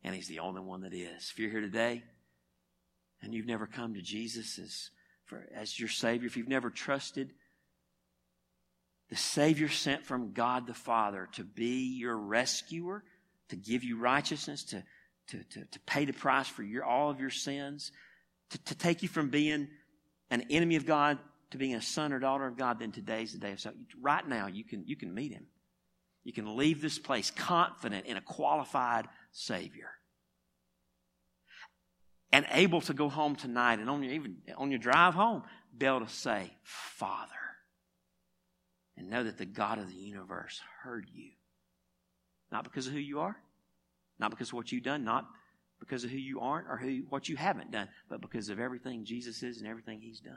and 0.02 0.14
He's 0.14 0.28
the 0.28 0.40
only 0.40 0.60
one 0.60 0.82
that 0.82 0.94
is. 0.94 1.30
If 1.32 1.38
you're 1.38 1.50
here 1.50 1.60
today 1.60 2.02
and 3.22 3.34
you've 3.34 3.46
never 3.46 3.66
come 3.66 3.94
to 3.94 4.02
Jesus 4.02 4.58
as, 4.58 4.90
for, 5.24 5.46
as 5.54 5.78
your 5.78 5.88
Savior, 5.88 6.26
if 6.26 6.36
you've 6.36 6.48
never 6.48 6.70
trusted 6.70 7.30
the 9.10 9.16
Savior 9.16 9.68
sent 9.68 10.04
from 10.04 10.32
God 10.32 10.66
the 10.66 10.74
Father 10.74 11.28
to 11.32 11.44
be 11.44 11.96
your 11.96 12.16
rescuer, 12.16 13.02
to 13.48 13.56
give 13.56 13.82
you 13.82 13.98
righteousness, 13.98 14.64
to, 14.64 14.84
to, 15.28 15.42
to, 15.44 15.64
to 15.64 15.80
pay 15.86 16.04
the 16.04 16.12
price 16.12 16.46
for 16.46 16.62
your, 16.62 16.84
all 16.84 17.10
of 17.10 17.18
your 17.18 17.30
sins, 17.30 17.90
to, 18.50 18.58
to 18.64 18.74
take 18.74 19.02
you 19.02 19.08
from 19.08 19.30
being 19.30 19.68
an 20.30 20.44
enemy 20.50 20.76
of 20.76 20.84
God 20.84 21.18
to 21.50 21.58
being 21.58 21.74
a 21.74 21.82
son 21.82 22.12
or 22.12 22.18
daughter 22.18 22.46
of 22.46 22.58
God, 22.58 22.78
then 22.78 22.92
today's 22.92 23.32
the 23.32 23.38
day 23.38 23.52
of 23.52 23.60
salvation. 23.60 23.86
Right 24.00 24.26
now, 24.26 24.48
you 24.48 24.64
can, 24.64 24.84
you 24.86 24.96
can 24.96 25.14
meet 25.14 25.32
Him. 25.32 25.46
You 26.24 26.32
can 26.32 26.56
leave 26.56 26.82
this 26.82 26.98
place 26.98 27.30
confident 27.30 28.04
in 28.04 28.18
a 28.18 28.20
qualified 28.20 29.06
Savior. 29.38 29.90
And 32.30 32.46
able 32.50 32.80
to 32.82 32.92
go 32.92 33.08
home 33.08 33.36
tonight 33.36 33.78
and 33.78 33.88
on 33.88 34.02
your, 34.02 34.12
even 34.12 34.38
on 34.56 34.70
your 34.70 34.78
drive 34.78 35.14
home, 35.14 35.44
be 35.76 35.86
able 35.86 36.00
to 36.00 36.08
say, 36.08 36.52
Father. 36.62 37.30
And 38.96 39.08
know 39.08 39.24
that 39.24 39.38
the 39.38 39.46
God 39.46 39.78
of 39.78 39.88
the 39.88 39.94
universe 39.94 40.60
heard 40.82 41.06
you. 41.14 41.30
Not 42.50 42.64
because 42.64 42.86
of 42.86 42.92
who 42.92 42.98
you 42.98 43.20
are, 43.20 43.36
not 44.18 44.30
because 44.30 44.48
of 44.48 44.54
what 44.54 44.72
you've 44.72 44.82
done, 44.82 45.04
not 45.04 45.26
because 45.78 46.02
of 46.04 46.10
who 46.10 46.16
you 46.16 46.40
aren't 46.40 46.66
or 46.68 46.76
who, 46.76 47.02
what 47.08 47.28
you 47.28 47.36
haven't 47.36 47.70
done, 47.70 47.88
but 48.08 48.20
because 48.20 48.48
of 48.48 48.58
everything 48.58 49.04
Jesus 49.04 49.42
is 49.42 49.58
and 49.58 49.68
everything 49.68 50.00
He's 50.00 50.20
done. 50.20 50.34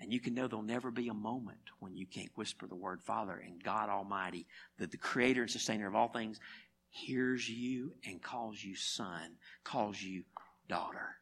And 0.00 0.12
you 0.12 0.20
can 0.20 0.34
know 0.34 0.48
there'll 0.48 0.64
never 0.64 0.90
be 0.90 1.08
a 1.08 1.14
moment 1.14 1.60
when 1.78 1.94
you 1.94 2.06
can't 2.06 2.30
whisper 2.34 2.66
the 2.66 2.74
word 2.74 3.02
Father 3.02 3.34
and 3.34 3.62
God 3.62 3.90
Almighty, 3.90 4.46
that 4.78 4.90
the 4.90 4.96
creator 4.96 5.42
and 5.42 5.50
sustainer 5.50 5.86
of 5.86 5.94
all 5.94 6.08
things, 6.08 6.40
hears 6.88 7.48
you 7.48 7.92
and 8.04 8.22
calls 8.22 8.62
you 8.62 8.74
son, 8.74 9.36
calls 9.62 10.00
you 10.00 10.24
daughter. 10.68 11.16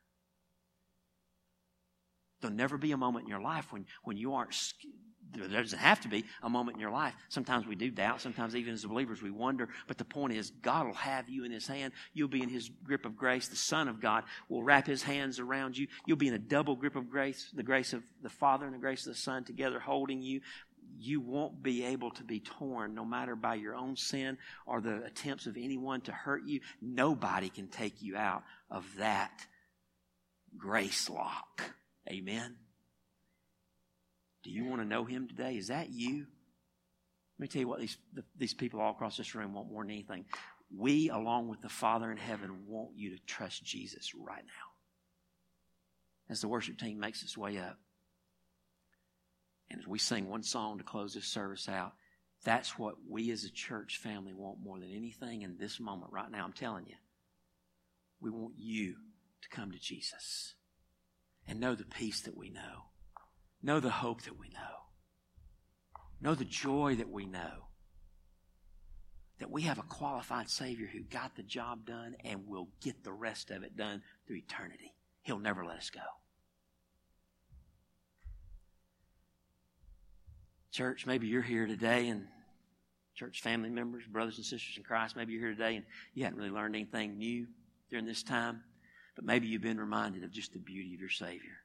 There'll 2.40 2.56
never 2.56 2.78
be 2.78 2.92
a 2.92 2.96
moment 2.96 3.24
in 3.24 3.30
your 3.30 3.40
life 3.40 3.72
when, 3.72 3.86
when 4.04 4.16
you 4.16 4.34
aren't 4.34 4.54
there 5.34 5.62
doesn't 5.62 5.78
have 5.78 6.00
to 6.00 6.08
be 6.08 6.24
a 6.42 6.48
moment 6.48 6.76
in 6.76 6.80
your 6.80 6.90
life. 6.90 7.14
Sometimes 7.28 7.66
we 7.66 7.74
do 7.74 7.90
doubt. 7.90 8.20
Sometimes 8.20 8.56
even 8.56 8.74
as 8.74 8.84
believers 8.84 9.22
we 9.22 9.30
wonder. 9.30 9.68
But 9.86 9.98
the 9.98 10.04
point 10.04 10.32
is, 10.32 10.50
God 10.50 10.86
will 10.86 10.94
have 10.94 11.28
you 11.28 11.44
in 11.44 11.52
His 11.52 11.66
hand. 11.66 11.92
You'll 12.14 12.28
be 12.28 12.42
in 12.42 12.48
His 12.48 12.70
grip 12.84 13.04
of 13.04 13.16
grace. 13.16 13.48
The 13.48 13.56
Son 13.56 13.88
of 13.88 14.00
God 14.00 14.24
will 14.48 14.62
wrap 14.62 14.86
His 14.86 15.02
hands 15.02 15.38
around 15.38 15.76
you. 15.76 15.86
You'll 16.06 16.16
be 16.16 16.28
in 16.28 16.34
a 16.34 16.38
double 16.38 16.76
grip 16.76 16.96
of 16.96 17.10
grace, 17.10 17.50
the 17.54 17.62
grace 17.62 17.92
of 17.92 18.02
the 18.22 18.30
Father 18.30 18.64
and 18.64 18.74
the 18.74 18.78
grace 18.78 19.06
of 19.06 19.12
the 19.12 19.18
Son 19.18 19.44
together 19.44 19.78
holding 19.78 20.22
you. 20.22 20.40
You 21.00 21.20
won't 21.20 21.62
be 21.62 21.84
able 21.84 22.10
to 22.12 22.24
be 22.24 22.40
torn 22.40 22.94
no 22.94 23.04
matter 23.04 23.36
by 23.36 23.54
your 23.56 23.74
own 23.74 23.96
sin 23.96 24.38
or 24.66 24.80
the 24.80 25.04
attempts 25.04 25.46
of 25.46 25.56
anyone 25.56 26.00
to 26.02 26.12
hurt 26.12 26.44
you. 26.46 26.60
Nobody 26.80 27.50
can 27.50 27.68
take 27.68 28.02
you 28.02 28.16
out 28.16 28.42
of 28.70 28.84
that 28.96 29.46
grace 30.56 31.08
lock. 31.08 31.62
Amen. 32.10 32.56
Do 34.48 34.54
you 34.54 34.64
want 34.64 34.80
to 34.80 34.88
know 34.88 35.04
him 35.04 35.28
today? 35.28 35.58
Is 35.58 35.68
that 35.68 35.90
you? 35.90 36.26
Let 37.38 37.40
me 37.42 37.48
tell 37.48 37.60
you 37.60 37.68
what 37.68 37.80
these, 37.80 37.98
the, 38.14 38.24
these 38.38 38.54
people 38.54 38.80
all 38.80 38.92
across 38.92 39.18
this 39.18 39.34
room 39.34 39.52
want 39.52 39.70
more 39.70 39.84
than 39.84 39.90
anything. 39.92 40.24
We, 40.74 41.10
along 41.10 41.48
with 41.48 41.60
the 41.60 41.68
Father 41.68 42.10
in 42.10 42.16
heaven, 42.16 42.64
want 42.66 42.96
you 42.96 43.10
to 43.10 43.22
trust 43.26 43.62
Jesus 43.62 44.12
right 44.14 44.42
now. 44.44 46.30
As 46.30 46.40
the 46.40 46.48
worship 46.48 46.78
team 46.78 46.98
makes 46.98 47.22
its 47.22 47.36
way 47.36 47.58
up, 47.58 47.78
and 49.70 49.80
as 49.80 49.86
we 49.86 49.98
sing 49.98 50.30
one 50.30 50.42
song 50.42 50.78
to 50.78 50.84
close 50.84 51.12
this 51.12 51.26
service 51.26 51.68
out, 51.68 51.92
that's 52.42 52.78
what 52.78 52.94
we 53.06 53.30
as 53.30 53.44
a 53.44 53.50
church 53.50 53.98
family 54.02 54.32
want 54.32 54.60
more 54.62 54.78
than 54.78 54.90
anything 54.90 55.42
in 55.42 55.58
this 55.58 55.78
moment 55.78 56.10
right 56.10 56.30
now. 56.30 56.44
I'm 56.44 56.54
telling 56.54 56.86
you. 56.86 56.96
We 58.20 58.30
want 58.30 58.54
you 58.56 58.94
to 59.42 59.48
come 59.50 59.72
to 59.72 59.78
Jesus 59.78 60.54
and 61.46 61.60
know 61.60 61.74
the 61.74 61.84
peace 61.84 62.22
that 62.22 62.36
we 62.36 62.48
know, 62.48 62.87
know 63.62 63.80
the 63.80 63.90
hope 63.90 64.22
that 64.22 64.38
we 64.38 64.48
know, 64.48 64.86
know 66.20 66.34
the 66.34 66.44
joy 66.44 66.96
that 66.96 67.10
we 67.10 67.26
know. 67.26 67.64
That 69.38 69.52
we 69.52 69.62
have 69.62 69.78
a 69.78 69.82
qualified 69.82 70.50
Savior 70.50 70.88
who 70.92 71.04
got 71.04 71.36
the 71.36 71.44
job 71.44 71.86
done 71.86 72.16
and 72.24 72.48
will 72.48 72.68
get 72.82 73.04
the 73.04 73.12
rest 73.12 73.52
of 73.52 73.62
it 73.62 73.76
done 73.76 74.02
through 74.26 74.38
eternity. 74.38 74.94
He'll 75.22 75.38
never 75.38 75.64
let 75.64 75.76
us 75.76 75.90
go. 75.90 76.00
Church, 80.72 81.06
maybe 81.06 81.28
you're 81.28 81.40
here 81.40 81.66
today 81.66 82.08
and 82.08 82.26
church 83.14 83.40
family 83.40 83.70
members, 83.70 84.04
brothers 84.06 84.38
and 84.38 84.44
sisters 84.44 84.76
in 84.76 84.82
Christ, 84.82 85.16
maybe 85.16 85.32
you're 85.32 85.42
here 85.42 85.54
today 85.54 85.76
and 85.76 85.84
you 86.14 86.24
haven't 86.24 86.38
really 86.38 86.50
learned 86.50 86.74
anything 86.74 87.16
new 87.16 87.46
during 87.90 88.06
this 88.06 88.22
time, 88.22 88.62
but 89.16 89.24
maybe 89.24 89.46
you've 89.46 89.62
been 89.62 89.80
reminded 89.80 90.24
of 90.24 90.30
just 90.30 90.52
the 90.52 90.58
beauty 90.58 90.94
of 90.94 91.00
your 91.00 91.10
Savior. 91.10 91.58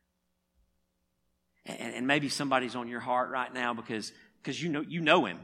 And, 1.66 1.93
and 1.93 2.07
maybe 2.07 2.30
somebody's 2.30 2.76
on 2.76 2.88
your 2.88 2.99
heart 2.99 3.30
right 3.30 3.53
now 3.53 3.74
because, 3.74 4.11
because 4.41 4.61
you 4.61 4.70
know, 4.70 4.82
you 4.82 5.01
know 5.01 5.26
Him. 5.26 5.39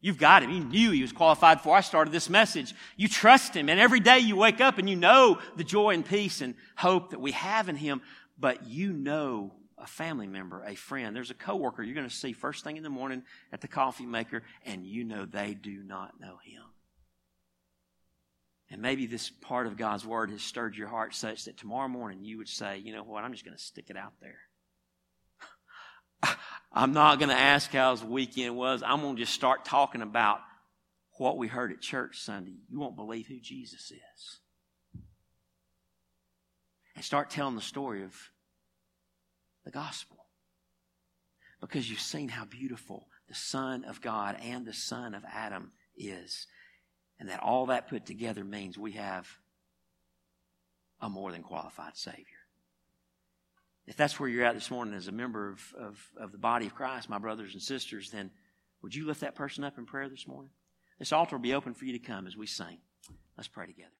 You've 0.00 0.18
got 0.18 0.42
Him. 0.42 0.50
You 0.50 0.64
knew 0.64 0.90
He 0.90 1.02
was 1.02 1.12
qualified 1.12 1.60
for. 1.60 1.74
I 1.74 1.80
started 1.80 2.12
this 2.12 2.30
message. 2.30 2.74
You 2.96 3.08
trust 3.08 3.54
Him. 3.54 3.68
And 3.68 3.80
every 3.80 4.00
day 4.00 4.18
you 4.20 4.36
wake 4.36 4.60
up 4.60 4.78
and 4.78 4.88
you 4.88 4.96
know 4.96 5.38
the 5.56 5.64
joy 5.64 5.94
and 5.94 6.04
peace 6.04 6.40
and 6.40 6.54
hope 6.76 7.10
that 7.10 7.20
we 7.20 7.32
have 7.32 7.68
in 7.68 7.76
Him, 7.76 8.02
but 8.38 8.66
you 8.66 8.92
know 8.92 9.54
a 9.80 9.86
family 9.86 10.26
member, 10.26 10.64
a 10.64 10.74
friend. 10.74 11.14
There's 11.14 11.30
a 11.30 11.34
coworker 11.34 11.82
you're 11.82 11.94
going 11.94 12.08
to 12.08 12.14
see 12.14 12.32
first 12.32 12.64
thing 12.64 12.76
in 12.76 12.82
the 12.82 12.90
morning 12.90 13.22
at 13.52 13.60
the 13.60 13.68
coffee 13.68 14.06
maker, 14.06 14.42
and 14.64 14.84
you 14.84 15.04
know 15.04 15.24
they 15.24 15.54
do 15.54 15.82
not 15.82 16.20
know 16.20 16.38
Him. 16.44 16.62
And 18.70 18.82
maybe 18.82 19.06
this 19.06 19.30
part 19.30 19.66
of 19.66 19.76
God's 19.76 20.04
Word 20.04 20.30
has 20.30 20.42
stirred 20.42 20.76
your 20.76 20.88
heart 20.88 21.14
such 21.14 21.44
that 21.44 21.56
tomorrow 21.56 21.88
morning 21.88 22.24
you 22.24 22.38
would 22.38 22.48
say, 22.48 22.78
you 22.78 22.92
know 22.92 23.02
what, 23.02 23.24
I'm 23.24 23.32
just 23.32 23.44
going 23.44 23.56
to 23.56 23.62
stick 23.62 23.86
it 23.88 23.96
out 23.96 24.12
there. 24.20 24.38
I'm 26.72 26.92
not 26.92 27.18
going 27.18 27.30
to 27.30 27.34
ask 27.34 27.72
how 27.72 27.92
his 27.92 28.04
weekend 28.04 28.56
was. 28.56 28.82
I'm 28.84 29.00
going 29.00 29.16
to 29.16 29.22
just 29.22 29.34
start 29.34 29.64
talking 29.64 30.02
about 30.02 30.40
what 31.18 31.36
we 31.36 31.48
heard 31.48 31.72
at 31.72 31.80
church 31.80 32.18
Sunday. 32.18 32.56
You 32.68 32.78
won't 32.78 32.96
believe 32.96 33.26
who 33.26 33.40
Jesus 33.40 33.90
is. 33.90 34.38
And 36.94 37.04
start 37.04 37.30
telling 37.30 37.54
the 37.54 37.60
story 37.60 38.04
of 38.04 38.14
the 39.64 39.70
gospel. 39.70 40.16
Because 41.60 41.90
you've 41.90 42.00
seen 42.00 42.28
how 42.28 42.44
beautiful 42.44 43.08
the 43.28 43.34
Son 43.34 43.84
of 43.84 44.00
God 44.00 44.36
and 44.42 44.64
the 44.64 44.72
Son 44.72 45.14
of 45.14 45.24
Adam 45.32 45.72
is. 45.96 46.46
And 47.18 47.28
that 47.28 47.42
all 47.42 47.66
that 47.66 47.88
put 47.88 48.06
together 48.06 48.44
means 48.44 48.78
we 48.78 48.92
have 48.92 49.28
a 51.00 51.08
more 51.08 51.32
than 51.32 51.42
qualified 51.42 51.96
Savior. 51.96 52.37
If 53.88 53.96
that's 53.96 54.20
where 54.20 54.28
you're 54.28 54.44
at 54.44 54.54
this 54.54 54.70
morning 54.70 54.92
as 54.92 55.08
a 55.08 55.12
member 55.12 55.48
of, 55.48 55.74
of, 55.78 56.10
of 56.18 56.30
the 56.30 56.36
body 56.36 56.66
of 56.66 56.74
Christ, 56.74 57.08
my 57.08 57.16
brothers 57.16 57.54
and 57.54 57.62
sisters, 57.62 58.10
then 58.10 58.30
would 58.82 58.94
you 58.94 59.06
lift 59.06 59.22
that 59.22 59.34
person 59.34 59.64
up 59.64 59.78
in 59.78 59.86
prayer 59.86 60.10
this 60.10 60.28
morning? 60.28 60.50
This 60.98 61.10
altar 61.10 61.36
will 61.36 61.42
be 61.42 61.54
open 61.54 61.72
for 61.72 61.86
you 61.86 61.92
to 61.92 61.98
come 61.98 62.26
as 62.26 62.36
we 62.36 62.46
sing. 62.46 62.78
Let's 63.38 63.48
pray 63.48 63.66
together. 63.66 63.88